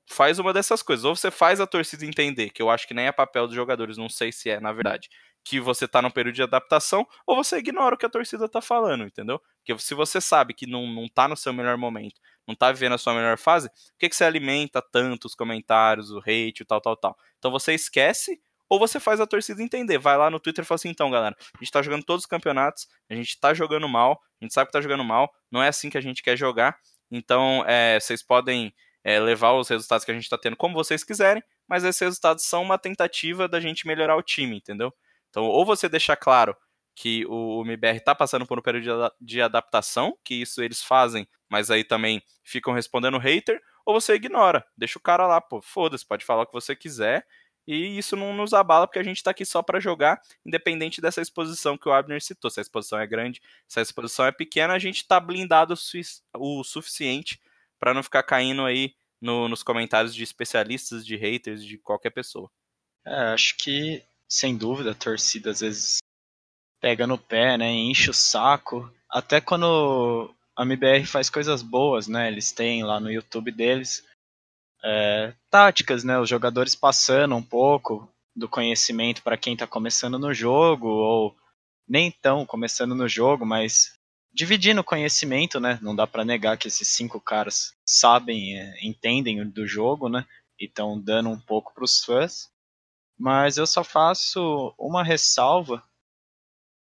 faz 0.06 0.38
uma 0.38 0.52
dessas 0.52 0.82
coisas, 0.82 1.06
ou 1.06 1.16
você 1.16 1.30
faz 1.30 1.58
a 1.58 1.66
torcida 1.66 2.04
entender, 2.04 2.50
que 2.50 2.60
eu 2.60 2.68
acho 2.68 2.86
que 2.86 2.92
nem 2.92 3.06
é 3.06 3.12
papel 3.12 3.46
dos 3.46 3.56
jogadores, 3.56 3.96
não 3.96 4.10
sei 4.10 4.30
se 4.30 4.50
é, 4.50 4.60
na 4.60 4.72
verdade, 4.72 5.08
que 5.44 5.60
você 5.60 5.88
tá 5.88 6.00
num 6.00 6.10
período 6.10 6.34
de 6.34 6.42
adaptação, 6.42 7.06
ou 7.26 7.36
você 7.36 7.58
ignora 7.58 7.94
o 7.94 7.98
que 7.98 8.06
a 8.06 8.10
torcida 8.10 8.48
tá 8.48 8.60
falando, 8.60 9.04
entendeu? 9.04 9.40
Porque 9.58 9.80
se 9.82 9.94
você 9.94 10.20
sabe 10.20 10.54
que 10.54 10.66
não, 10.66 10.86
não 10.86 11.08
tá 11.08 11.26
no 11.26 11.36
seu 11.36 11.52
melhor 11.52 11.76
momento, 11.76 12.20
não 12.46 12.54
tá 12.54 12.70
vivendo 12.70 12.94
a 12.94 12.98
sua 12.98 13.14
melhor 13.14 13.36
fase, 13.38 13.68
por 13.68 13.98
que, 13.98 14.08
que 14.08 14.16
você 14.16 14.24
alimenta 14.24 14.80
tanto 14.80 15.26
os 15.26 15.34
comentários, 15.34 16.10
o 16.10 16.18
hate, 16.18 16.62
o 16.62 16.66
tal, 16.66 16.80
tal, 16.80 16.96
tal? 16.96 17.16
Então 17.38 17.50
você 17.50 17.74
esquece 17.74 18.40
ou 18.72 18.78
você 18.78 18.98
faz 18.98 19.20
a 19.20 19.26
torcida 19.26 19.62
entender. 19.62 19.98
Vai 19.98 20.16
lá 20.16 20.30
no 20.30 20.40
Twitter 20.40 20.64
e 20.64 20.66
fala 20.66 20.76
assim: 20.76 20.88
então, 20.88 21.10
galera, 21.10 21.36
a 21.38 21.58
gente 21.58 21.70
tá 21.70 21.82
jogando 21.82 22.04
todos 22.04 22.22
os 22.22 22.26
campeonatos, 22.26 22.88
a 23.10 23.14
gente 23.14 23.38
tá 23.38 23.52
jogando 23.52 23.86
mal, 23.88 24.18
a 24.40 24.44
gente 24.44 24.54
sabe 24.54 24.68
que 24.68 24.72
tá 24.72 24.80
jogando 24.80 25.04
mal, 25.04 25.30
não 25.50 25.62
é 25.62 25.68
assim 25.68 25.90
que 25.90 25.98
a 25.98 26.00
gente 26.00 26.22
quer 26.22 26.38
jogar, 26.38 26.78
então 27.10 27.62
é, 27.66 28.00
vocês 28.00 28.22
podem 28.22 28.72
é, 29.04 29.20
levar 29.20 29.52
os 29.52 29.68
resultados 29.68 30.04
que 30.04 30.10
a 30.10 30.14
gente 30.14 30.28
tá 30.28 30.38
tendo 30.38 30.56
como 30.56 30.74
vocês 30.74 31.04
quiserem, 31.04 31.42
mas 31.68 31.84
esses 31.84 32.00
resultados 32.00 32.44
são 32.44 32.62
uma 32.62 32.78
tentativa 32.78 33.46
da 33.46 33.60
gente 33.60 33.86
melhorar 33.86 34.16
o 34.16 34.22
time, 34.22 34.56
entendeu? 34.56 34.92
Então, 35.32 35.44
ou 35.44 35.64
você 35.64 35.88
deixa 35.88 36.14
claro 36.14 36.54
que 36.94 37.24
o 37.26 37.62
MBR 37.62 37.96
está 37.96 38.14
passando 38.14 38.46
por 38.46 38.58
um 38.58 38.62
período 38.62 39.10
de 39.18 39.40
adaptação, 39.40 40.14
que 40.22 40.34
isso 40.34 40.62
eles 40.62 40.82
fazem, 40.82 41.26
mas 41.48 41.70
aí 41.70 41.82
também 41.82 42.22
ficam 42.44 42.74
respondendo 42.74 43.16
hater, 43.16 43.58
ou 43.86 43.98
você 43.98 44.14
ignora, 44.14 44.62
deixa 44.76 44.98
o 44.98 45.02
cara 45.02 45.26
lá, 45.26 45.40
pô, 45.40 45.62
foda-se, 45.62 46.06
pode 46.06 46.22
falar 46.22 46.42
o 46.42 46.46
que 46.46 46.52
você 46.52 46.76
quiser, 46.76 47.26
e 47.66 47.96
isso 47.96 48.14
não 48.14 48.34
nos 48.34 48.52
abala 48.52 48.86
porque 48.86 48.98
a 48.98 49.02
gente 49.02 49.16
está 49.16 49.30
aqui 49.30 49.44
só 49.46 49.62
para 49.62 49.80
jogar, 49.80 50.20
independente 50.44 51.00
dessa 51.00 51.22
exposição 51.22 51.78
que 51.78 51.88
o 51.88 51.92
Abner 51.92 52.20
citou. 52.20 52.50
Se 52.50 52.60
a 52.60 52.62
exposição 52.62 52.98
é 52.98 53.06
grande, 53.06 53.40
se 53.66 53.78
a 53.78 53.82
exposição 53.82 54.26
é 54.26 54.32
pequena, 54.32 54.74
a 54.74 54.78
gente 54.78 54.96
está 54.96 55.18
blindado 55.18 55.74
o 56.34 56.64
suficiente 56.64 57.40
para 57.78 57.94
não 57.94 58.02
ficar 58.02 58.22
caindo 58.24 58.64
aí 58.64 58.94
no, 59.20 59.48
nos 59.48 59.62
comentários 59.62 60.14
de 60.14 60.24
especialistas, 60.24 61.06
de 61.06 61.16
haters, 61.16 61.64
de 61.64 61.78
qualquer 61.78 62.10
pessoa. 62.10 62.50
É, 63.06 63.32
acho 63.32 63.56
que, 63.56 64.02
sem 64.32 64.56
dúvida, 64.56 64.92
a 64.92 64.94
torcida 64.94 65.50
às 65.50 65.60
vezes 65.60 65.98
pega 66.80 67.06
no 67.06 67.18
pé, 67.18 67.58
né, 67.58 67.70
enche 67.70 68.08
o 68.08 68.14
saco. 68.14 68.90
Até 69.10 69.42
quando 69.42 70.34
a 70.56 70.62
MBR 70.62 71.04
faz 71.04 71.28
coisas 71.28 71.60
boas, 71.60 72.08
né, 72.08 72.28
eles 72.28 72.50
têm 72.50 72.82
lá 72.82 72.98
no 72.98 73.10
YouTube 73.10 73.52
deles 73.52 74.02
é, 74.82 75.34
táticas, 75.50 76.02
né? 76.02 76.18
Os 76.18 76.28
jogadores 76.28 76.74
passando 76.74 77.36
um 77.36 77.42
pouco 77.42 78.10
do 78.34 78.48
conhecimento 78.48 79.22
para 79.22 79.36
quem 79.36 79.52
está 79.52 79.66
começando 79.66 80.18
no 80.18 80.32
jogo, 80.32 80.88
ou 80.88 81.36
nem 81.86 82.10
tão 82.10 82.46
começando 82.46 82.94
no 82.94 83.06
jogo, 83.06 83.44
mas 83.44 83.92
dividindo 84.32 84.82
conhecimento, 84.82 85.60
né? 85.60 85.78
Não 85.82 85.94
dá 85.94 86.06
para 86.06 86.24
negar 86.24 86.56
que 86.56 86.68
esses 86.68 86.88
cinco 86.88 87.20
caras 87.20 87.74
sabem, 87.86 88.58
é, 88.58 88.74
entendem 88.82 89.46
do 89.46 89.66
jogo, 89.66 90.08
né? 90.08 90.26
E 90.58 90.64
estão 90.64 90.98
dando 90.98 91.28
um 91.28 91.38
pouco 91.38 91.72
para 91.74 91.84
os 91.84 92.02
fãs. 92.02 92.50
Mas 93.22 93.56
eu 93.56 93.68
só 93.68 93.84
faço 93.84 94.74
uma 94.76 95.04
ressalva 95.04 95.80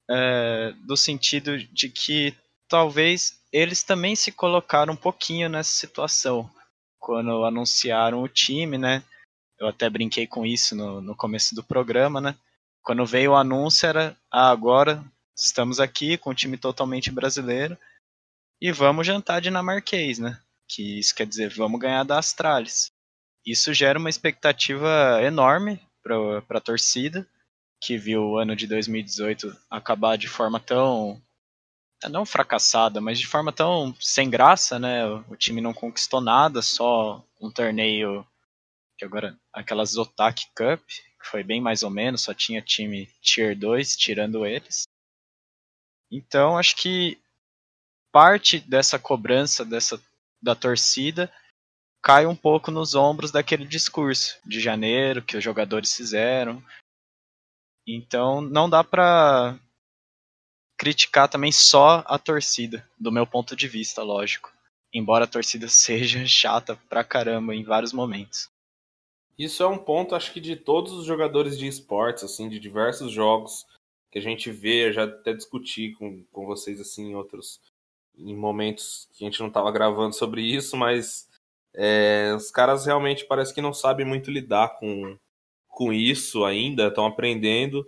é, 0.10 0.74
do 0.86 0.96
sentido 0.96 1.58
de 1.58 1.90
que 1.90 2.34
talvez 2.70 3.44
eles 3.52 3.84
também 3.84 4.16
se 4.16 4.32
colocaram 4.32 4.94
um 4.94 4.96
pouquinho 4.96 5.50
nessa 5.50 5.74
situação 5.74 6.50
quando 6.98 7.44
anunciaram 7.44 8.24
o 8.24 8.30
time, 8.30 8.78
né? 8.78 9.04
Eu 9.60 9.68
até 9.68 9.90
brinquei 9.90 10.26
com 10.26 10.46
isso 10.46 10.78
no, 10.78 11.02
no 11.02 11.14
começo 11.14 11.54
do 11.54 11.62
programa, 11.62 12.22
né? 12.22 12.38
Quando 12.82 13.06
veio 13.06 13.32
o 13.32 13.36
anúncio 13.36 13.86
era, 13.86 14.16
ah, 14.32 14.50
agora 14.50 15.04
estamos 15.36 15.78
aqui 15.78 16.18
com 16.18 16.32
um 16.32 16.34
time 16.34 16.58
totalmente 16.58 17.12
brasileiro 17.12 17.78
e 18.62 18.72
vamos 18.72 19.06
jantar 19.06 19.42
dinamarquês, 19.42 20.20
né? 20.20 20.40
Que 20.70 21.00
isso 21.00 21.14
quer 21.14 21.28
dizer, 21.28 21.54
vamos 21.54 21.82
ganhar 21.82 22.04
da 22.06 22.18
Astralis. 22.18 22.94
Isso 23.46 23.74
gera 23.74 24.00
uma 24.00 24.10
expectativa 24.10 25.22
enorme 25.22 25.82
para 26.48 26.58
a 26.58 26.62
torcida, 26.62 27.28
que 27.82 27.98
viu 27.98 28.24
o 28.24 28.38
ano 28.38 28.56
de 28.56 28.68
2018 28.68 29.56
acabar 29.70 30.18
de 30.18 30.28
forma 30.28 30.60
tão 30.60 31.22
é, 32.04 32.10
não 32.10 32.26
fracassada, 32.26 33.02
mas 33.02 33.20
de 33.20 33.28
forma 33.28 33.52
tão 33.52 33.96
sem 34.00 34.30
graça, 34.30 34.80
né? 34.80 35.06
O 35.30 35.36
time 35.36 35.62
não 35.62 35.74
conquistou 35.74 36.22
nada, 36.22 36.62
só 36.62 37.24
um 37.40 37.52
torneio 37.52 38.26
que 38.98 39.06
agora 39.06 39.38
aquelas 39.54 39.92
Zotaki 39.92 40.48
Cup, 40.56 40.82
que 40.88 41.28
foi 41.30 41.44
bem 41.44 41.62
mais 41.62 41.84
ou 41.84 41.90
menos, 41.90 42.22
só 42.22 42.34
tinha 42.34 42.62
time 42.62 43.08
Tier 43.22 43.58
2 43.58 43.96
tirando 43.96 44.46
eles. 44.46 44.84
Então, 46.12 46.58
acho 46.58 46.76
que 46.76 47.18
parte 48.12 48.60
dessa 48.60 48.98
cobrança 48.98 49.64
dessa 49.64 50.02
da 50.42 50.56
torcida 50.56 51.32
cai 52.02 52.26
um 52.26 52.36
pouco 52.36 52.72
nos 52.72 52.96
ombros 52.96 53.32
daquele 53.32 53.66
discurso 53.66 54.38
de 54.46 54.60
janeiro 54.60 55.22
que 55.22 55.38
os 55.38 55.44
jogadores 55.44 55.94
fizeram. 55.94 56.64
Então, 57.88 58.42
não 58.42 58.70
dá 58.70 58.84
para 58.84 59.60
criticar 60.78 61.28
também 61.28 61.52
só 61.52 62.04
a 62.06 62.18
torcida, 62.18 62.88
do 62.98 63.12
meu 63.12 63.28
ponto 63.28 63.56
de 63.56 63.68
vista, 63.68 64.02
lógico. 64.02 64.52
Embora 64.94 65.26
a 65.26 65.28
torcida 65.28 65.68
seja 65.70 66.26
chata 66.26 66.76
pra 66.90 67.04
caramba 67.04 67.54
em 67.54 67.64
vários 67.64 67.94
momentos. 67.94 68.50
Isso 69.38 69.64
é 69.64 69.68
um 69.68 69.78
ponto, 69.78 70.16
acho 70.16 70.34
que 70.34 70.42
de 70.42 70.56
todos 70.56 70.92
os 70.92 71.06
jogadores 71.06 71.58
de 71.58 71.66
esportes, 71.66 72.24
assim, 72.24 72.50
de 72.50 72.60
diversos 72.60 73.12
jogos 73.12 73.66
que 74.12 74.20
a 74.20 74.22
gente 74.22 74.52
vê, 74.52 74.92
já 74.92 75.06
até 75.06 75.34
discuti 75.34 75.94
com, 75.98 76.24
com 76.26 76.46
vocês, 76.46 76.82
assim, 76.82 77.12
em 77.12 77.16
outros 77.16 77.62
em 78.18 78.36
momentos 78.36 79.08
que 79.14 79.24
a 79.24 79.30
gente 79.30 79.40
não 79.40 79.48
estava 79.48 79.72
gravando 79.72 80.14
sobre 80.14 80.42
isso, 80.42 80.76
mas 80.76 81.29
é, 81.74 82.34
os 82.36 82.52
caras 82.52 82.86
realmente 82.86 83.26
parece 83.26 83.54
que 83.54 83.62
não 83.62 83.74
sabem 83.74 84.06
muito 84.06 84.32
lidar 84.32 84.80
com, 84.80 85.18
com 85.68 85.94
isso 85.94 86.44
ainda, 86.46 86.88
estão 86.88 87.06
aprendendo. 87.06 87.86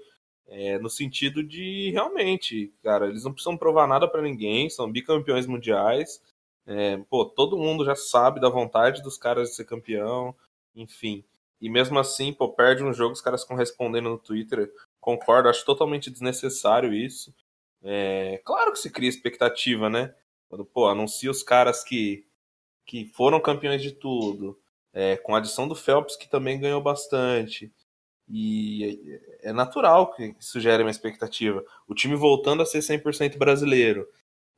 É, 0.48 0.78
no 0.80 0.89
sentido 0.89 1.41
de 1.41 1.91
realmente, 1.91 2.74
cara, 2.84 3.08
eles 3.08 3.24
não 3.24 3.32
precisam 3.32 3.58
provar 3.58 3.88
nada 3.88 4.08
para 4.08 4.22
ninguém, 4.22 4.70
são 4.70 4.91
bicampeões 4.91 5.48
mundiais. 5.48 6.22
É, 6.65 6.98
pô, 7.10 7.26
todo 7.26 7.58
mundo 7.58 7.86
já 7.86 7.96
sabe 7.96 8.39
da 8.39 8.50
vontade 8.50 9.02
dos 9.02 9.17
caras 9.17 9.50
de 9.50 9.56
ser 9.56 9.65
campeão, 9.65 10.36
enfim. 10.76 11.24
E 11.60 11.70
mesmo 11.70 12.00
assim, 12.00 12.34
pô, 12.34 12.50
perde 12.50 12.84
um 12.84 12.94
jogo, 12.94 13.13
os 13.13 13.22
caras 13.22 13.44
ficam 13.44 13.56
respondendo 13.56 14.10
no 14.10 14.17
Twitter. 14.17 14.72
Concordo, 15.00 15.50
acho 15.50 15.65
totalmente 15.65 16.10
desnecessário 16.10 16.94
isso. 16.94 17.34
É, 17.84 18.41
claro 18.44 18.72
que 18.72 18.80
se 18.80 18.89
cria 18.89 19.10
expectativa, 19.10 19.89
né? 19.89 20.13
Quando, 20.50 20.65
pô, 20.65 20.88
anuncia 20.88 21.32
os 21.32 21.44
caras 21.44 21.84
que, 21.84 22.26
que 22.91 23.06
foram 23.06 23.39
campeões 23.39 23.82
de 23.82 23.93
tudo. 23.93 24.60
É, 24.93 25.15
com 25.15 25.34
a 25.34 25.38
adição 25.38 25.65
do 25.65 25.73
Phelps, 25.73 26.17
que 26.17 26.27
também 26.27 26.60
ganhou 26.60 26.82
bastante. 26.82 27.71
E 28.27 29.18
é 29.41 29.53
natural 29.53 30.11
que 30.13 30.36
isso 30.38 30.59
gere 30.59 30.84
uma 30.84 30.91
expectativa. 30.91 31.63
O 31.88 31.95
time 31.95 32.16
voltando 32.16 32.61
a 32.61 32.66
ser 32.66 32.80
100% 32.80 33.38
brasileiro. 33.38 34.05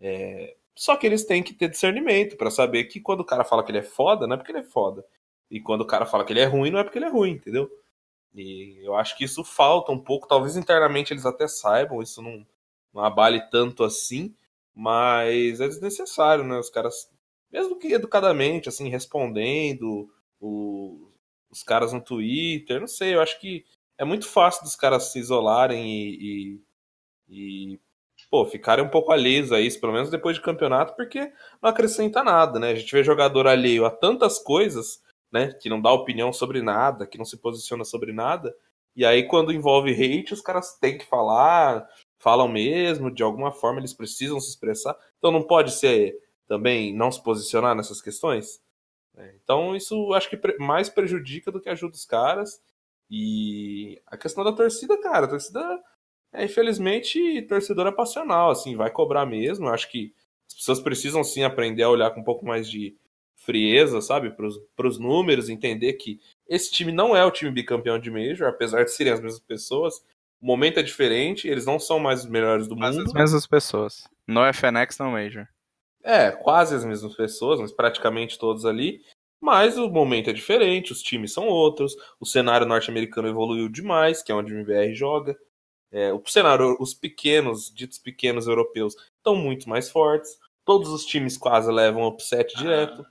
É... 0.01 0.55
Só 0.76 0.95
que 0.95 1.05
eles 1.05 1.24
têm 1.24 1.43
que 1.43 1.53
ter 1.53 1.70
discernimento 1.70 2.36
para 2.36 2.49
saber 2.49 2.86
que 2.86 2.99
quando 2.99 3.20
o 3.20 3.26
cara 3.26 3.43
fala 3.43 3.64
que 3.64 3.70
ele 3.70 3.78
é 3.78 3.84
foda, 3.84 4.26
não 4.26 4.34
é 4.34 4.38
porque 4.38 4.51
ele 4.51 4.62
é 4.62 4.64
foda. 4.64 5.05
E 5.51 5.62
quando 5.62 5.82
o 5.82 5.88
cara 5.88 6.08
fala 6.08 6.26
que 6.26 6.34
ele 6.34 6.39
é 6.39 6.45
ruim, 6.45 6.72
não 6.72 6.80
é 6.80 6.84
porque 6.84 6.97
ele 6.97 7.05
é 7.05 7.10
ruim, 7.10 7.34
entendeu? 7.34 7.70
E 8.34 8.80
eu 8.84 8.95
acho 8.95 9.16
que 9.16 9.26
isso 9.26 9.43
falta 9.43 9.91
um 9.91 9.99
pouco. 9.99 10.28
Talvez 10.28 10.58
internamente 10.58 11.14
eles 11.14 11.28
até 11.28 11.47
saibam, 11.47 12.01
isso 12.01 12.20
não, 12.20 12.43
não 12.91 13.03
abale 13.03 13.39
tanto 13.51 13.84
assim. 13.84 14.36
Mas 14.74 15.62
é 15.62 15.68
desnecessário, 15.68 16.43
né? 16.43 16.58
Os 16.58 16.72
caras, 16.72 17.12
mesmo 17.54 17.78
que 17.78 17.93
educadamente, 17.93 18.68
assim, 18.68 18.89
respondendo, 18.89 20.10
o, 20.39 21.08
os 21.51 21.62
caras 21.62 21.93
no 21.93 22.01
Twitter, 22.01 22.80
não 22.80 22.88
sei, 22.88 23.14
eu 23.14 23.22
acho 23.22 23.39
que 23.39 23.64
é 23.97 24.04
muito 24.04 24.28
fácil 24.28 24.64
dos 24.64 24.76
caras 24.76 25.12
se 25.12 25.20
isolarem 25.20 25.86
e, 25.86 26.60
e, 27.30 27.74
e 27.74 27.80
pô, 28.30 28.43
ficarem 28.45 28.84
um 28.84 28.89
pouco 28.89 29.12
alheios 29.12 29.51
a 29.51 29.62
isso, 29.62 29.80
pelo 29.80 29.93
menos 29.93 30.10
depois 30.10 30.36
de 30.36 30.41
campeonato, 30.41 30.95
porque 30.95 31.32
não 31.62 31.70
acrescenta 31.70 32.24
nada, 32.24 32.60
né? 32.60 32.72
A 32.72 32.76
gente 32.76 32.91
vê 32.91 33.04
jogador 33.04 33.45
alheio 33.47 33.86
a 33.86 33.91
tantas 33.91 34.39
coisas, 34.39 35.01
né? 35.32 35.54
Que 35.54 35.70
não 35.70 35.80
dá 35.80 35.91
opinião 35.91 36.34
sobre 36.34 36.62
nada, 36.62 37.06
que 37.06 37.20
não 37.20 37.26
se 37.26 37.38
posiciona 37.38 37.86
sobre 37.86 38.12
nada. 38.12 38.54
E 38.95 39.06
aí, 39.06 39.28
quando 39.28 39.54
envolve 39.54 39.91
hate, 39.91 40.34
os 40.34 40.41
caras 40.41 40.78
têm 40.80 40.97
que 40.97 41.06
falar, 41.06 41.88
falam 42.18 42.47
mesmo, 42.47 43.12
de 43.12 43.22
alguma 43.22 43.51
forma 43.51 43.80
eles 43.80 43.93
precisam 43.93 44.39
se 44.39 44.49
expressar. 44.49 44.97
Então 45.20 45.32
não 45.32 45.43
pode 45.43 45.72
ser 45.72 46.18
também 46.48 46.94
não 46.94 47.12
se 47.12 47.22
posicionar 47.22 47.76
nessas 47.76 48.02
questões. 48.02 48.62
É, 49.16 49.36
então 49.44 49.76
isso 49.76 50.14
acho 50.14 50.30
que 50.30 50.39
mais 50.60 50.89
prejudica 50.89 51.52
do 51.52 51.62
que 51.62 51.70
ajuda 51.70 51.96
os 51.96 52.06
caras. 52.06 52.62
E 53.10 54.02
a 54.08 54.18
questão 54.18 54.44
da 54.44 54.52
torcida, 54.52 55.00
cara, 55.00 55.26
a 55.26 55.30
torcida 55.30 55.84
é 56.32 56.46
infelizmente 56.46 57.44
torcedora 57.44 57.91
passional, 57.91 58.50
assim, 58.50 58.76
vai 58.76 58.89
cobrar 58.89 59.26
mesmo. 59.26 59.68
Eu 59.68 59.74
acho 59.74 59.89
que 59.91 60.14
as 60.48 60.56
pessoas 60.56 60.80
precisam 60.80 61.24
sim 61.24 61.44
aprender 61.44 61.84
a 61.84 61.89
olhar 61.89 62.12
com 62.12 62.22
um 62.22 62.24
pouco 62.24 62.46
mais 62.46 62.70
de 62.70 62.96
frieza, 63.36 64.02
sabe, 64.02 64.32
para 64.32 64.88
os 64.88 65.00
números, 65.00 65.50
entender 65.50 65.94
que 65.94 66.20
esse 66.48 66.72
time 66.72 66.91
não 66.91 67.16
é 67.16 67.24
o 67.26 67.32
time 67.32 67.52
bicampeão 67.52 68.00
de 68.00 68.10
Major, 68.10 68.48
apesar 68.48 68.84
de 68.84 68.91
serem 68.91 69.14
as 69.14 69.20
mesmas 69.20 69.41
pessoas. 69.41 69.96
O 70.41 70.46
momento 70.46 70.80
é 70.80 70.84
diferente, 70.84 71.48
eles 71.48 71.66
não 71.66 71.78
são 71.80 72.00
mais 72.00 72.22
os 72.22 72.30
melhores 72.30 72.68
do 72.68 72.76
Mas 72.76 72.96
mundo. 72.96 73.08
as 73.08 73.14
mesmas 73.14 73.46
pessoas. 73.46 74.08
No 74.28 74.41
FNX, 74.52 74.98
no 75.00 75.12
Major. 75.12 75.48
É, 76.04 76.32
quase 76.32 76.76
as 76.76 76.84
mesmas 76.84 77.16
pessoas, 77.16 77.60
mas 77.60 77.72
praticamente 77.72 78.38
todos 78.38 78.66
ali. 78.66 79.01
Mas 79.39 79.78
o 79.78 79.89
momento 79.89 80.30
é 80.30 80.34
diferente, 80.34 80.91
os 80.91 81.01
times 81.01 81.34
são 81.34 81.47
outros, 81.47 81.95
o 82.20 82.26
cenário 82.26 82.66
norte-americano 82.68 83.28
evoluiu 83.28 83.68
demais, 83.68 84.24
que 84.24 84.32
é 84.32 84.36
onde 84.36 84.54
o 84.54 84.58
MBR 84.58 84.93
joga. 84.93 85.38
É, 85.91 86.14
o 86.14 86.22
cenário, 86.26 86.78
os 86.80 86.93
pequenos, 86.93 87.72
ditos 87.74 87.99
pequenos 87.99 88.47
europeus, 88.47 88.95
estão 89.18 89.36
muito 89.36 89.70
mais 89.70 89.89
fortes. 89.89 90.39
Todos 90.66 90.89
os 90.89 91.06
times 91.06 91.38
quase 91.38 91.72
levam 91.72 92.08
upset 92.08 92.56
direto. 92.58 93.06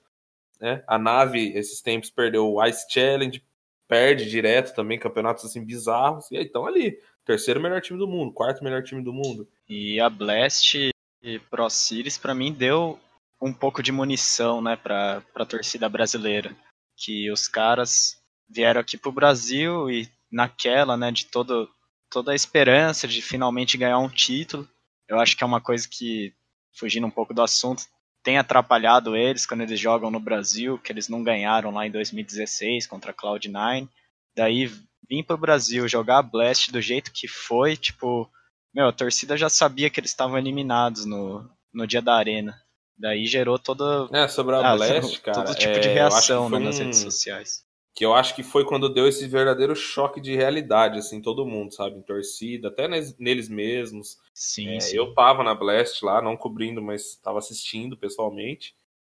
Né? 0.61 0.83
A 0.87 0.99
nave, 0.99 1.53
esses 1.55 1.81
tempos, 1.81 2.11
perdeu 2.11 2.51
o 2.51 2.65
Ice 2.67 2.87
Challenge, 2.89 3.45
perde 3.87 4.29
direto 4.29 4.75
também, 4.75 4.99
campeonatos 4.99 5.45
assim 5.45 5.65
bizarros. 5.65 6.31
E 6.31 6.37
aí 6.37 6.45
estão 6.45 6.67
ali. 6.67 6.99
Terceiro 7.25 7.61
melhor 7.61 7.81
time 7.81 7.99
do 7.99 8.09
mundo, 8.09 8.33
quarto 8.33 8.65
melhor 8.65 8.83
time 8.83 9.03
do 9.03 9.13
mundo. 9.13 9.47
E 9.69 10.01
a 10.01 10.09
Blast 10.09 10.92
e 11.23 11.39
Pro 11.39 11.71
Series, 11.71 12.19
para 12.19 12.35
mim, 12.35 12.53
deu 12.53 12.99
um 13.41 13.53
pouco 13.53 13.83
de 13.83 13.93
munição, 13.93 14.61
né, 14.61 14.77
pra, 14.77 15.23
pra 15.33 15.47
torcida 15.47 15.89
brasileira. 15.89 16.55
Que 16.97 17.31
os 17.31 17.49
caras 17.49 18.17
vieram 18.49 18.81
aqui 18.81 18.97
pro 18.97 19.13
Brasil 19.13 19.91
e 19.91 20.09
naquela, 20.31 20.97
né, 20.97 21.11
de 21.11 21.27
todo, 21.27 21.69
toda 22.11 22.33
a 22.33 22.35
esperança 22.35 23.07
de 23.07 23.23
finalmente 23.23 23.79
ganhar 23.79 23.99
um 23.99 24.09
título. 24.09 24.69
Eu 25.09 25.19
acho 25.19 25.37
que 25.37 25.45
é 25.45 25.47
uma 25.47 25.61
coisa 25.61 25.89
que, 25.89 26.35
fugindo 26.77 27.07
um 27.07 27.11
pouco 27.11 27.33
do 27.33 27.43
assunto, 27.43 27.85
tem 28.23 28.39
atrapalhado 28.39 29.17
eles 29.17 29.47
quando 29.47 29.63
eles 29.63 29.79
jogam 29.79 30.11
no 30.11 30.21
Brasil, 30.21 30.79
que 30.79 30.93
eles 30.93 31.09
não 31.09 31.23
ganharam 31.23 31.71
lá 31.71 31.87
em 31.87 31.91
2016 31.91 32.87
contra 32.87 33.11
a 33.11 33.15
Cloud9. 33.15 33.89
Daí 34.37 34.67
vir 35.09 35.25
pro 35.25 35.37
Brasil 35.37 35.89
jogar 35.89 36.19
a 36.19 36.23
Blast 36.23 36.71
do 36.71 36.81
jeito 36.81 37.13
que 37.13 37.27
foi, 37.27 37.77
tipo, 37.77 38.31
meu, 38.75 38.89
a 38.89 38.93
torcida 38.93 39.37
já 39.37 39.49
sabia 39.49 39.91
que 39.91 40.01
eles 40.01 40.11
estavam 40.11 40.39
eliminados 40.39 41.05
no, 41.05 41.49
no 41.73 41.87
dia 41.87 42.03
da 42.03 42.15
arena. 42.15 42.61
Daí 42.97 43.27
gerou 43.27 43.59
toda. 43.59 44.09
É, 44.13 44.29
sobre 44.29 44.55
a 44.55 44.73
ah, 44.73 44.77
Blast, 44.77 45.21
cara. 45.23 45.43
Todo 45.43 45.55
tipo 45.57 45.77
é, 45.77 45.81
de 45.81 45.89
reação 45.89 46.49
né, 46.49 46.59
nas 46.59 46.79
um- 46.79 46.85
redes 46.85 47.01
sociais. 47.01 47.65
que 47.95 48.05
eu 48.05 48.15
acho 48.15 48.35
que 48.35 48.43
foi 48.43 48.65
quando 48.65 48.93
deu 48.93 49.07
esse 49.09 49.27
verdadeiro 49.27 49.75
choque 49.75 50.21
de 50.21 50.35
realidade, 50.37 50.99
assim, 50.99 51.21
todo 51.21 51.47
mundo, 51.47 51.75
sabe? 51.75 51.97
Em 51.97 52.03
torcida, 52.03 52.69
até 52.69 52.87
neles 53.19 53.49
mesmos. 53.49 54.19
Sim, 54.35 54.77
É, 54.77 54.81
sim. 54.81 54.97
eu 54.97 55.13
tava 55.15 55.43
na 55.43 55.55
Blast 55.55 56.05
lá, 56.05 56.23
não 56.23 56.37
cobrindo, 56.37 56.81
mas 56.81 57.17
tava 57.17 57.39
assistindo 57.39 57.97
pessoalmente. 57.97 58.75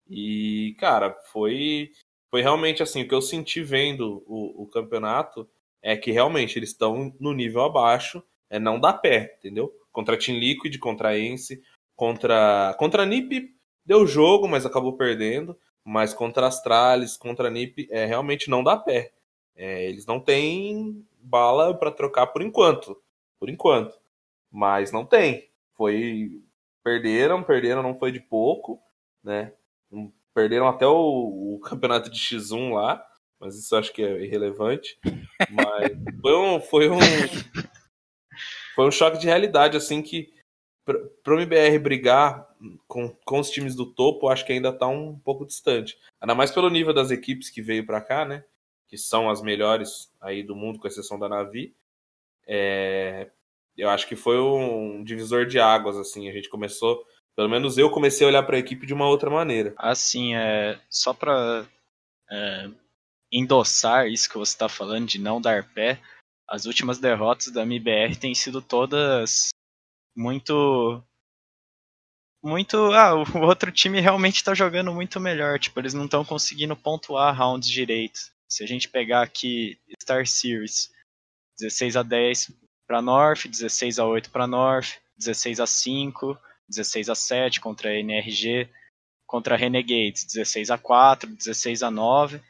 E, 0.10 0.76
cara, 0.80 1.16
foi, 1.32 1.92
foi 2.30 2.42
realmente 2.42 2.82
assim, 2.84 3.04
o 3.04 3.08
que 3.08 3.14
eu 3.16 3.22
senti 3.22 3.62
vendo 3.62 4.24
o, 4.28 4.64
o 4.64 4.68
campeonato 4.68 5.48
é 5.82 5.96
que 5.98 6.12
realmente 6.12 6.58
eles 6.58 6.70
estão 6.70 7.16
no 7.20 7.34
nível 7.34 7.62
abaixo, 7.64 8.24
é 8.50 8.60
não 8.60 8.80
dá 8.80 8.94
pé, 8.94 9.36
entendeu? 9.40 9.72
Contra 9.92 10.18
Team 10.18 10.38
Liquid, 10.38 10.78
contra 10.80 11.18
Ence, 11.18 11.62
contra, 11.96 12.76
contra 12.78 13.04
a 13.04 13.06
NiP 13.06 13.58
deu 13.88 14.06
jogo, 14.06 14.48
mas 14.48 14.66
acabou 14.66 14.98
perdendo. 14.98 15.58
Mas 15.84 16.14
contra 16.14 16.48
Astralis, 16.48 17.16
contra 17.16 17.48
a 17.48 17.52
NiP, 17.52 17.88
é, 17.90 18.06
realmente 18.06 18.50
não 18.50 18.62
dá 18.62 18.76
pé. 18.76 19.14
É, 19.56 19.86
eles 19.86 20.06
não 20.06 20.20
têm 20.20 21.08
bala 21.18 21.74
pra 21.74 21.90
trocar 21.90 22.28
por 22.28 22.42
enquanto. 22.42 23.02
Por 23.40 23.50
enquanto. 23.50 23.98
Mas 24.52 24.92
não 24.92 25.06
tem. 25.06 25.50
Foi. 25.76 26.42
Perderam, 26.84 27.42
perderam, 27.42 27.82
não 27.82 27.98
foi 27.98 28.12
de 28.12 28.20
pouco, 28.20 28.82
né? 29.24 29.54
Perderam 30.34 30.68
até 30.68 30.86
o, 30.86 31.56
o 31.56 31.60
campeonato 31.64 32.10
de 32.10 32.20
X1 32.20 32.74
lá, 32.74 33.06
mas 33.40 33.58
isso 33.58 33.76
acho 33.76 33.94
que 33.94 34.04
é 34.04 34.24
irrelevante. 34.24 35.00
Mas 35.50 35.92
foi 36.22 36.36
um. 36.36 36.60
Foi 36.60 36.90
um, 36.90 37.00
foi 38.78 38.88
um 38.88 38.92
choque 38.92 39.18
de 39.18 39.26
realidade, 39.26 39.76
assim, 39.76 40.04
que 40.04 40.32
pra- 40.86 41.00
pro 41.24 41.40
MBR 41.40 41.80
brigar 41.80 42.48
com, 42.88 43.10
com 43.26 43.40
os 43.40 43.50
times 43.50 43.74
do 43.74 43.92
topo, 43.92 44.30
acho 44.30 44.46
que 44.46 44.54
ainda 44.54 44.72
tá 44.72 44.88
um 44.88 45.18
pouco 45.18 45.48
distante. 45.48 45.98
Ainda 46.22 46.36
mais 46.36 46.52
pelo 46.52 46.70
nível 46.70 46.94
das 46.94 47.10
equipes 47.10 47.50
que 47.50 47.60
veio 47.60 47.84
pra 47.88 48.00
cá, 48.00 48.24
né? 48.24 48.46
Que 48.88 48.96
são 48.96 49.32
as 49.32 49.42
melhores 49.42 50.14
aí 50.22 50.44
do 50.44 50.56
mundo, 50.56 50.78
com 50.78 50.88
exceção 50.88 51.18
da 51.18 51.28
Navi. 51.28 51.76
É, 52.46 53.32
eu 53.76 53.90
acho 53.90 54.08
que 54.08 54.16
foi 54.16 54.40
um 54.40 55.04
divisor 55.04 55.48
de 55.48 55.60
águas, 55.60 55.98
assim. 55.98 56.30
A 56.30 56.32
gente 56.32 56.48
começou, 56.48 57.04
pelo 57.36 57.50
menos 57.50 57.80
eu 57.80 57.90
comecei 57.90 58.28
a 58.28 58.30
olhar 58.30 58.44
para 58.44 58.58
a 58.58 58.60
equipe 58.60 58.86
de 58.86 58.94
uma 58.94 59.10
outra 59.10 59.32
maneira. 59.32 59.74
Assim, 59.76 60.36
é, 60.36 60.80
só 60.88 61.16
pra 61.16 61.66
é, 62.30 62.70
endossar 63.32 64.08
isso 64.08 64.30
que 64.30 64.38
você 64.38 64.54
está 64.54 64.70
falando 64.70 65.08
de 65.08 65.20
não 65.20 65.42
dar 65.42 65.68
pé, 65.74 66.00
as 66.50 66.66
últimas 66.66 66.98
derrotas 66.98 67.52
da 67.52 67.64
MBR 67.64 68.16
têm 68.16 68.34
sido 68.34 68.62
todas 68.62 69.50
muito. 70.16 71.04
Muito. 72.44 72.78
Ah, 72.94 73.16
o 73.16 73.24
outro 73.46 73.72
time 73.72 74.00
realmente 74.00 74.38
está 74.38 74.54
jogando 74.54 74.94
muito 74.94 75.20
melhor. 75.20 75.60
Tipo, 75.60 75.80
eles 75.80 75.94
não 75.94 76.06
estão 76.06 76.24
conseguindo 76.24 76.76
pontuar 76.76 77.36
rounds 77.36 77.70
direito. 77.70 78.20
Se 78.50 78.64
a 78.64 78.68
gente 78.68 78.88
pegar 78.88 79.22
aqui 79.22 79.78
Star 80.02 80.26
Series, 80.26 80.90
16 81.60 81.98
a 81.98 82.04
10 82.04 82.52
para 82.88 83.02
North, 83.02 83.48
16 83.48 84.00
a 84.00 84.06
8 84.06 84.30
para 84.32 84.48
North, 84.48 84.96
16 85.18 85.60
a 85.60 85.68
5, 85.68 86.38
16 86.70 87.10
a 87.10 87.16
7 87.16 87.60
contra 87.60 87.90
a 87.90 88.00
NRG, 88.00 88.70
contra 89.26 89.56
a 89.56 89.58
Renegades, 89.58 90.24
16 90.24 90.72
a 90.72 90.78
4, 90.78 91.30
16 91.30 91.84
a 91.84 91.92
9. 91.92 92.42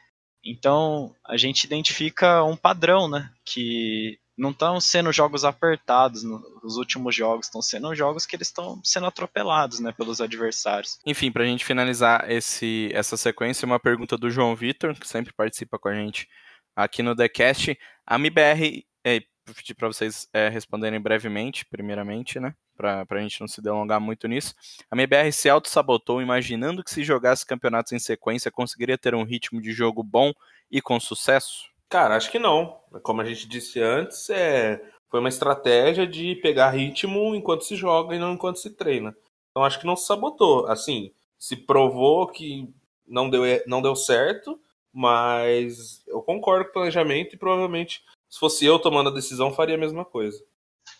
Então, 0.50 1.14
a 1.26 1.36
gente 1.36 1.64
identifica 1.64 2.42
um 2.44 2.56
padrão, 2.56 3.08
né? 3.08 3.30
Que 3.44 4.18
não 4.38 4.50
estão 4.50 4.80
sendo 4.80 5.12
jogos 5.12 5.44
apertados 5.44 6.22
nos 6.22 6.76
últimos 6.76 7.14
jogos, 7.14 7.46
estão 7.46 7.60
sendo 7.60 7.92
jogos 7.94 8.24
que 8.24 8.36
eles 8.36 8.46
estão 8.46 8.80
sendo 8.84 9.06
atropelados, 9.06 9.80
né, 9.80 9.90
pelos 9.90 10.20
adversários. 10.20 10.98
Enfim, 11.04 11.32
pra 11.32 11.44
gente 11.44 11.64
finalizar 11.64 12.30
esse, 12.30 12.88
essa 12.94 13.16
sequência, 13.16 13.66
uma 13.66 13.80
pergunta 13.80 14.16
do 14.16 14.30
João 14.30 14.54
Vitor, 14.54 14.94
que 14.94 15.08
sempre 15.08 15.32
participa 15.32 15.76
com 15.76 15.88
a 15.88 15.94
gente 15.94 16.28
aqui 16.76 17.02
no 17.02 17.16
TheCast. 17.16 17.76
A 18.06 18.14
MBR, 18.14 18.86
é, 19.04 19.20
pedir 19.54 19.74
pra 19.74 19.88
vocês 19.88 20.28
é, 20.32 20.48
responderem 20.48 21.00
brevemente, 21.00 21.66
primeiramente, 21.66 22.38
né? 22.38 22.54
Pra, 22.78 23.04
pra 23.04 23.20
gente 23.20 23.40
não 23.40 23.48
se 23.48 23.60
delongar 23.60 24.00
muito 24.00 24.28
nisso. 24.28 24.54
A 24.88 24.94
MBR 24.94 25.32
se 25.32 25.50
auto-sabotou, 25.50 26.22
imaginando 26.22 26.84
que 26.84 26.92
se 26.92 27.02
jogasse 27.02 27.44
campeonatos 27.44 27.90
em 27.90 27.98
sequência, 27.98 28.52
conseguiria 28.52 28.96
ter 28.96 29.16
um 29.16 29.24
ritmo 29.24 29.60
de 29.60 29.72
jogo 29.72 30.00
bom 30.00 30.32
e 30.70 30.80
com 30.80 31.00
sucesso? 31.00 31.64
Cara, 31.88 32.14
acho 32.14 32.30
que 32.30 32.38
não. 32.38 32.78
Como 33.02 33.20
a 33.20 33.24
gente 33.24 33.48
disse 33.48 33.82
antes, 33.82 34.30
é... 34.30 34.80
foi 35.10 35.18
uma 35.18 35.28
estratégia 35.28 36.06
de 36.06 36.36
pegar 36.36 36.70
ritmo 36.70 37.34
enquanto 37.34 37.64
se 37.64 37.74
joga 37.74 38.14
e 38.14 38.18
não 38.20 38.34
enquanto 38.34 38.60
se 38.60 38.70
treina. 38.70 39.12
Então 39.50 39.64
acho 39.64 39.80
que 39.80 39.86
não 39.86 39.96
se 39.96 40.06
sabotou. 40.06 40.68
Assim, 40.68 41.10
se 41.36 41.56
provou 41.56 42.28
que 42.28 42.72
não 43.04 43.28
deu, 43.28 43.42
não 43.66 43.82
deu 43.82 43.96
certo, 43.96 44.56
mas 44.92 46.02
eu 46.06 46.22
concordo 46.22 46.66
com 46.66 46.70
o 46.70 46.72
planejamento 46.74 47.34
e 47.34 47.38
provavelmente, 47.38 48.04
se 48.28 48.38
fosse 48.38 48.64
eu 48.64 48.78
tomando 48.78 49.10
a 49.10 49.14
decisão, 49.14 49.52
faria 49.52 49.74
a 49.74 49.78
mesma 49.78 50.04
coisa. 50.04 50.40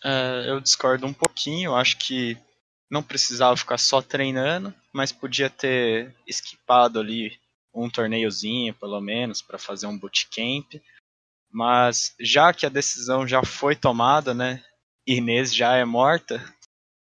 É, 0.03 0.45
eu 0.47 0.59
discordo 0.59 1.05
um 1.05 1.13
pouquinho, 1.13 1.75
acho 1.75 1.97
que 1.97 2.37
não 2.89 3.03
precisava 3.03 3.55
ficar 3.55 3.77
só 3.77 4.01
treinando, 4.01 4.73
mas 4.93 5.11
podia 5.11 5.49
ter 5.49 6.15
esquipado 6.25 6.99
ali 6.99 7.39
um 7.73 7.89
torneiozinho, 7.89 8.73
pelo 8.73 8.99
menos, 8.99 9.41
para 9.41 9.59
fazer 9.59 9.87
um 9.87 9.97
bootcamp. 9.97 10.75
Mas 11.51 12.15
já 12.19 12.53
que 12.53 12.65
a 12.65 12.69
decisão 12.69 13.27
já 13.27 13.43
foi 13.43 13.75
tomada, 13.75 14.33
né? 14.33 14.63
Inês 15.05 15.53
já 15.53 15.75
é 15.75 15.85
morta, 15.85 16.43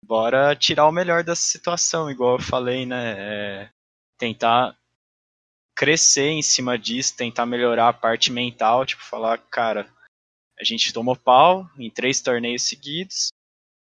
bora 0.03 0.55
tirar 0.55 0.87
o 0.87 0.91
melhor 0.91 1.23
dessa 1.23 1.41
situação, 1.41 2.09
igual 2.09 2.37
eu 2.37 2.41
falei, 2.41 2.85
né? 2.85 3.15
É, 3.17 3.69
tentar 4.17 4.75
crescer 5.75 6.29
em 6.29 6.41
cima 6.41 6.77
disso, 6.77 7.15
tentar 7.15 7.45
melhorar 7.45 7.89
a 7.89 7.93
parte 7.93 8.31
mental, 8.31 8.85
tipo, 8.85 9.03
falar, 9.03 9.37
cara, 9.37 9.87
a 10.59 10.63
gente 10.63 10.91
tomou 10.91 11.15
pau 11.15 11.69
em 11.77 11.89
três 11.89 12.21
torneios 12.21 12.63
seguidos, 12.63 13.31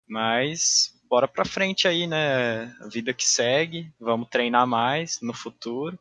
mas 0.08 0.94
bora 1.10 1.28
pra 1.28 1.46
frente 1.46 1.88
aí, 1.88 2.06
né? 2.06 2.66
A 2.82 2.88
vida 2.88 3.14
que 3.14 3.24
segue, 3.24 3.92
vamos 4.00 4.30
treinar 4.30 4.68
mais 4.68 5.20
no 5.22 5.34
futuro 5.34 5.98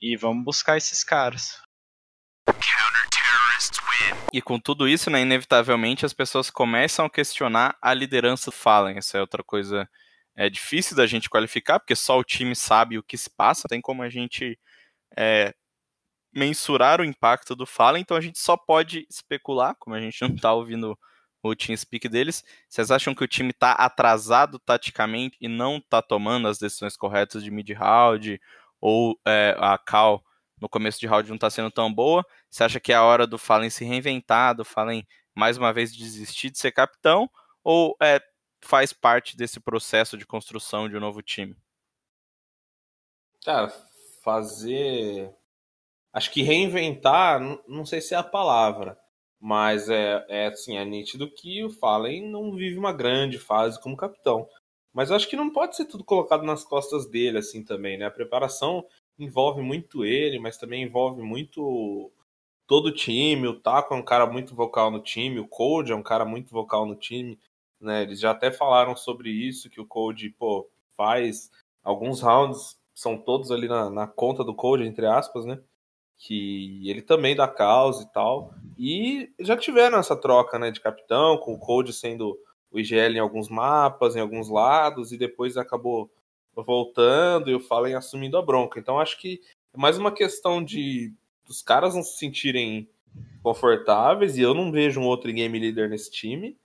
e 0.00 0.16
vamos 0.16 0.44
buscar 0.44 0.76
esses 0.76 1.02
caras. 1.02 1.60
E 4.32 4.40
com 4.40 4.58
tudo 4.58 4.88
isso, 4.88 5.10
né, 5.10 5.20
inevitavelmente 5.20 6.06
as 6.06 6.12
pessoas 6.12 6.50
começam 6.50 7.04
a 7.04 7.10
questionar 7.10 7.76
a 7.82 7.92
liderança 7.92 8.50
do 8.50 8.56
Fallen. 8.56 8.96
Essa 8.96 9.18
é 9.18 9.20
outra 9.20 9.42
coisa 9.42 9.88
é 10.34 10.48
difícil 10.48 10.96
da 10.96 11.06
gente 11.06 11.28
qualificar, 11.28 11.78
porque 11.78 11.94
só 11.94 12.18
o 12.18 12.24
time 12.24 12.56
sabe 12.56 12.96
o 12.96 13.02
que 13.02 13.18
se 13.18 13.28
passa, 13.28 13.68
tem 13.68 13.80
como 13.80 14.02
a 14.02 14.08
gente 14.08 14.58
é, 15.16 15.54
mensurar 16.32 17.00
o 17.00 17.04
impacto 17.04 17.54
do 17.54 17.66
Fallen, 17.66 18.02
então 18.02 18.16
a 18.16 18.20
gente 18.20 18.38
só 18.38 18.56
pode 18.56 19.06
especular, 19.10 19.74
como 19.78 19.94
a 19.94 20.00
gente 20.00 20.20
não 20.22 20.34
está 20.34 20.52
ouvindo 20.52 20.98
o 21.42 21.54
team 21.54 21.76
speak 21.76 22.08
deles. 22.08 22.44
Vocês 22.68 22.90
acham 22.90 23.14
que 23.14 23.24
o 23.24 23.28
time 23.28 23.50
está 23.50 23.72
atrasado 23.72 24.58
taticamente 24.58 25.36
e 25.40 25.48
não 25.48 25.78
está 25.78 26.00
tomando 26.00 26.48
as 26.48 26.58
decisões 26.58 26.96
corretas 26.96 27.42
de 27.42 27.50
mid-round, 27.50 28.40
ou 28.80 29.18
é, 29.26 29.54
a 29.58 29.76
cal 29.76 30.24
no 30.60 30.68
começo 30.68 31.00
de 31.00 31.06
round 31.06 31.28
não 31.28 31.34
está 31.36 31.50
sendo 31.50 31.70
tão 31.70 31.92
boa? 31.92 32.24
Você 32.48 32.64
acha 32.64 32.80
que 32.80 32.92
é 32.92 32.96
a 32.96 33.02
hora 33.02 33.26
do 33.26 33.38
Fallen 33.38 33.70
se 33.70 33.84
reinventar, 33.84 34.54
do 34.54 34.64
Fallen 34.64 35.06
mais 35.34 35.56
uma 35.56 35.72
vez 35.72 35.94
desistir 35.94 36.50
de 36.50 36.58
ser 36.58 36.72
capitão? 36.72 37.28
Ou 37.64 37.96
é, 38.00 38.20
faz 38.60 38.92
parte 38.92 39.36
desse 39.36 39.58
processo 39.60 40.16
de 40.16 40.24
construção 40.24 40.88
de 40.88 40.96
um 40.96 41.00
novo 41.00 41.20
time? 41.22 41.56
Cara, 43.44 43.72
fazer. 44.22 45.34
Acho 46.12 46.30
que 46.30 46.42
reinventar, 46.42 47.40
não 47.66 47.86
sei 47.86 48.00
se 48.00 48.14
é 48.14 48.18
a 48.18 48.22
palavra, 48.22 48.98
mas 49.40 49.88
é, 49.88 50.24
é 50.28 50.46
assim, 50.48 50.76
é 50.76 50.84
nítido 50.84 51.30
que 51.32 51.64
o 51.64 51.70
Fallen 51.70 52.28
não 52.30 52.54
vive 52.54 52.78
uma 52.78 52.92
grande 52.92 53.38
fase 53.38 53.80
como 53.80 53.96
capitão. 53.96 54.46
Mas 54.92 55.10
acho 55.10 55.28
que 55.28 55.36
não 55.36 55.50
pode 55.50 55.74
ser 55.74 55.86
tudo 55.86 56.04
colocado 56.04 56.42
nas 56.44 56.64
costas 56.64 57.06
dele, 57.08 57.38
assim, 57.38 57.64
também, 57.64 57.96
né? 57.96 58.04
A 58.06 58.10
preparação 58.10 58.84
envolve 59.18 59.62
muito 59.62 60.04
ele, 60.04 60.38
mas 60.38 60.58
também 60.58 60.82
envolve 60.82 61.22
muito 61.22 62.12
todo 62.66 62.86
o 62.86 62.94
time. 62.94 63.48
O 63.48 63.58
Taco 63.60 63.94
é 63.94 63.96
um 63.96 64.04
cara 64.04 64.26
muito 64.26 64.54
vocal 64.54 64.90
no 64.90 65.02
time, 65.02 65.40
o 65.40 65.48
Cold 65.48 65.90
é 65.92 65.94
um 65.96 66.02
cara 66.02 66.24
muito 66.26 66.50
vocal 66.50 66.86
no 66.86 66.94
time, 66.94 67.38
né? 67.80 68.02
Eles 68.02 68.20
já 68.20 68.32
até 68.32 68.50
falaram 68.52 68.94
sobre 68.96 69.30
isso, 69.30 69.70
que 69.70 69.80
o 69.80 69.86
Cold, 69.86 70.28
pô, 70.38 70.68
faz 70.96 71.50
alguns 71.82 72.20
rounds, 72.20 72.78
são 72.94 73.16
todos 73.18 73.50
ali 73.50 73.68
na, 73.68 73.90
na 73.90 74.06
conta 74.06 74.44
do 74.44 74.54
Cold, 74.54 74.84
entre 74.84 75.06
aspas, 75.06 75.46
né? 75.46 75.58
Que 76.24 76.88
ele 76.88 77.02
também 77.02 77.34
dá 77.34 77.48
causa 77.48 78.04
e 78.04 78.12
tal. 78.12 78.54
E 78.78 79.30
já 79.40 79.56
tiveram 79.56 79.98
essa 79.98 80.14
troca, 80.14 80.56
né, 80.56 80.70
de 80.70 80.80
capitão, 80.80 81.36
com 81.36 81.52
o 81.52 81.58
Cold 81.58 81.92
sendo 81.92 82.38
o 82.70 82.78
IGL 82.78 83.16
em 83.16 83.18
alguns 83.18 83.48
mapas, 83.48 84.14
em 84.14 84.20
alguns 84.20 84.48
lados, 84.48 85.10
e 85.10 85.18
depois 85.18 85.56
acabou 85.56 86.08
voltando 86.54 87.50
e 87.50 87.54
o 87.54 87.60
Fallen 87.60 87.94
assumindo 87.94 88.38
a 88.38 88.42
bronca. 88.42 88.78
Então 88.78 89.00
acho 89.00 89.18
que 89.18 89.40
é 89.74 89.78
mais 89.78 89.98
uma 89.98 90.12
questão 90.12 90.62
de 90.62 91.12
dos 91.44 91.60
caras 91.60 91.94
não 91.94 92.02
se 92.02 92.18
sentirem 92.18 92.88
confortáveis, 93.42 94.38
e 94.38 94.42
eu 94.42 94.54
não 94.54 94.70
vejo 94.70 95.00
um 95.00 95.06
outro 95.06 95.32
game 95.32 95.58
leader 95.58 95.88
nesse 95.90 96.10
time, 96.10 96.56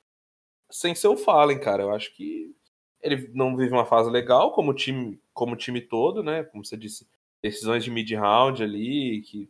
sem 0.69 0.93
ser 0.93 1.07
o 1.07 1.17
Fallen, 1.17 1.59
cara. 1.59 1.83
Eu 1.83 1.91
acho 1.91 2.15
que 2.15 2.55
ele 3.01 3.29
não 3.33 3.57
vive 3.57 3.73
uma 3.73 3.85
fase 3.85 4.09
legal, 4.09 4.51
como 4.51 4.73
time, 4.73 5.19
como 5.33 5.55
time 5.55 5.81
todo, 5.81 6.21
né? 6.21 6.43
Como 6.43 6.63
você 6.63 6.77
disse, 6.77 7.07
decisões 7.41 7.83
de 7.83 7.91
mid-round 7.91 8.63
ali, 8.63 9.21
que 9.21 9.49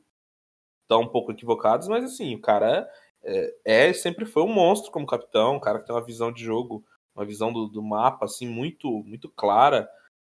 estão 0.84 1.02
um 1.02 1.08
pouco 1.08 1.32
equivocadas, 1.32 1.88
mas 1.88 2.04
assim, 2.04 2.36
o 2.36 2.42
cara 2.42 2.90
é, 3.24 3.56
é, 3.66 3.94
sempre 3.94 4.26
foi 4.26 4.44
um 4.44 4.54
monstro 4.54 4.92
como 4.92 5.06
capitão, 5.06 5.56
um 5.56 5.60
cara 5.60 5.80
que 5.80 5.86
tem 5.86 5.96
uma 5.96 6.06
visão 6.06 6.32
de 6.32 6.44
jogo, 6.44 6.84
uma 7.16 7.26
visão 7.26 7.52
do, 7.52 7.68
do 7.68 7.84
mapa, 7.84 8.26
assim, 8.26 8.48
muito, 8.48 8.90
muito 9.04 9.30
clara. 9.30 9.90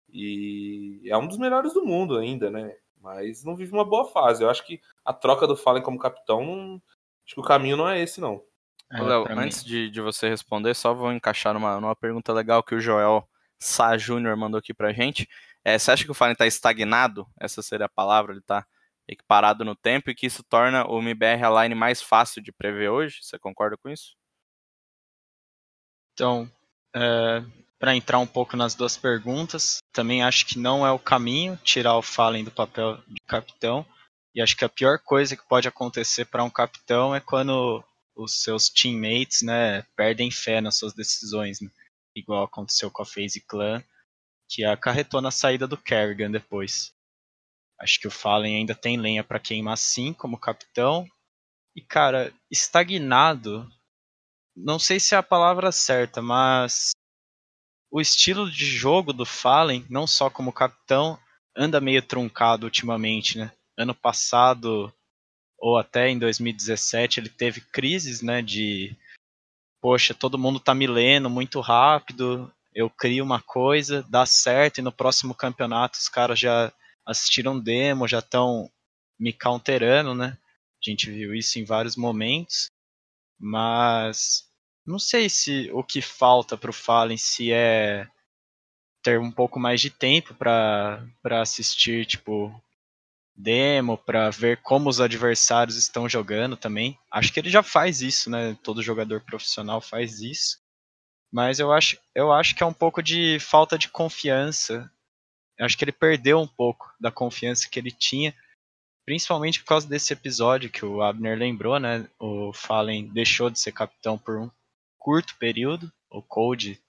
E 0.09 1.01
é 1.05 1.17
um 1.17 1.27
dos 1.27 1.37
melhores 1.37 1.73
do 1.73 1.85
mundo 1.85 2.17
ainda, 2.17 2.49
né? 2.49 2.75
Mas 2.99 3.43
não 3.43 3.55
vive 3.55 3.71
uma 3.71 3.85
boa 3.85 4.05
fase. 4.05 4.43
Eu 4.43 4.49
acho 4.49 4.65
que 4.65 4.81
a 5.05 5.13
troca 5.13 5.47
do 5.47 5.55
Fallen 5.55 5.81
como 5.81 5.97
capitão, 5.97 6.81
acho 7.25 7.35
que 7.35 7.39
o 7.39 7.43
caminho 7.43 7.77
não 7.77 7.87
é 7.87 8.01
esse, 8.01 8.19
não. 8.19 8.43
É, 8.91 9.01
Léo, 9.01 9.25
antes 9.29 9.63
de, 9.63 9.89
de 9.89 10.01
você 10.01 10.27
responder, 10.27 10.73
só 10.73 10.93
vou 10.93 11.13
encaixar 11.13 11.53
numa, 11.53 11.79
numa 11.79 11.95
pergunta 11.95 12.33
legal 12.33 12.61
que 12.61 12.75
o 12.75 12.79
Joel 12.81 13.25
Sá 13.57 13.97
Júnior 13.97 14.35
mandou 14.35 14.59
aqui 14.59 14.73
pra 14.73 14.91
gente. 14.91 15.29
É, 15.63 15.77
você 15.77 15.91
acha 15.91 16.03
que 16.03 16.11
o 16.11 16.13
Fallen 16.13 16.35
tá 16.35 16.47
estagnado? 16.47 17.27
Essa 17.39 17.61
seria 17.61 17.85
a 17.85 17.89
palavra, 17.89 18.33
ele 18.33 18.41
tá 18.41 18.65
parado 19.27 19.65
no 19.65 19.75
tempo 19.75 20.09
e 20.09 20.15
que 20.15 20.25
isso 20.25 20.43
torna 20.43 20.85
o 20.87 20.99
MBR 20.99 21.43
Align 21.43 21.75
mais 21.75 22.01
fácil 22.01 22.41
de 22.41 22.51
prever 22.51 22.89
hoje? 22.89 23.19
Você 23.21 23.37
concorda 23.37 23.77
com 23.77 23.89
isso? 23.89 24.15
Então, 26.13 26.49
é, 26.95 27.43
para 27.79 27.95
entrar 27.95 28.19
um 28.19 28.27
pouco 28.27 28.55
nas 28.55 28.75
duas 28.75 28.97
perguntas, 28.97 29.79
também 29.91 30.23
acho 30.23 30.45
que 30.45 30.59
não 30.59 30.85
é 30.85 30.91
o 30.91 30.99
caminho 30.99 31.57
tirar 31.63 31.97
o 31.97 32.01
Fallen 32.01 32.43
do 32.43 32.51
papel 32.51 32.97
de 33.07 33.19
capitão. 33.27 33.85
E 34.33 34.41
acho 34.41 34.55
que 34.55 34.63
a 34.63 34.69
pior 34.69 34.99
coisa 34.99 35.35
que 35.35 35.47
pode 35.47 35.67
acontecer 35.67 36.25
para 36.25 36.43
um 36.43 36.49
capitão 36.49 37.13
é 37.13 37.19
quando 37.19 37.83
os 38.15 38.43
seus 38.43 38.69
teammates 38.69 39.41
né, 39.41 39.81
perdem 39.95 40.31
fé 40.31 40.61
nas 40.61 40.77
suas 40.77 40.93
decisões. 40.93 41.59
Né? 41.59 41.69
Igual 42.15 42.43
aconteceu 42.43 42.89
com 42.91 43.01
a 43.01 43.05
FaZe 43.05 43.41
Clan, 43.41 43.83
que 44.51 44.65
acarretou 44.65 45.21
na 45.21 45.31
saída 45.31 45.65
do 45.65 45.77
Kerrigan 45.77 46.29
depois. 46.29 46.93
Acho 47.79 47.99
que 48.01 48.07
o 48.07 48.11
Fallen 48.11 48.57
ainda 48.57 48.75
tem 48.75 48.97
lenha 48.97 49.23
para 49.23 49.39
queimar 49.39 49.77
sim 49.77 50.13
como 50.13 50.37
capitão. 50.37 51.07
E 51.73 51.81
cara, 51.81 52.33
estagnado, 52.51 53.65
não 54.53 54.77
sei 54.77 54.99
se 54.99 55.15
é 55.15 55.17
a 55.17 55.23
palavra 55.23 55.71
certa, 55.71 56.21
mas 56.21 56.91
o 57.89 58.01
estilo 58.01 58.51
de 58.51 58.65
jogo 58.65 59.13
do 59.13 59.25
Fallen, 59.25 59.85
não 59.89 60.05
só 60.05 60.29
como 60.29 60.51
capitão, 60.51 61.17
anda 61.55 61.79
meio 61.79 62.01
truncado 62.01 62.65
ultimamente, 62.65 63.37
né? 63.37 63.53
Ano 63.77 63.95
passado, 63.95 64.93
ou 65.57 65.77
até 65.77 66.09
em 66.09 66.19
2017, 66.19 67.21
ele 67.21 67.29
teve 67.29 67.61
crises, 67.61 68.21
né? 68.21 68.41
De, 68.41 68.93
poxa, 69.81 70.13
todo 70.13 70.37
mundo 70.37 70.59
tá 70.59 70.75
me 70.75 70.87
lendo 70.87 71.29
muito 71.29 71.61
rápido, 71.61 72.53
eu 72.73 72.89
crio 72.89 73.23
uma 73.23 73.41
coisa, 73.41 74.03
dá 74.09 74.25
certo, 74.25 74.77
e 74.79 74.81
no 74.81 74.91
próximo 74.91 75.35
campeonato 75.35 75.97
os 75.97 76.07
caras 76.09 76.39
já 76.39 76.71
assistiram 77.05 77.59
demo, 77.59 78.07
já 78.07 78.19
estão 78.19 78.69
me 79.19 79.33
counterando, 79.33 80.15
né? 80.15 80.37
A 80.83 80.89
gente 80.89 81.11
viu 81.11 81.35
isso 81.35 81.59
em 81.59 81.65
vários 81.65 81.95
momentos, 81.95 82.69
mas 83.39 84.45
não 84.85 84.97
sei 84.97 85.29
se 85.29 85.69
o 85.73 85.83
que 85.83 86.01
falta 86.01 86.57
pro 86.57 86.73
Fallen 86.73 87.17
se 87.17 87.51
é 87.51 88.07
ter 89.03 89.19
um 89.19 89.31
pouco 89.31 89.59
mais 89.59 89.81
de 89.81 89.89
tempo 89.89 90.33
para 90.35 91.03
assistir, 91.41 92.05
tipo, 92.05 92.53
demo, 93.35 93.97
para 93.97 94.29
ver 94.29 94.61
como 94.61 94.89
os 94.89 95.01
adversários 95.01 95.75
estão 95.75 96.07
jogando 96.07 96.55
também. 96.55 96.97
Acho 97.11 97.33
que 97.33 97.39
ele 97.39 97.49
já 97.49 97.63
faz 97.63 98.01
isso, 98.01 98.29
né? 98.29 98.57
Todo 98.63 98.83
jogador 98.83 99.21
profissional 99.21 99.81
faz 99.81 100.21
isso. 100.21 100.60
Mas 101.31 101.59
eu 101.59 101.71
acho, 101.71 101.97
eu 102.13 102.31
acho 102.31 102.53
que 102.55 102.61
é 102.61 102.65
um 102.65 102.73
pouco 102.73 103.01
de 103.01 103.39
falta 103.39 103.77
de 103.77 103.87
confiança. 103.87 104.91
Eu 105.57 105.65
acho 105.65 105.77
que 105.77 105.83
ele 105.83 105.91
perdeu 105.91 106.39
um 106.39 106.47
pouco 106.47 106.93
da 106.99 107.09
confiança 107.09 107.69
que 107.69 107.79
ele 107.79 107.91
tinha, 107.91 108.35
principalmente 109.05 109.59
por 109.59 109.67
causa 109.67 109.87
desse 109.87 110.11
episódio 110.11 110.69
que 110.69 110.83
o 110.83 111.01
Abner 111.01 111.37
lembrou, 111.37 111.79
né? 111.79 112.09
O 112.19 112.51
Fallen 112.51 113.07
deixou 113.07 113.49
de 113.49 113.59
ser 113.59 113.71
capitão 113.71 114.17
por 114.17 114.37
um 114.37 114.51
curto 114.99 115.35
período. 115.37 115.91
O 116.09 116.21
Cold 116.21 116.81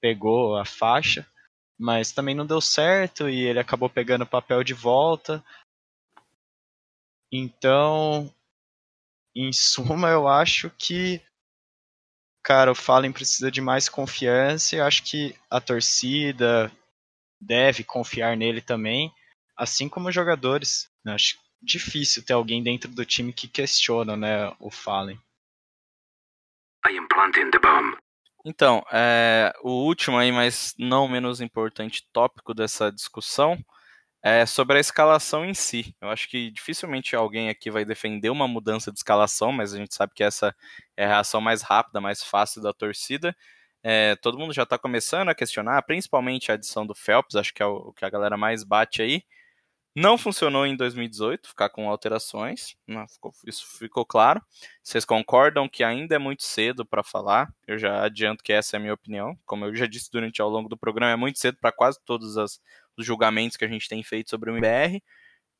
pegou 0.00 0.56
a 0.56 0.64
faixa, 0.64 1.24
mas 1.78 2.10
também 2.10 2.34
não 2.34 2.44
deu 2.44 2.60
certo 2.60 3.28
e 3.28 3.40
ele 3.40 3.60
acabou 3.60 3.88
pegando 3.88 4.22
o 4.22 4.26
papel 4.26 4.64
de 4.64 4.74
volta. 4.74 5.44
Então, 7.32 8.28
em 9.34 9.52
suma, 9.52 10.10
eu 10.10 10.26
acho 10.26 10.68
que 10.70 11.22
cara, 12.42 12.72
o 12.72 12.74
Fallen 12.74 13.12
precisa 13.12 13.50
de 13.50 13.60
mais 13.60 13.88
confiança 13.88 14.76
e 14.76 14.80
acho 14.80 15.02
que 15.04 15.34
a 15.50 15.60
torcida 15.60 16.70
deve 17.40 17.84
confiar 17.84 18.36
nele 18.36 18.60
também, 18.60 19.12
assim 19.56 19.88
como 19.88 20.08
os 20.08 20.14
jogadores. 20.14 20.90
Acho 21.06 21.38
difícil 21.60 22.24
ter 22.24 22.32
alguém 22.32 22.62
dentro 22.62 22.90
do 22.90 23.04
time 23.04 23.32
que 23.32 23.46
questiona, 23.46 24.16
né, 24.16 24.52
o 24.58 24.70
Fallen. 24.70 25.18
I 26.86 26.98
am 26.98 27.06
planting 27.08 27.50
the 27.50 27.58
bomb. 27.58 27.96
Então, 28.44 28.84
é, 28.90 29.52
o 29.62 29.70
último 29.70 30.18
aí, 30.18 30.32
mas 30.32 30.74
não 30.76 31.06
menos 31.06 31.40
importante 31.40 32.04
tópico 32.12 32.52
dessa 32.52 32.90
discussão 32.90 33.56
é 34.20 34.46
sobre 34.46 34.78
a 34.78 34.80
escalação 34.80 35.44
em 35.44 35.54
si. 35.54 35.94
Eu 36.00 36.08
acho 36.08 36.28
que 36.28 36.50
dificilmente 36.50 37.14
alguém 37.14 37.48
aqui 37.48 37.70
vai 37.70 37.84
defender 37.84 38.30
uma 38.30 38.48
mudança 38.48 38.90
de 38.90 38.98
escalação, 38.98 39.52
mas 39.52 39.72
a 39.72 39.76
gente 39.76 39.94
sabe 39.94 40.12
que 40.14 40.24
essa 40.24 40.54
é 40.96 41.04
a 41.04 41.08
reação 41.08 41.40
mais 41.40 41.62
rápida, 41.62 42.00
mais 42.00 42.22
fácil 42.22 42.62
da 42.62 42.72
torcida. 42.72 43.34
É, 43.82 44.14
todo 44.16 44.38
mundo 44.38 44.52
já 44.52 44.62
está 44.62 44.78
começando 44.78 45.28
a 45.28 45.34
questionar, 45.34 45.82
principalmente 45.82 46.50
a 46.50 46.54
adição 46.54 46.86
do 46.86 46.94
Phelps, 46.94 47.34
acho 47.34 47.52
que 47.52 47.62
é 47.62 47.66
o, 47.66 47.92
que 47.92 48.04
a 48.04 48.10
galera 48.10 48.36
mais 48.36 48.62
bate 48.62 49.02
aí. 49.02 49.24
Não 49.94 50.16
funcionou 50.16 50.64
em 50.64 50.74
2018, 50.74 51.48
ficar 51.48 51.68
com 51.68 51.90
alterações, 51.90 52.76
não, 52.86 53.06
ficou, 53.06 53.30
isso 53.46 53.66
ficou 53.78 54.06
claro. 54.06 54.40
Vocês 54.82 55.04
concordam 55.04 55.68
que 55.68 55.84
ainda 55.84 56.14
é 56.14 56.18
muito 56.18 56.44
cedo 56.44 56.86
para 56.86 57.02
falar? 57.02 57.52
Eu 57.66 57.78
já 57.78 58.02
adianto 58.02 58.42
que 58.42 58.54
essa 58.54 58.76
é 58.76 58.78
a 58.78 58.80
minha 58.80 58.94
opinião. 58.94 59.36
Como 59.44 59.66
eu 59.66 59.74
já 59.74 59.86
disse 59.86 60.10
durante 60.10 60.40
ao 60.40 60.48
longo 60.48 60.68
do 60.68 60.78
programa, 60.78 61.12
é 61.12 61.16
muito 61.16 61.38
cedo 61.38 61.58
para 61.60 61.72
quase 61.72 61.98
todos 62.06 62.38
as, 62.38 62.58
os 62.96 63.04
julgamentos 63.04 63.56
que 63.56 63.66
a 63.66 63.68
gente 63.68 63.86
tem 63.86 64.02
feito 64.02 64.30
sobre 64.30 64.50
o 64.50 64.56
MBR. 64.56 65.02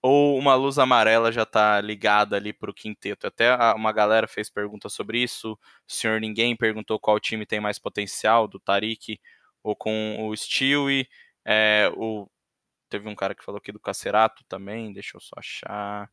Ou 0.02 0.36
uma 0.36 0.54
luz 0.56 0.78
amarela 0.78 1.30
já 1.30 1.44
está 1.44 1.80
ligada 1.80 2.36
ali 2.36 2.52
para 2.52 2.70
o 2.70 2.74
quinteto? 2.74 3.26
Até 3.26 3.54
uma 3.74 3.92
galera 3.92 4.26
fez 4.26 4.50
pergunta 4.50 4.88
sobre 4.88 5.22
isso. 5.22 5.52
O 5.52 5.92
senhor 5.92 6.20
Ninguém 6.20 6.56
perguntou 6.56 6.98
qual 6.98 7.20
time 7.20 7.46
tem 7.46 7.60
mais 7.60 7.78
potencial, 7.78 8.48
do 8.48 8.58
Tarik 8.58 9.20
ou 9.62 9.76
com 9.76 10.26
o 10.28 10.36
Stewie. 10.36 11.08
É, 11.44 11.90
o 11.96 12.28
Teve 12.92 13.08
um 13.08 13.14
cara 13.14 13.34
que 13.34 13.42
falou 13.42 13.58
aqui 13.58 13.72
do 13.72 13.80
Cacerato 13.80 14.44
também, 14.44 14.92
deixa 14.92 15.16
eu 15.16 15.20
só 15.22 15.34
achar. 15.38 16.12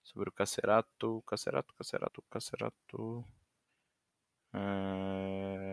Sobre 0.00 0.28
o 0.28 0.32
Cacerato, 0.32 1.20
Cacerato, 1.26 1.74
Cacerato, 1.74 2.22
Cacerato. 2.30 3.24
É... 4.54 5.70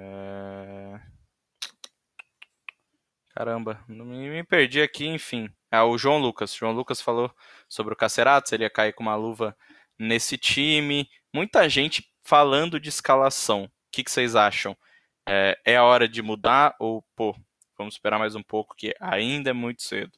Caramba, 3.29 3.85
me, 3.87 4.29
me 4.31 4.43
perdi 4.43 4.81
aqui, 4.81 5.05
enfim. 5.05 5.47
É 5.71 5.81
o 5.81 5.97
João 5.97 6.19
Lucas. 6.19 6.53
João 6.53 6.71
Lucas 6.71 7.01
falou 7.01 7.31
sobre 7.67 7.93
o 7.93 7.97
Cacerato, 7.97 8.49
se 8.49 8.55
ele 8.55 8.63
ia 8.63 8.69
cair 8.69 8.93
com 8.93 9.03
uma 9.03 9.15
luva 9.15 9.55
nesse 9.99 10.37
time. 10.37 11.09
Muita 11.33 11.67
gente 11.67 12.07
falando 12.23 12.79
de 12.79 12.89
escalação. 12.89 13.63
O 13.65 13.69
que, 13.91 14.03
que 14.03 14.11
vocês 14.11 14.35
acham? 14.35 14.75
É, 15.27 15.57
é 15.65 15.75
a 15.77 15.83
hora 15.83 16.07
de 16.07 16.21
mudar 16.21 16.75
ou, 16.79 17.03
pô, 17.15 17.35
vamos 17.77 17.95
esperar 17.95 18.17
mais 18.17 18.35
um 18.35 18.43
pouco, 18.43 18.75
que 18.75 18.95
ainda 18.99 19.49
é 19.49 19.53
muito 19.53 19.81
cedo? 19.83 20.11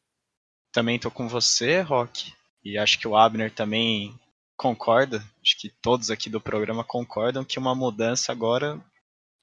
também 0.71 0.99
tô 0.99 1.09
com 1.09 1.27
você, 1.27 1.81
Rock, 1.81 2.33
e 2.63 2.77
acho 2.77 2.99
que 2.99 3.07
o 3.07 3.15
Abner 3.15 3.51
também 3.51 4.17
concorda, 4.55 5.23
acho 5.41 5.57
que 5.59 5.69
todos 5.81 6.11
aqui 6.11 6.29
do 6.29 6.41
programa 6.41 6.83
concordam 6.83 7.43
que 7.43 7.57
uma 7.57 7.73
mudança 7.73 8.31
agora 8.31 8.79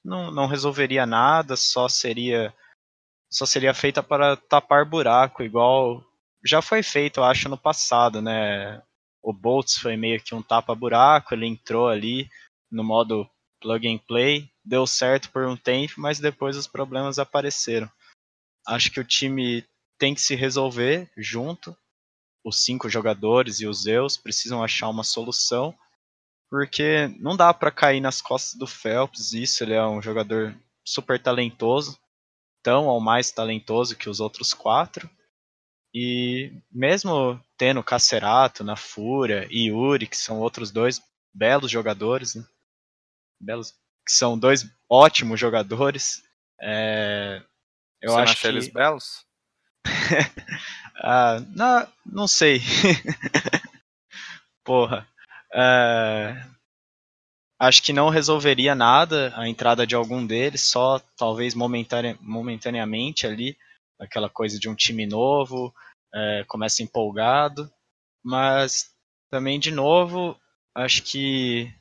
não, 0.03 0.31
não 0.31 0.47
resolveria 0.47 1.05
nada, 1.05 1.55
só 1.55 1.89
seria 1.89 2.53
só 3.37 3.45
seria 3.45 3.73
feita 3.73 4.01
para 4.01 4.35
tapar 4.35 4.83
buraco, 4.83 5.43
igual 5.43 6.03
já 6.43 6.61
foi 6.61 6.81
feito, 6.81 7.19
eu 7.19 7.23
acho, 7.23 7.47
no 7.47 7.57
passado, 7.57 8.21
né? 8.21 8.81
O 9.21 9.31
Boltz 9.31 9.77
foi 9.77 9.95
meio 9.95 10.21
que 10.21 10.33
um 10.33 10.41
tapa-buraco, 10.41 11.33
ele 11.33 11.45
entrou 11.45 11.87
ali 11.87 12.29
no 12.71 12.83
modo 12.83 13.29
plug 13.61 13.87
and 13.87 13.99
play, 14.07 14.49
deu 14.63 14.87
certo 14.87 15.29
por 15.31 15.45
um 15.45 15.55
tempo, 15.55 15.95
mas 15.97 16.19
depois 16.19 16.57
os 16.57 16.67
problemas 16.67 17.19
apareceram. 17.19 17.89
Acho 18.65 18.91
que 18.91 18.99
o 18.99 19.05
time 19.05 19.65
tem 19.97 20.15
que 20.15 20.21
se 20.21 20.35
resolver 20.35 21.09
junto. 21.15 21.75
Os 22.43 22.63
cinco 22.63 22.89
jogadores 22.89 23.59
e 23.59 23.67
os 23.67 23.83
Zeus 23.83 24.17
precisam 24.17 24.63
achar 24.63 24.89
uma 24.89 25.03
solução, 25.03 25.75
porque 26.49 27.07
não 27.19 27.35
dá 27.35 27.53
para 27.53 27.71
cair 27.71 27.99
nas 27.99 28.21
costas 28.21 28.57
do 28.57 28.67
Phelps. 28.67 29.33
Isso 29.33 29.63
ele 29.63 29.73
é 29.73 29.85
um 29.85 30.01
jogador 30.01 30.55
super 30.85 31.21
talentoso, 31.21 31.99
tão 32.67 32.87
ou 32.87 32.99
mais 32.99 33.31
talentoso 33.31 33.95
que 33.95 34.09
os 34.09 34.19
outros 34.19 34.53
quatro. 34.53 35.09
E 35.93 36.51
mesmo 36.69 37.41
tendo 37.57 37.81
Cacerato 37.81 38.61
na 38.61 38.75
Fúria 38.75 39.47
e 39.49 39.69
Yuri, 39.69 40.05
que 40.05 40.17
são 40.17 40.41
outros 40.41 40.69
dois 40.69 41.01
belos 41.33 41.71
jogadores, 41.71 42.35
né? 42.35 42.45
belos, 43.39 43.71
que 44.05 44.11
são 44.11 44.37
dois 44.37 44.69
ótimos 44.89 45.39
jogadores, 45.39 46.21
é, 46.59 47.41
eu 48.01 48.11
Você 48.11 48.19
acho 48.19 48.41
que 48.41 48.47
eles 48.47 48.67
belos? 48.67 49.25
ah, 51.01 51.39
não, 51.55 51.87
não 52.05 52.27
sei. 52.27 52.59
Porra. 54.65 55.07
É, 55.53 56.45
acho 57.59 57.81
que 57.81 57.93
não 57.93 58.09
resolveria 58.09 58.75
nada 58.75 59.33
a 59.35 59.47
entrada 59.47 59.85
de 59.85 59.95
algum 59.95 60.25
deles, 60.25 60.61
só 60.61 60.99
talvez 61.17 61.55
momentane 61.55 62.17
momentaneamente 62.21 63.25
ali, 63.25 63.57
aquela 63.99 64.29
coisa 64.29 64.59
de 64.59 64.69
um 64.69 64.75
time 64.75 65.05
novo, 65.05 65.73
é, 66.13 66.43
começa 66.47 66.83
empolgado, 66.83 67.71
mas 68.23 68.91
também 69.29 69.59
de 69.59 69.71
novo, 69.71 70.39
acho 70.75 71.03
que 71.03 71.73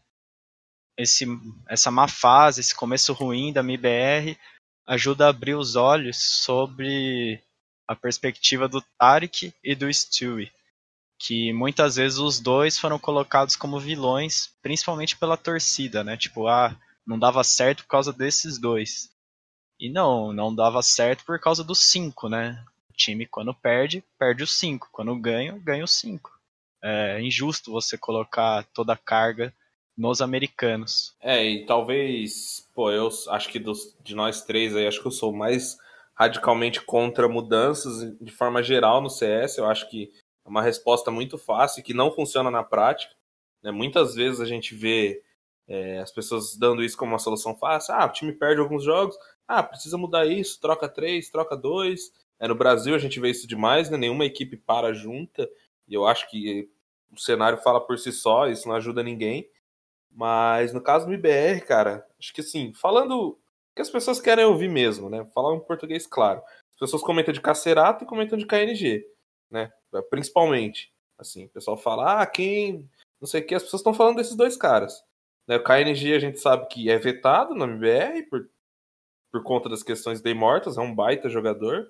esse, 0.97 1.27
essa 1.69 1.91
má 1.91 2.09
fase, 2.09 2.61
esse 2.61 2.75
começo 2.75 3.13
ruim 3.13 3.53
da 3.53 3.61
MBR 3.61 4.37
ajuda 4.87 5.27
a 5.27 5.31
abrir 5.31 5.55
os 5.55 5.77
olhos 5.77 6.17
sobre 6.17 7.43
a 7.87 7.95
perspectiva 7.95 8.67
do 8.69 8.83
Tarek 8.99 9.53
e 9.63 9.75
do 9.75 9.93
Stewie, 9.93 10.51
que 11.19 11.53
muitas 11.53 11.97
vezes 11.97 12.19
os 12.19 12.41
dois 12.41 12.79
foram 12.79 12.99
colocados 12.99 13.57
como 13.57 13.81
vilões, 13.81 14.51
principalmente 14.63 15.17
pela 15.17 15.37
torcida, 15.37 16.05
né? 16.05 16.17
Tipo, 16.17 16.47
ah, 16.47 16.77
não 17.07 17.19
dava 17.19 17.43
certo 17.43 17.83
por 17.85 17.89
causa 17.89 18.13
desses 18.13 18.59
dois. 18.59 19.11
E 19.79 19.91
não, 19.91 20.33
não 20.33 20.55
dava 20.55 20.83
certo 20.83 21.25
por 21.25 21.39
causa 21.39 21.63
dos 21.63 21.91
cinco, 21.91 22.29
né? 22.29 22.63
O 22.91 22.93
time, 22.95 23.27
quando 23.27 23.55
perde, 23.55 24.03
perde 24.19 24.43
os 24.43 24.59
cinco. 24.59 24.89
Quando 24.93 25.19
ganha, 25.19 25.59
ganha 25.59 25.85
os 25.85 25.93
cinco. 25.93 26.31
É 26.83 27.21
injusto 27.21 27.71
você 27.71 27.97
colocar 27.97 28.65
toda 28.75 28.93
a 28.93 28.97
carga 28.97 29.53
nos 29.97 30.21
americanos. 30.21 31.15
É, 31.23 31.45
e 31.45 31.67
talvez, 31.67 32.69
pô, 32.75 32.91
eu 32.91 33.09
acho 33.31 33.49
que 33.49 33.59
dos, 33.59 33.97
de 34.05 34.15
nós 34.15 34.43
três 34.43 34.77
aí, 34.77 34.87
acho 34.87 35.01
que 35.01 35.07
eu 35.07 35.13
sou 35.13 35.33
mais 35.33 35.77
radicalmente 36.15 36.81
contra 36.81 37.29
mudanças 37.29 38.17
de 38.21 38.31
forma 38.31 38.63
geral 38.63 39.01
no 39.01 39.11
CS. 39.11 39.59
Eu 39.59 39.67
acho 39.67 39.89
que 39.91 40.11
é 40.47 40.49
uma 40.49 40.63
resposta 40.63 41.11
muito 41.11 41.37
fácil 41.37 41.83
que 41.83 41.93
não 41.93 42.13
funciona 42.13 42.51
na 42.51 42.63
prática. 42.63 43.13
Né? 43.63 43.73
Muitas 43.73 44.15
vezes 44.15 44.41
a 44.41 44.47
gente 44.47 44.75
vê 44.75 45.23
é, 45.67 45.99
as 45.99 46.13
pessoas 46.13 46.57
dando 46.57 46.85
isso 46.85 46.97
como 46.97 47.13
uma 47.13 47.19
solução 47.19 47.57
fácil. 47.57 47.95
Ah, 47.95 48.07
o 48.07 48.13
time 48.13 48.33
perde 48.33 48.61
alguns 48.61 48.85
jogos. 48.85 49.17
Ah, 49.49 49.63
precisa 49.63 49.99
mudar 49.99 50.25
isso. 50.27 50.61
Troca 50.61 50.89
três, 50.89 51.29
troca 51.29 51.57
dois. 51.57 52.13
É, 52.39 52.47
no 52.47 52.55
Brasil 52.55 52.95
a 52.95 52.99
gente 52.99 53.19
vê 53.19 53.31
isso 53.31 53.47
demais, 53.47 53.91
né? 53.91 53.97
Nenhuma 53.97 54.25
equipe 54.25 54.57
para 54.57 54.93
junta. 54.93 55.51
E 55.89 55.95
eu 55.95 56.07
acho 56.07 56.31
que 56.31 56.71
o 57.11 57.19
cenário 57.19 57.59
fala 57.59 57.85
por 57.85 57.99
si 57.99 58.13
só, 58.13 58.47
isso 58.47 58.69
não 58.69 58.77
ajuda 58.77 59.03
ninguém. 59.03 59.51
Mas 60.11 60.73
no 60.73 60.81
caso 60.81 61.07
do 61.07 61.13
IBR, 61.13 61.61
cara, 61.67 62.07
acho 62.19 62.33
que 62.33 62.41
assim, 62.41 62.73
falando 62.73 63.39
que 63.75 63.83
as 63.83 63.91
pessoas 63.91 64.21
querem 64.21 64.45
ouvir 64.45 64.69
mesmo, 64.69 65.11
né? 65.11 65.25
Falar 65.35 65.53
um 65.53 65.61
português 65.61 66.07
claro. 66.07 66.41
As 66.75 66.81
pessoas 66.81 67.03
comentam 67.03 67.35
de 67.35 67.41
Cacerato 67.41 68.05
e 68.05 68.07
comentam 68.07 68.39
de 68.39 68.47
KNG, 68.47 69.05
né? 69.51 69.73
Principalmente. 70.11 70.93
Assim, 71.19 71.47
o 71.47 71.49
pessoal 71.49 71.77
fala, 71.77 72.23
ah, 72.23 72.27
quem. 72.27 72.89
Não 73.21 73.27
sei 73.27 73.41
o 73.41 73.47
que, 73.47 73.55
as 73.55 73.63
pessoas 73.63 73.81
estão 73.81 73.95
falando 73.95 74.17
desses 74.17 74.37
dois 74.37 74.57
caras. 74.57 75.03
Né? 75.47 75.57
O 75.57 75.63
KNG 75.63 76.15
a 76.15 76.19
gente 76.19 76.39
sabe 76.39 76.67
que 76.69 76.91
é 76.91 76.99
vetado 76.99 77.55
na 77.55 77.65
MBR 77.65 78.25
por, 78.25 78.49
por 79.33 79.43
conta 79.43 79.69
das 79.69 79.83
questões 79.83 80.21
de 80.21 80.35
mortas, 80.35 80.77
é 80.77 80.81
um 80.81 80.95
baita 80.95 81.29
jogador. 81.29 81.87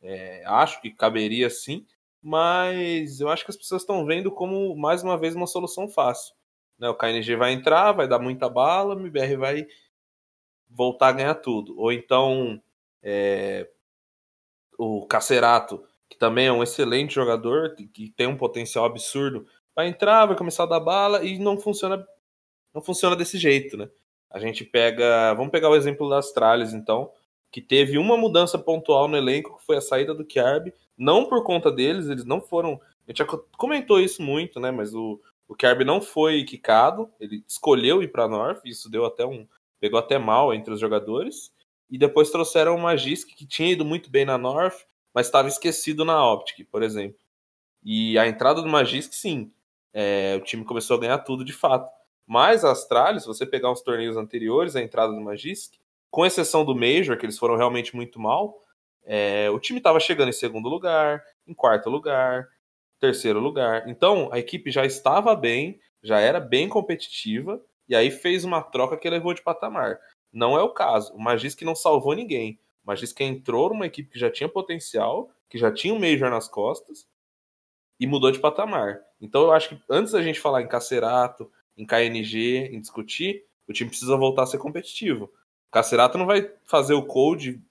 É, 0.00 0.44
acho 0.46 0.80
que 0.80 0.90
caberia 0.92 1.50
sim, 1.50 1.84
mas 2.22 3.20
eu 3.20 3.28
acho 3.28 3.44
que 3.44 3.50
as 3.50 3.56
pessoas 3.56 3.82
estão 3.82 4.04
vendo 4.06 4.30
como, 4.30 4.76
mais 4.76 5.02
uma 5.02 5.18
vez, 5.18 5.34
uma 5.34 5.46
solução 5.46 5.88
fácil. 5.88 6.34
Né? 6.78 6.88
O 6.88 6.94
KNG 6.94 7.34
vai 7.36 7.52
entrar, 7.52 7.92
vai 7.92 8.06
dar 8.06 8.20
muita 8.20 8.48
bala, 8.48 8.94
o 8.94 9.00
MBR 9.00 9.36
vai 9.36 9.66
voltar 10.68 11.08
a 11.08 11.12
ganhar 11.12 11.34
tudo. 11.34 11.76
Ou 11.78 11.92
então 11.92 12.62
é, 13.02 13.68
o 14.78 15.06
Cacerato, 15.06 15.84
que 16.08 16.18
também 16.18 16.46
é 16.46 16.52
um 16.52 16.62
excelente 16.62 17.14
jogador, 17.14 17.74
que 17.92 18.10
tem 18.10 18.26
um 18.26 18.36
potencial 18.36 18.84
absurdo, 18.84 19.46
vai 19.74 19.88
entrar, 19.88 20.26
vai 20.26 20.36
começar 20.36 20.64
a 20.64 20.66
dar 20.66 20.80
bala 20.80 21.24
e 21.24 21.38
não 21.38 21.58
funciona 21.58 22.06
não 22.74 22.82
funciona 22.82 23.16
desse 23.16 23.38
jeito, 23.38 23.76
né? 23.76 23.88
A 24.30 24.38
gente 24.38 24.64
pega, 24.64 25.32
vamos 25.34 25.50
pegar 25.50 25.70
o 25.70 25.74
exemplo 25.74 26.08
das 26.08 26.26
Astralis, 26.26 26.74
então, 26.74 27.10
que 27.50 27.62
teve 27.62 27.96
uma 27.96 28.16
mudança 28.16 28.58
pontual 28.58 29.08
no 29.08 29.16
elenco, 29.16 29.56
que 29.56 29.64
foi 29.64 29.78
a 29.78 29.80
saída 29.80 30.14
do 30.14 30.24
Kiarb, 30.24 30.72
não 30.96 31.24
por 31.26 31.42
conta 31.42 31.72
deles, 31.72 32.08
eles 32.08 32.24
não 32.26 32.40
foram, 32.40 32.74
a 33.06 33.10
gente 33.10 33.18
já 33.18 33.26
comentou 33.56 33.98
isso 33.98 34.22
muito, 34.22 34.60
né, 34.60 34.70
mas 34.70 34.94
o 34.94 35.18
o 35.48 35.56
não 35.84 36.02
foi 36.02 36.44
quicado, 36.44 37.10
ele 37.18 37.42
escolheu 37.48 38.02
ir 38.02 38.08
para 38.08 38.28
North, 38.28 38.60
isso 38.66 38.90
deu 38.90 39.06
até 39.06 39.24
um, 39.24 39.48
pegou 39.80 39.98
até 39.98 40.18
mal 40.18 40.52
entre 40.52 40.74
os 40.74 40.78
jogadores. 40.78 41.50
E 41.90 41.96
depois 41.96 42.30
trouxeram 42.30 42.76
o 42.76 42.78
Magisk, 42.78 43.34
que 43.34 43.46
tinha 43.46 43.72
ido 43.72 43.82
muito 43.82 44.10
bem 44.10 44.26
na 44.26 44.36
North, 44.36 44.84
mas 45.18 45.26
estava 45.26 45.48
esquecido 45.48 46.04
na 46.04 46.24
Optic, 46.32 46.64
por 46.70 46.80
exemplo. 46.80 47.18
E 47.82 48.16
a 48.16 48.28
entrada 48.28 48.62
do 48.62 48.68
Magisk, 48.68 49.12
sim, 49.12 49.52
é, 49.92 50.36
o 50.36 50.44
time 50.44 50.64
começou 50.64 50.96
a 50.96 51.00
ganhar 51.00 51.18
tudo 51.18 51.44
de 51.44 51.52
fato. 51.52 51.90
Mas 52.24 52.64
a 52.64 52.70
Astralis, 52.70 53.22
se 53.22 53.26
você 53.26 53.44
pegar 53.44 53.68
uns 53.68 53.80
torneios 53.80 54.16
anteriores, 54.16 54.76
a 54.76 54.80
entrada 54.80 55.12
do 55.12 55.20
Magisk, 55.20 55.74
com 56.08 56.24
exceção 56.24 56.64
do 56.64 56.72
Major, 56.72 57.18
que 57.18 57.26
eles 57.26 57.36
foram 57.36 57.56
realmente 57.56 57.96
muito 57.96 58.20
mal, 58.20 58.62
é, 59.04 59.50
o 59.50 59.58
time 59.58 59.78
estava 59.78 59.98
chegando 59.98 60.28
em 60.28 60.32
segundo 60.32 60.68
lugar, 60.68 61.24
em 61.48 61.52
quarto 61.52 61.90
lugar, 61.90 62.46
terceiro 63.00 63.40
lugar. 63.40 63.88
Então 63.88 64.28
a 64.30 64.38
equipe 64.38 64.70
já 64.70 64.86
estava 64.86 65.34
bem, 65.34 65.80
já 66.00 66.20
era 66.20 66.38
bem 66.38 66.68
competitiva, 66.68 67.60
e 67.88 67.96
aí 67.96 68.12
fez 68.12 68.44
uma 68.44 68.62
troca 68.62 68.96
que 68.96 69.10
levou 69.10 69.34
de 69.34 69.42
patamar. 69.42 69.98
Não 70.32 70.56
é 70.56 70.62
o 70.62 70.72
caso. 70.72 71.12
O 71.12 71.20
Magisk 71.20 71.60
não 71.62 71.74
salvou 71.74 72.14
ninguém. 72.14 72.60
O 72.88 72.90
Magisk 72.90 73.20
entrou 73.20 73.68
numa 73.68 73.84
equipe 73.84 74.08
que 74.08 74.18
já 74.18 74.30
tinha 74.30 74.48
potencial, 74.48 75.30
que 75.46 75.58
já 75.58 75.70
tinha 75.70 75.92
um 75.92 75.98
Major 75.98 76.30
nas 76.30 76.48
costas, 76.48 77.06
e 78.00 78.06
mudou 78.06 78.30
de 78.30 78.38
patamar. 78.38 79.00
Então 79.20 79.42
eu 79.42 79.52
acho 79.52 79.68
que 79.68 79.82
antes 79.90 80.12
da 80.12 80.22
gente 80.22 80.40
falar 80.40 80.62
em 80.62 80.66
Cacerato, 80.66 81.52
em 81.76 81.84
KNG, 81.84 82.70
em 82.72 82.80
discutir, 82.80 83.44
o 83.68 83.74
time 83.74 83.90
precisa 83.90 84.16
voltar 84.16 84.44
a 84.44 84.46
ser 84.46 84.56
competitivo. 84.56 85.26
O 85.26 85.70
Cacerato 85.70 86.16
não 86.16 86.24
vai 86.24 86.50
fazer 86.64 86.94
o 86.94 87.04
Cold 87.04 87.62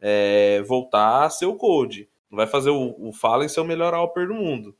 é, 0.00 0.62
voltar 0.62 1.24
a 1.24 1.30
ser 1.30 1.46
o 1.46 1.56
Cold. 1.56 2.08
Não 2.30 2.36
vai 2.36 2.46
fazer 2.46 2.70
o, 2.70 2.94
o 3.08 3.12
Fallen 3.12 3.48
ser 3.48 3.58
o 3.58 3.64
melhor 3.64 3.92
Alper 3.92 4.28
do 4.28 4.34
mundo. 4.34 4.76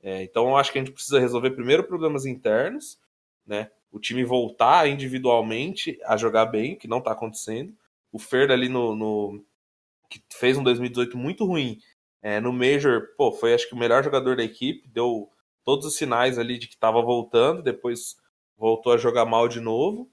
É, 0.00 0.22
então 0.22 0.50
eu 0.50 0.56
acho 0.56 0.70
que 0.70 0.78
a 0.78 0.82
gente 0.84 0.94
precisa 0.94 1.18
resolver 1.18 1.50
primeiro 1.50 1.82
problemas 1.82 2.26
internos, 2.26 2.96
né? 3.44 3.72
O 3.90 3.98
time 3.98 4.22
voltar 4.22 4.88
individualmente 4.88 5.98
a 6.04 6.16
jogar 6.16 6.46
bem, 6.46 6.76
que 6.76 6.86
não 6.86 6.98
está 6.98 7.10
acontecendo. 7.10 7.74
O 8.12 8.18
Fer 8.18 8.50
ali 8.50 8.68
no, 8.68 8.94
no, 8.94 9.44
que 10.08 10.22
fez 10.30 10.58
um 10.58 10.62
2018 10.62 11.16
muito 11.16 11.44
ruim, 11.44 11.78
é, 12.22 12.38
no 12.38 12.52
Major, 12.52 13.08
pô, 13.16 13.32
foi 13.32 13.54
acho 13.54 13.68
que 13.68 13.74
o 13.74 13.78
melhor 13.78 14.04
jogador 14.04 14.36
da 14.36 14.44
equipe, 14.44 14.86
deu 14.88 15.30
todos 15.64 15.86
os 15.86 15.96
sinais 15.96 16.38
ali 16.38 16.58
de 16.58 16.68
que 16.68 16.74
estava 16.74 17.00
voltando, 17.02 17.62
depois 17.62 18.16
voltou 18.56 18.92
a 18.92 18.98
jogar 18.98 19.24
mal 19.24 19.48
de 19.48 19.60
novo. 19.60 20.10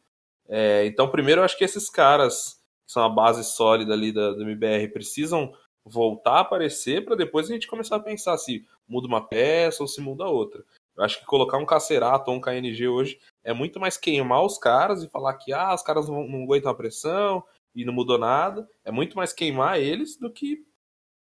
É, 0.48 0.86
então, 0.86 1.10
primeiro, 1.10 1.42
eu 1.42 1.46
acho 1.46 1.58
que 1.58 1.64
esses 1.64 1.90
caras, 1.90 2.60
que 2.86 2.94
são 2.94 3.04
a 3.04 3.10
base 3.10 3.44
sólida 3.44 3.94
ali 3.94 4.12
da, 4.12 4.32
do 4.32 4.42
MBR, 4.42 4.88
precisam 4.88 5.54
voltar 5.86 6.38
a 6.38 6.40
aparecer 6.42 7.06
para 7.06 7.16
depois 7.16 7.50
a 7.50 7.54
gente 7.54 7.68
começar 7.68 7.98
a 7.98 8.02
pensar 8.02 8.38
se 8.38 8.66
muda 8.88 9.08
uma 9.08 9.28
peça 9.28 9.84
ou 9.84 9.88
se 9.88 10.02
muda 10.02 10.26
outra. 10.26 10.64
Eu 10.96 11.04
acho 11.04 11.20
que 11.20 11.26
colocar 11.26 11.58
um 11.58 11.66
Cacerato 11.66 12.30
ou 12.30 12.38
um 12.38 12.42
KNG 12.42 12.88
hoje 12.88 13.20
é 13.44 13.54
muito 13.54 13.80
mais 13.80 13.98
queimar 13.98 14.44
os 14.44 14.58
caras 14.58 15.04
e 15.04 15.10
falar 15.10 15.36
que 15.36 15.54
ah, 15.54 15.74
os 15.74 15.82
caras 15.82 16.10
não, 16.10 16.28
não 16.28 16.44
aguentam 16.44 16.72
a 16.72 16.76
pressão 16.76 17.44
e 17.82 17.86
não 17.86 17.94
mudou 17.94 18.18
nada. 18.18 18.68
É 18.84 18.92
muito 18.92 19.16
mais 19.16 19.34
queimar 19.34 19.80
eles 19.80 20.18
do 20.18 20.32
que 20.32 20.58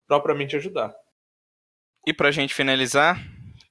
propriamente 0.08 0.56
ajudar. 0.56 0.95
E 2.06 2.14
para 2.14 2.30
a 2.30 2.32
gente 2.32 2.54
finalizar, 2.54 3.22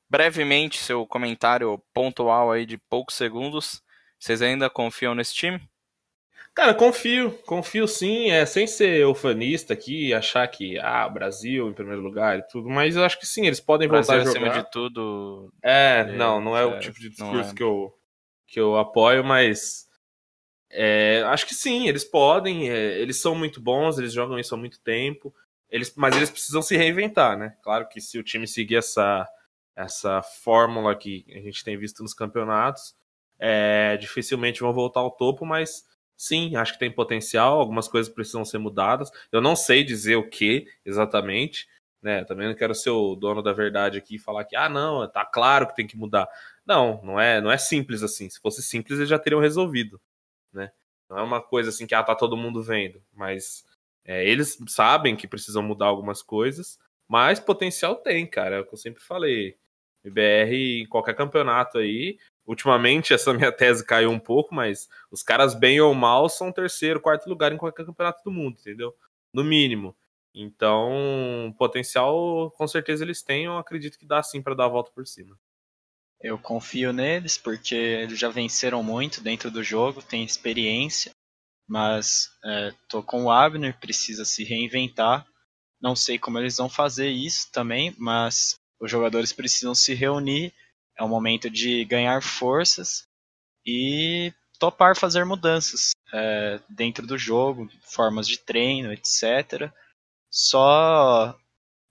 brevemente 0.09 0.79
seu 0.79 1.07
comentário 1.07 1.83
pontual 1.93 2.53
aí 2.53 2.67
de 2.67 2.77
poucos 2.77 3.15
segundos. 3.15 3.83
Vocês 4.19 4.43
ainda 4.43 4.69
confiam 4.69 5.15
nesse 5.15 5.35
time? 5.35 5.61
Cara, 6.55 6.73
confio, 6.73 7.33
confio 7.45 7.87
sim, 7.87 8.31
é 8.31 8.47
sem 8.47 8.67
ser 8.67 9.07
ufanista 9.07 9.75
aqui, 9.75 10.15
achar 10.15 10.49
que 10.49 10.79
ah, 10.79 11.07
Brasil 11.07 11.69
em 11.69 11.75
primeiro 11.75 12.01
lugar 12.01 12.39
e 12.39 12.43
tudo, 12.49 12.71
mas 12.71 12.97
eu 12.97 13.05
acho 13.05 13.21
que 13.21 13.27
sim, 13.27 13.47
eles 13.47 13.61
podem 13.61 13.87
Brasil 13.87 14.15
voltar 14.15 14.23
a 14.23 14.33
jogar. 14.33 14.49
acima 14.51 14.63
de 14.63 14.71
tudo. 14.71 15.53
É, 15.63 16.05
não, 16.13 16.41
não 16.41 16.57
é, 16.57 16.63
é 16.63 16.65
o 16.65 16.79
tipo 16.79 16.99
de 16.99 17.11
discurso 17.11 17.51
é. 17.51 17.55
que 17.55 17.63
eu 17.63 17.93
que 18.47 18.59
eu 18.59 18.79
apoio, 18.79 19.23
mas 19.23 19.86
é, 20.79 21.23
acho 21.27 21.47
que 21.47 21.55
sim, 21.55 21.89
eles 21.89 22.05
podem, 22.05 22.71
é, 22.71 22.99
eles 23.01 23.17
são 23.19 23.35
muito 23.35 23.61
bons, 23.61 23.99
eles 23.99 24.13
jogam 24.13 24.39
isso 24.39 24.55
há 24.55 24.59
muito 24.59 24.79
tempo. 24.81 25.35
Eles, 25.71 25.93
mas 25.97 26.15
eles 26.15 26.31
precisam 26.31 26.61
se 26.61 26.77
reinventar, 26.77 27.37
né? 27.39 27.57
Claro 27.63 27.89
que 27.89 28.01
se 28.01 28.19
o 28.19 28.23
time 28.23 28.47
seguir 28.47 28.77
essa, 28.77 29.27
essa 29.75 30.23
fórmula 30.23 30.95
que 30.95 31.25
a 31.31 31.41
gente 31.41 31.65
tem 31.65 31.79
visto 31.79 32.03
nos 32.03 32.15
campeonatos, 32.15 32.95
é, 33.39 33.97
dificilmente 33.97 34.61
vão 34.61 34.73
voltar 34.73 35.01
ao 35.01 35.11
topo, 35.11 35.47
mas 35.47 35.85
sim, 36.17 36.57
acho 36.57 36.75
que 36.75 36.79
tem 36.79 36.91
potencial, 36.91 37.59
algumas 37.59 37.89
coisas 37.89 38.13
precisam 38.13 38.45
ser 38.45 38.59
mudadas. 38.59 39.11
Eu 39.33 39.41
não 39.41 39.57
sei 39.57 39.83
dizer 39.83 40.17
o 40.17 40.29
que 40.29 40.67
exatamente, 40.85 41.67
né? 42.03 42.23
Também 42.25 42.49
não 42.49 42.55
quero 42.55 42.75
ser 42.75 42.91
o 42.91 43.17
dono 43.17 43.43
da 43.43 43.53
verdade 43.53 43.99
aqui 43.99 44.17
e 44.17 44.19
falar 44.19 44.45
que, 44.45 44.55
ah, 44.57 44.69
não, 44.69 45.11
tá 45.11 45.25
claro 45.25 45.67
que 45.67 45.75
tem 45.75 45.87
que 45.87 45.97
mudar. 45.97 46.29
Não, 46.67 47.01
não 47.03 47.19
é, 47.19 47.41
não 47.41 47.51
é 47.51 47.59
simples 47.59 48.03
assim. 48.03 48.29
Se 48.29 48.41
fosse 48.41 48.63
simples, 48.63 48.99
eles 48.99 49.09
já 49.09 49.19
teriam 49.19 49.41
resolvido, 49.41 50.01
né? 50.57 50.73
Não 51.09 51.19
é 51.19 51.23
uma 51.23 51.41
coisa 51.41 51.71
assim 51.71 51.87
que, 51.87 51.95
ah, 51.95 52.03
tá 52.03 52.15
todo 52.15 52.37
mundo 52.37 52.63
vendo, 52.63 53.01
mas 53.13 53.65
é, 54.05 54.29
eles 54.29 54.59
sabem 54.69 55.17
que 55.17 55.29
precisam 55.29 55.63
mudar 55.63 55.87
algumas 55.87 56.23
coisas, 56.23 56.79
mas 57.09 57.41
potencial 57.41 57.97
tem, 57.97 58.27
cara. 58.27 58.57
É 58.57 58.61
o 58.61 58.67
que 58.67 58.75
eu 58.75 58.79
sempre 58.79 59.03
falei. 59.03 59.57
BR 60.05 60.83
em 60.83 60.87
qualquer 60.87 61.15
campeonato 61.15 61.79
aí. 61.79 62.19
Ultimamente 62.47 63.13
essa 63.13 63.33
minha 63.35 63.53
tese 63.53 63.85
caiu 63.85 64.11
um 64.11 64.19
pouco, 64.19 64.55
mas 64.55 64.89
os 65.11 65.23
caras, 65.23 65.55
bem 65.55 65.81
ou 65.81 65.95
mal, 65.95 66.29
são 66.29 66.53
terceiro, 66.53 67.01
quarto 67.01 67.29
lugar 67.29 67.53
em 67.53 67.57
qualquer 67.57 67.85
campeonato 67.85 68.23
do 68.25 68.31
mundo, 68.31 68.59
entendeu? 68.61 68.95
No 69.33 69.45
mínimo. 69.45 69.97
Então, 70.35 71.55
potencial 71.59 72.51
com 72.53 72.69
certeza 72.69 73.03
eles 73.05 73.23
têm, 73.23 73.47
eu 73.47 73.57
acredito 73.57 73.99
que 73.99 74.07
dá 74.07 74.23
sim 74.23 74.43
para 74.43 74.55
dar 74.55 74.67
a 74.67 74.69
volta 74.69 74.91
por 74.93 75.07
cima. 75.07 75.37
Eu 76.21 76.39
confio 76.39 76.93
neles 76.93 77.37
porque 77.37 77.75
eles 77.75 78.19
já 78.19 78.29
venceram 78.29 78.83
muito 78.83 79.21
dentro 79.21 79.51
do 79.51 79.63
jogo, 79.63 80.03
têm 80.03 80.25
experiência 80.25 81.13
mas 81.69 82.31
é, 82.45 82.73
tô 82.89 83.03
com 83.03 83.25
o 83.25 83.31
Abner, 83.31 83.79
precisa 83.79 84.25
se 84.25 84.45
reinventar. 84.45 85.27
Não 85.81 85.97
sei 85.97 86.19
como 86.19 86.39
eles 86.39 86.57
vão 86.57 86.69
fazer 86.69 87.11
isso 87.11 87.51
também, 87.53 87.95
mas 87.99 88.55
os 88.81 88.91
jogadores 88.91 89.33
precisam 89.33 89.75
se 89.75 89.93
reunir. 89.93 90.55
É 90.99 91.03
o 91.03 91.09
momento 91.09 91.51
de 91.51 91.85
ganhar 91.85 92.23
forças 92.23 93.05
e 93.67 94.33
topar 94.59 94.97
fazer 94.97 95.25
mudanças 95.25 95.91
é, 96.15 96.61
dentro 96.69 97.07
do 97.07 97.19
jogo, 97.19 97.69
formas 97.83 98.27
de 98.27 98.39
treino, 98.39 98.93
etc. 98.93 99.71
Só 100.31 101.37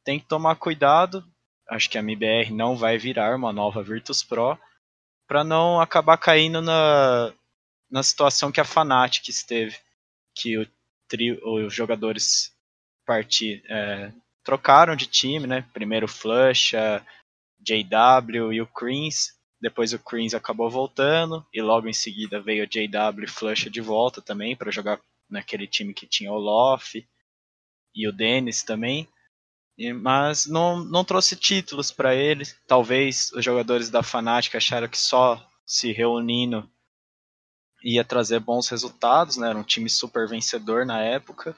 tem 0.04 0.20
que 0.20 0.26
tomar 0.26 0.56
cuidado. 0.56 1.24
Acho 1.70 1.90
que 1.90 1.98
a 1.98 2.02
MBR 2.02 2.52
não 2.52 2.76
vai 2.76 2.98
virar 2.98 3.36
uma 3.36 3.52
nova 3.52 3.82
Virtus 3.82 4.24
Pro 4.24 4.58
para 5.28 5.44
não 5.44 5.82
acabar 5.82 6.18
caindo 6.18 6.62
na, 6.62 7.34
na 7.90 8.04
situação 8.04 8.52
que 8.52 8.62
a 8.62 8.66
Fnatic 8.66 9.28
esteve, 9.30 9.76
que 10.36 10.58
o 10.58 10.68
trio, 11.08 11.40
os 11.44 11.74
jogadores 11.74 12.54
partir, 13.06 13.64
é, 13.68 14.12
trocaram 14.44 14.96
de 14.96 15.08
time, 15.08 15.48
né? 15.48 15.66
Primeiro 15.74 16.08
Flush, 16.08 16.76
a 16.76 17.04
JW 17.60 18.54
e 18.54 18.62
o 18.62 18.68
Creams. 18.68 19.34
Depois 19.60 19.94
o 19.94 20.00
Creams 20.00 20.36
acabou 20.36 20.70
voltando 20.70 21.46
e 21.52 21.62
logo 21.62 21.88
em 21.88 21.94
seguida 21.94 22.40
veio 22.40 22.66
o 22.66 22.68
JW 22.68 23.24
e 23.24 23.28
Flush 23.28 23.70
de 23.72 23.82
volta 23.82 24.22
também 24.22 24.56
para 24.56 24.72
jogar 24.72 25.00
naquele 25.30 25.66
time 25.66 25.94
que 25.94 26.06
tinha 26.06 26.32
o 26.32 26.38
Loff 26.38 27.04
e 27.96 28.08
o 28.08 28.12
Dennis 28.12 28.62
também. 28.62 29.08
Mas 30.02 30.46
não, 30.46 30.84
não 30.84 31.04
trouxe 31.04 31.36
títulos 31.36 31.92
para 31.92 32.16
eles. 32.16 32.58
Talvez 32.68 33.32
os 33.34 33.44
jogadores 33.44 33.90
da 33.90 34.02
Fnatic 34.02 34.56
acharam 34.56 34.88
que 34.88 34.98
só 34.98 35.46
se 35.66 35.92
reunindo 35.92 36.70
ia 37.84 38.04
trazer 38.04 38.40
bons 38.40 38.68
resultados, 38.70 39.38
né? 39.38 39.50
Era 39.50 39.60
um 39.60 39.64
time 39.64 39.90
super 39.90 40.28
vencedor 40.28 40.86
na 40.86 41.02
época. 41.02 41.56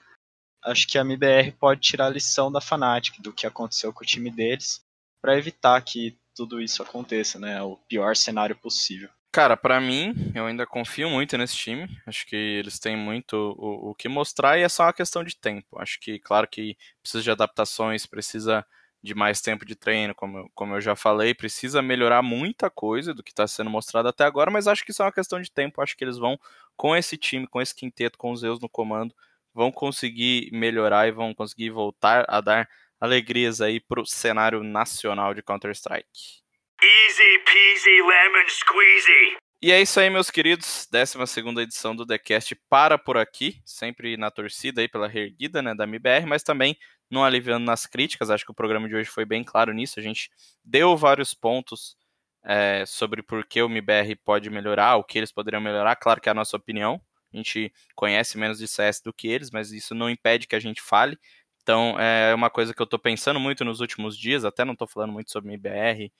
Acho 0.63 0.87
que 0.87 0.97
a 0.97 1.01
MBR 1.01 1.51
pode 1.53 1.81
tirar 1.81 2.07
a 2.07 2.09
lição 2.09 2.51
da 2.51 2.59
Fnatic 2.59 3.21
do 3.21 3.31
que 3.31 3.47
aconteceu 3.47 3.93
com 3.93 4.03
o 4.03 4.07
time 4.07 4.29
deles 4.29 4.81
para 5.21 5.37
evitar 5.37 5.79
que 5.81 6.17
tudo 6.35 6.61
isso 6.61 6.83
aconteça, 6.83 7.39
né? 7.39 7.61
O 7.61 7.77
pior 7.87 8.15
cenário 8.15 8.55
possível. 8.55 9.09
Cara, 9.37 9.55
para 9.55 9.79
mim, 9.79 10.15
eu 10.33 10.47
ainda 10.47 10.65
confio 10.65 11.11
muito 11.11 11.37
nesse 11.37 11.55
time. 11.55 11.87
Acho 12.07 12.25
que 12.25 12.35
eles 12.35 12.79
têm 12.79 12.97
muito 12.97 13.35
o, 13.35 13.91
o, 13.91 13.93
que 13.93 14.09
mostrar 14.09 14.57
e 14.57 14.63
é 14.63 14.67
só 14.67 14.81
uma 14.85 14.91
questão 14.93 15.23
de 15.23 15.37
tempo. 15.37 15.79
Acho 15.79 15.99
que, 15.99 16.17
claro 16.17 16.47
que 16.47 16.75
precisa 17.03 17.23
de 17.23 17.29
adaptações, 17.29 18.07
precisa 18.07 18.65
de 18.99 19.13
mais 19.13 19.39
tempo 19.39 19.63
de 19.63 19.75
treino, 19.75 20.15
como, 20.15 20.49
como 20.55 20.73
eu 20.73 20.81
já 20.81 20.95
falei, 20.95 21.35
precisa 21.35 21.83
melhorar 21.83 22.23
muita 22.23 22.67
coisa 22.71 23.13
do 23.13 23.21
que 23.21 23.29
está 23.29 23.45
sendo 23.47 23.69
mostrado 23.69 24.07
até 24.07 24.23
agora, 24.23 24.49
mas 24.49 24.67
acho 24.67 24.83
que 24.83 24.89
isso 24.89 25.03
é 25.03 25.05
uma 25.05 25.11
questão 25.11 25.39
de 25.39 25.51
tempo. 25.51 25.83
Acho 25.83 25.95
que 25.95 26.03
eles 26.03 26.17
vão, 26.17 26.39
com 26.75 26.95
esse 26.95 27.15
time, 27.15 27.45
com 27.45 27.61
esse 27.61 27.75
quinteto, 27.75 28.17
com 28.17 28.31
os 28.31 28.39
Zeus 28.39 28.59
no 28.59 28.67
comando, 28.67 29.13
vão 29.53 29.71
conseguir 29.71 30.49
melhorar 30.51 31.07
e 31.07 31.11
vão 31.11 31.31
conseguir 31.35 31.69
voltar 31.69 32.25
a 32.27 32.41
dar 32.41 32.67
alegrias 32.99 33.61
aí 33.61 33.79
para 33.79 34.01
o 34.01 34.05
cenário 34.05 34.63
nacional 34.63 35.35
de 35.35 35.43
Counter-Strike. 35.43 36.46
Easy 36.79 37.39
peasy 37.39 38.01
lemon 38.01 38.47
squeezy. 38.47 39.37
E 39.59 39.71
é 39.71 39.81
isso 39.81 39.99
aí, 39.99 40.11
meus 40.11 40.29
queridos. 40.29 40.87
12 40.91 41.61
edição 41.63 41.95
do 41.95 42.05
TheCast 42.05 42.53
para 42.69 42.99
por 42.99 43.17
aqui. 43.17 43.59
Sempre 43.65 44.15
na 44.15 44.29
torcida 44.29 44.81
aí 44.81 44.87
pela 44.87 45.07
reerguida 45.07 45.63
né, 45.63 45.73
da 45.73 45.85
MBR, 45.85 46.27
mas 46.27 46.43
também 46.43 46.77
não 47.09 47.25
aliviando 47.25 47.65
nas 47.65 47.87
críticas. 47.87 48.29
Acho 48.29 48.45
que 48.45 48.51
o 48.51 48.55
programa 48.55 48.87
de 48.87 48.95
hoje 48.95 49.09
foi 49.09 49.25
bem 49.25 49.43
claro 49.43 49.73
nisso. 49.73 49.99
A 49.99 50.03
gente 50.03 50.29
deu 50.63 50.95
vários 50.95 51.33
pontos 51.33 51.97
é, 52.45 52.83
sobre 52.85 53.23
por 53.23 53.43
que 53.43 53.59
o 53.59 53.65
MBR 53.65 54.15
pode 54.23 54.47
melhorar, 54.51 54.97
o 54.97 55.03
que 55.03 55.17
eles 55.17 55.31
poderiam 55.31 55.59
melhorar. 55.59 55.95
Claro 55.95 56.21
que 56.21 56.29
é 56.29 56.31
a 56.31 56.35
nossa 56.35 56.55
opinião. 56.55 57.01
A 57.33 57.37
gente 57.37 57.73
conhece 57.95 58.37
menos 58.37 58.59
de 58.59 58.67
CS 58.67 59.01
do 59.01 59.11
que 59.11 59.27
eles, 59.27 59.49
mas 59.49 59.71
isso 59.71 59.95
não 59.95 60.11
impede 60.11 60.45
que 60.45 60.55
a 60.55 60.59
gente 60.59 60.79
fale. 60.79 61.17
Então 61.63 61.99
é 61.99 62.35
uma 62.35 62.51
coisa 62.51 62.71
que 62.71 62.81
eu 62.81 62.85
estou 62.85 62.99
pensando 62.99 63.39
muito 63.39 63.65
nos 63.65 63.79
últimos 63.79 64.15
dias. 64.15 64.45
Até 64.45 64.63
não 64.63 64.73
estou 64.73 64.87
falando 64.87 65.11
muito 65.11 65.31
sobre 65.31 65.49
MBR, 65.51 66.11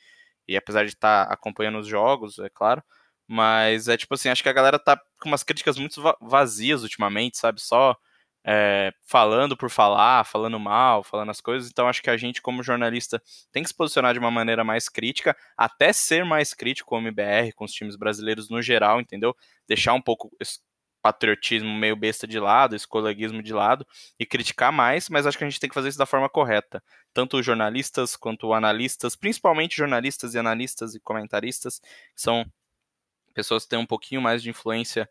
e 0.47 0.57
apesar 0.57 0.83
de 0.85 0.91
estar 0.93 1.25
tá 1.27 1.33
acompanhando 1.33 1.79
os 1.79 1.87
jogos, 1.87 2.39
é 2.39 2.49
claro. 2.49 2.83
Mas 3.27 3.87
é 3.87 3.97
tipo 3.97 4.13
assim, 4.13 4.29
acho 4.29 4.43
que 4.43 4.49
a 4.49 4.53
galera 4.53 4.79
tá 4.79 4.99
com 5.21 5.29
umas 5.29 5.43
críticas 5.43 5.77
muito 5.77 6.01
vazias 6.21 6.83
ultimamente, 6.83 7.37
sabe? 7.37 7.61
Só 7.61 7.95
é, 8.49 8.93
falando 9.05 9.57
por 9.57 9.69
falar, 9.69 10.23
falando 10.25 10.57
mal, 10.57 11.03
falando 11.03 11.29
as 11.31 11.41
coisas. 11.41 11.69
Então 11.69 11.87
acho 11.89 12.01
que 12.01 12.09
a 12.09 12.15
gente, 12.15 12.41
como 12.41 12.63
jornalista, 12.63 13.21
tem 13.51 13.61
que 13.61 13.69
se 13.69 13.75
posicionar 13.75 14.13
de 14.13 14.19
uma 14.19 14.31
maneira 14.31 14.63
mais 14.63 14.87
crítica, 14.87 15.35
até 15.57 15.91
ser 15.91 16.23
mais 16.23 16.53
crítico 16.53 16.89
com 16.89 16.95
o 16.95 16.99
MBR, 16.99 17.51
com 17.53 17.65
os 17.65 17.73
times 17.73 17.97
brasileiros 17.97 18.49
no 18.49 18.61
geral, 18.61 19.01
entendeu? 19.01 19.35
Deixar 19.67 19.93
um 19.93 20.01
pouco 20.01 20.31
patriotismo 21.01 21.73
meio 21.73 21.95
besta 21.95 22.27
de 22.27 22.39
lado, 22.39 22.75
esse 22.75 22.87
coleguismo 22.87 23.41
de 23.41 23.53
lado 23.53 23.85
e 24.19 24.25
criticar 24.25 24.71
mais, 24.71 25.09
mas 25.09 25.25
acho 25.25 25.37
que 25.37 25.43
a 25.43 25.49
gente 25.49 25.59
tem 25.59 25.69
que 25.69 25.73
fazer 25.73 25.89
isso 25.89 25.97
da 25.97 26.05
forma 26.05 26.29
correta. 26.29 26.83
Tanto 27.13 27.41
jornalistas 27.41 28.15
quanto 28.15 28.53
analistas, 28.53 29.15
principalmente 29.15 29.77
jornalistas 29.77 30.33
e 30.33 30.39
analistas 30.39 30.95
e 30.95 30.99
comentaristas, 30.99 31.81
são 32.15 32.45
pessoas 33.33 33.63
que 33.63 33.69
têm 33.69 33.79
um 33.79 33.85
pouquinho 33.85 34.21
mais 34.21 34.41
de 34.43 34.49
influência 34.49 35.09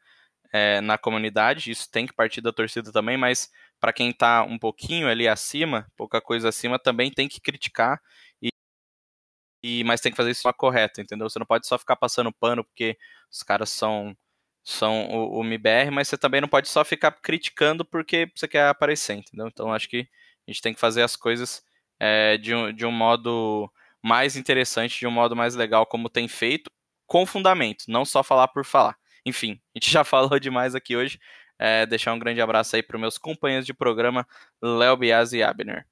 é, 0.52 0.80
na 0.80 0.98
comunidade, 0.98 1.70
isso 1.70 1.90
tem 1.90 2.06
que 2.06 2.12
partir 2.14 2.40
da 2.40 2.52
torcida 2.52 2.92
também, 2.92 3.16
mas 3.16 3.50
para 3.80 3.92
quem 3.92 4.10
está 4.10 4.42
um 4.44 4.58
pouquinho 4.58 5.08
ali 5.08 5.28
acima, 5.28 5.86
pouca 5.96 6.20
coisa 6.20 6.48
acima, 6.48 6.78
também 6.78 7.10
tem 7.10 7.28
que 7.28 7.40
criticar 7.40 8.00
e, 8.42 8.48
e 9.62 9.84
mas 9.84 10.00
tem 10.00 10.12
que 10.12 10.16
fazer 10.16 10.30
isso 10.30 10.40
de 10.40 10.42
forma 10.42 10.56
correta, 10.58 11.00
entendeu? 11.00 11.28
Você 11.28 11.38
não 11.38 11.46
pode 11.46 11.66
só 11.66 11.78
ficar 11.78 11.96
passando 11.96 12.32
pano 12.32 12.64
porque 12.64 12.96
os 13.30 13.42
caras 13.42 13.70
são 13.70 14.16
são 14.66 15.06
o, 15.08 15.38
o 15.38 15.44
MBR, 15.44 15.92
mas 15.92 16.08
você 16.08 16.18
também 16.18 16.40
não 16.40 16.48
pode 16.48 16.68
só 16.68 16.84
ficar 16.84 17.12
criticando 17.12 17.84
porque 17.84 18.28
você 18.34 18.48
quer 18.48 18.66
aparecer, 18.68 19.14
entendeu? 19.14 19.46
Então 19.46 19.72
acho 19.72 19.88
que 19.88 20.08
a 20.46 20.50
gente 20.50 20.60
tem 20.60 20.74
que 20.74 20.80
fazer 20.80 21.02
as 21.02 21.14
coisas 21.14 21.62
é, 22.00 22.36
de, 22.36 22.52
um, 22.52 22.72
de 22.72 22.84
um 22.84 22.90
modo 22.90 23.70
mais 24.02 24.36
interessante, 24.36 24.98
de 24.98 25.06
um 25.06 25.10
modo 25.10 25.36
mais 25.36 25.54
legal, 25.54 25.86
como 25.86 26.10
tem 26.10 26.26
feito, 26.26 26.68
com 27.06 27.24
fundamento, 27.24 27.84
não 27.86 28.04
só 28.04 28.24
falar 28.24 28.48
por 28.48 28.64
falar. 28.64 28.96
Enfim, 29.24 29.60
a 29.72 29.78
gente 29.78 29.88
já 29.92 30.02
falou 30.02 30.36
demais 30.40 30.74
aqui 30.74 30.96
hoje. 30.96 31.20
É, 31.58 31.86
deixar 31.86 32.12
um 32.12 32.18
grande 32.18 32.40
abraço 32.40 32.74
aí 32.74 32.82
para 32.82 32.98
meus 32.98 33.16
companheiros 33.16 33.64
de 33.64 33.72
programa, 33.72 34.26
Léo 34.60 34.96
Bias 34.96 35.32
e 35.32 35.44
Abner. 35.44 35.86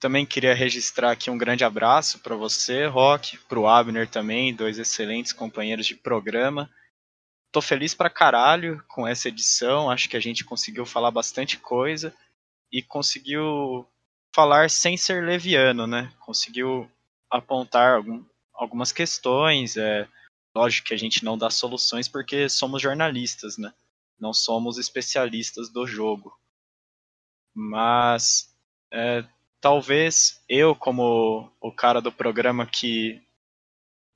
Também 0.00 0.24
queria 0.24 0.54
registrar 0.54 1.12
aqui 1.12 1.30
um 1.30 1.38
grande 1.38 1.64
abraço 1.64 2.18
para 2.20 2.34
você, 2.34 2.86
Rock, 2.86 3.38
para 3.46 3.58
o 3.58 3.68
Abner 3.68 4.08
também, 4.08 4.54
dois 4.54 4.78
excelentes 4.78 5.32
companheiros 5.32 5.86
de 5.86 5.94
programa. 5.94 6.68
Tô 7.56 7.62
feliz 7.62 7.94
pra 7.94 8.10
caralho 8.10 8.84
com 8.86 9.08
essa 9.08 9.28
edição. 9.28 9.90
Acho 9.90 10.10
que 10.10 10.16
a 10.18 10.20
gente 10.20 10.44
conseguiu 10.44 10.84
falar 10.84 11.10
bastante 11.10 11.56
coisa 11.56 12.14
e 12.70 12.82
conseguiu 12.82 13.88
falar 14.30 14.68
sem 14.68 14.94
ser 14.94 15.24
leviano, 15.24 15.86
né? 15.86 16.12
Conseguiu 16.20 16.86
apontar 17.30 17.94
algum, 17.94 18.22
algumas 18.52 18.92
questões. 18.92 19.74
É, 19.78 20.06
lógico 20.54 20.88
que 20.88 20.92
a 20.92 20.98
gente 20.98 21.24
não 21.24 21.38
dá 21.38 21.48
soluções 21.48 22.06
porque 22.06 22.46
somos 22.46 22.82
jornalistas, 22.82 23.56
né? 23.56 23.72
Não 24.20 24.34
somos 24.34 24.76
especialistas 24.76 25.70
do 25.70 25.86
jogo. 25.86 26.38
Mas 27.54 28.54
é, 28.92 29.24
talvez 29.62 30.44
eu, 30.46 30.76
como 30.76 31.50
o 31.58 31.72
cara 31.72 32.02
do 32.02 32.12
programa 32.12 32.66
que 32.66 33.18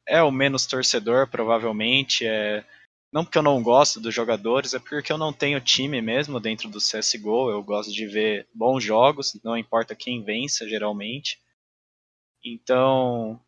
é 0.06 0.22
o 0.22 0.30
menos 0.30 0.66
torcedor, 0.66 1.26
provavelmente, 1.26 2.26
é, 2.26 2.66
não 3.12 3.24
porque 3.24 3.38
eu 3.38 3.42
não 3.42 3.62
gosto 3.62 4.00
dos 4.00 4.14
jogadores, 4.14 4.72
é 4.72 4.78
porque 4.78 5.12
eu 5.12 5.18
não 5.18 5.32
tenho 5.32 5.60
time 5.60 6.00
mesmo 6.00 6.38
dentro 6.38 6.68
do 6.68 6.78
CSGO. 6.78 7.50
Eu 7.50 7.62
gosto 7.62 7.92
de 7.92 8.06
ver 8.06 8.48
bons 8.54 8.84
jogos, 8.84 9.38
não 9.42 9.56
importa 9.56 9.96
quem 9.96 10.22
vença, 10.22 10.68
geralmente. 10.68 11.40
Então, 12.44 13.40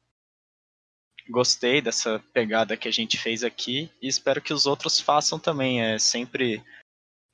gostei 1.31 1.81
dessa 1.81 2.19
pegada 2.33 2.77
que 2.77 2.89
a 2.89 2.93
gente 2.93 3.17
fez 3.17 3.45
aqui 3.45 3.89
e 4.01 4.09
espero 4.09 4.43
que 4.43 4.53
os 4.53 4.67
outros 4.67 5.01
façam 5.01 5.39
também. 5.39 5.81
É 5.81 5.99
sempre 5.99 6.63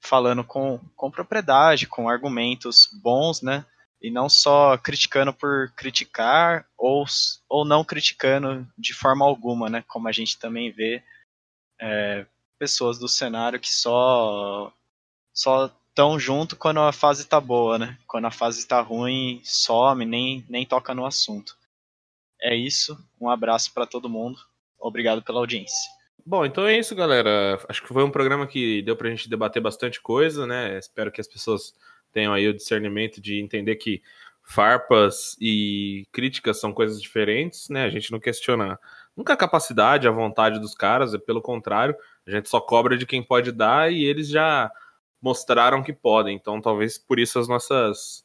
falando 0.01 0.45
com, 0.45 0.79
com 0.95 1.11
propriedade, 1.11 1.87
com 1.87 2.09
argumentos 2.11 2.89
bons, 3.03 3.41
né? 3.41 3.65
E 4.01 4.11
não 4.11 4.29
só 4.29 4.77
criticando 4.77 5.33
por 5.33 5.73
criticar 5.75 6.67
ou, 6.77 7.05
ou 7.49 7.65
não 7.65 7.83
criticando 7.83 8.69
de 8.77 8.93
forma 8.93 9.25
alguma, 9.25 9.69
né? 9.69 9.83
Como 9.89 10.07
a 10.07 10.13
gente 10.13 10.39
também 10.39 10.71
vê 10.71 11.03
é, 11.81 12.27
pessoas 12.59 12.99
do 12.99 13.09
cenário 13.09 13.61
que 13.61 13.73
só 13.73 14.73
só 15.33 15.73
estão 15.89 16.19
junto 16.19 16.57
quando 16.57 16.81
a 16.81 16.93
fase 16.93 17.27
tá 17.27 17.41
boa, 17.41 17.79
né? 17.79 17.99
Quando 18.07 18.27
a 18.27 18.31
fase 18.31 18.67
tá 18.67 18.81
ruim, 18.81 19.41
some, 19.45 20.05
nem, 20.05 20.45
nem 20.49 20.65
toca 20.65 20.95
no 20.95 21.05
assunto. 21.05 21.57
É 22.41 22.55
isso. 22.55 22.97
Um 23.21 23.29
abraço 23.29 23.73
para 23.75 23.87
todo 23.87 24.09
mundo. 24.09 24.39
Obrigado 24.79 25.23
pela 25.23 25.41
audiência. 25.41 25.91
Bom, 26.25 26.45
então 26.45 26.67
é 26.67 26.79
isso, 26.79 26.95
galera. 26.95 27.59
Acho 27.69 27.83
que 27.83 27.89
foi 27.89 28.05
um 28.05 28.11
programa 28.11 28.47
que 28.47 28.83
deu 28.83 28.97
pra 28.97 29.11
gente 29.11 29.29
debater 29.29 29.63
bastante 29.63 30.01
coisa, 30.01 30.47
né? 30.47 30.79
Espero 30.79 31.11
que 31.11 31.21
as 31.21 31.27
pessoas 31.27 31.75
tenham 32.13 32.33
aí 32.33 32.47
o 32.47 32.55
discernimento 32.55 33.21
de 33.21 33.41
entender 33.41 33.77
que 33.77 34.03
farpas 34.43 35.37
e 35.41 36.07
críticas 36.13 36.61
são 36.61 36.73
coisas 36.73 37.03
diferentes, 37.03 37.69
né? 37.69 37.85
A 37.85 37.91
gente 37.91 38.13
não 38.13 38.21
questiona 38.21 38.79
nunca 39.19 39.33
a 39.33 39.37
capacidade, 39.37 40.07
a 40.07 40.13
vontade 40.13 40.61
dos 40.61 40.77
caras, 40.77 41.13
é 41.13 41.19
pelo 41.19 41.43
contrário, 41.43 41.97
a 42.25 42.31
gente 42.31 42.49
só 42.49 42.61
cobra 42.61 42.97
de 42.97 43.05
quem 43.05 43.21
pode 43.21 43.51
dar 43.51 43.93
e 43.93 44.05
eles 44.05 44.29
já 44.29 44.71
mostraram 45.21 45.83
que 45.83 45.93
podem. 45.93 46.37
Então, 46.37 46.61
talvez 46.61 46.97
por 46.97 47.19
isso 47.19 47.37
as 47.41 47.49
nossas 47.49 48.25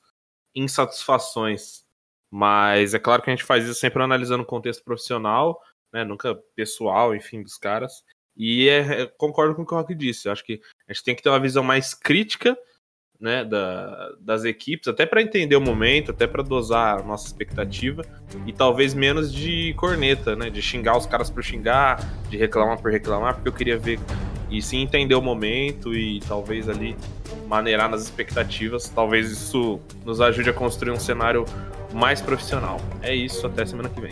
insatisfações. 0.54 1.84
Mas 2.30 2.94
é 2.94 3.00
claro 3.00 3.24
que 3.24 3.32
a 3.32 3.36
gente 3.36 3.44
faz 3.44 3.66
isso 3.66 3.80
sempre 3.80 4.04
analisando 4.04 4.44
o 4.44 4.46
contexto 4.46 4.84
profissional, 4.84 5.60
né? 5.91 6.04
Nunca 6.04 6.36
pessoal, 6.56 7.16
enfim, 7.16 7.41
dos 7.41 7.58
caras. 7.58 8.04
E 8.38 8.70
é, 8.70 9.02
é 9.02 9.08
concordo 9.08 9.56
com 9.56 9.64
o 9.64 9.66
que 9.66 9.74
o 9.74 9.78
Rock 9.78 9.96
disse. 9.96 10.28
Eu 10.28 10.32
acho 10.32 10.46
que 10.46 10.62
a 10.88 10.94
gente 10.94 11.04
tem 11.04 11.16
que 11.16 11.24
ter 11.24 11.30
uma 11.30 11.39
visão 11.39 11.64
mais 11.64 11.96
crítica 11.96 12.56
né, 13.20 13.45
da, 13.45 14.11
das 14.20 14.43
equipes, 14.43 14.88
até 14.88 15.05
para 15.05 15.22
entender 15.22 15.55
o 15.55 15.61
momento, 15.61 16.11
até 16.11 16.28
para 16.28 16.43
dosar 16.43 16.99
a 16.99 17.03
nossa 17.03 17.26
expectativa 17.28 18.03
e 18.45 18.51
talvez 18.51 18.93
menos 18.93 19.34
de 19.34 19.74
corneta, 19.76 20.36
né, 20.36 20.49
de 20.49 20.61
xingar 20.61 20.97
os 20.97 21.05
caras 21.05 21.30
por 21.30 21.43
xingar, 21.43 22.03
de 22.30 22.38
reclamar 22.38 22.82
por 22.82 22.91
reclamar, 22.91 23.36
porque 23.36 23.47
eu 23.47 23.53
queria 23.53 23.78
ver 23.78 23.99
e 24.49 24.61
sim 24.61 24.82
entender 24.82 25.16
o 25.16 25.22
momento 25.22 25.95
e 25.95 26.20
talvez 26.28 26.70
ali 26.70 26.95
maneirar 27.47 27.89
nas 27.89 28.03
expectativas. 28.03 28.88
Talvez 28.89 29.32
isso 29.32 29.80
nos 30.05 30.22
ajude 30.22 30.49
a 30.49 30.53
construir 30.53 30.91
um 30.91 30.99
cenário 30.99 31.45
mais 31.91 32.22
profissional. 32.22 32.80
É 33.01 33.16
isso, 33.16 33.47
até 33.47 33.66
semana 33.66 33.89
que 33.89 33.99
vem. 33.99 34.11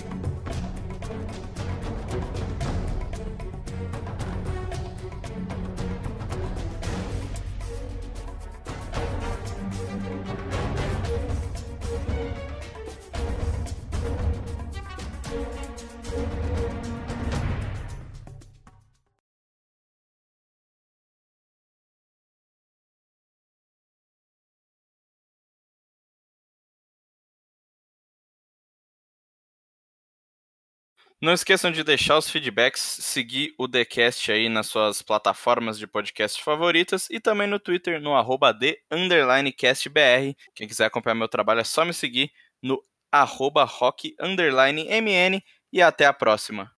Não 31.21 31.33
esqueçam 31.33 31.71
de 31.71 31.83
deixar 31.83 32.17
os 32.17 32.27
feedbacks, 32.31 32.81
seguir 32.81 33.53
o 33.55 33.67
TheCast 33.67 34.31
aí 34.31 34.49
nas 34.49 34.65
suas 34.65 35.03
plataformas 35.03 35.77
de 35.77 35.85
podcast 35.85 36.43
favoritas 36.43 37.07
e 37.11 37.19
também 37.19 37.45
no 37.45 37.59
Twitter, 37.59 38.01
no 38.01 38.15
arroba 38.15 38.51
TheCastBR. 38.51 40.35
Quem 40.55 40.67
quiser 40.67 40.85
acompanhar 40.85 41.13
meu 41.13 41.27
trabalho 41.29 41.59
é 41.59 41.63
só 41.63 41.85
me 41.85 41.93
seguir 41.93 42.31
no 42.59 42.83
arroba 43.11 43.63
rock_mn 43.63 45.43
e 45.71 45.79
até 45.79 46.07
a 46.07 46.13
próxima. 46.13 46.71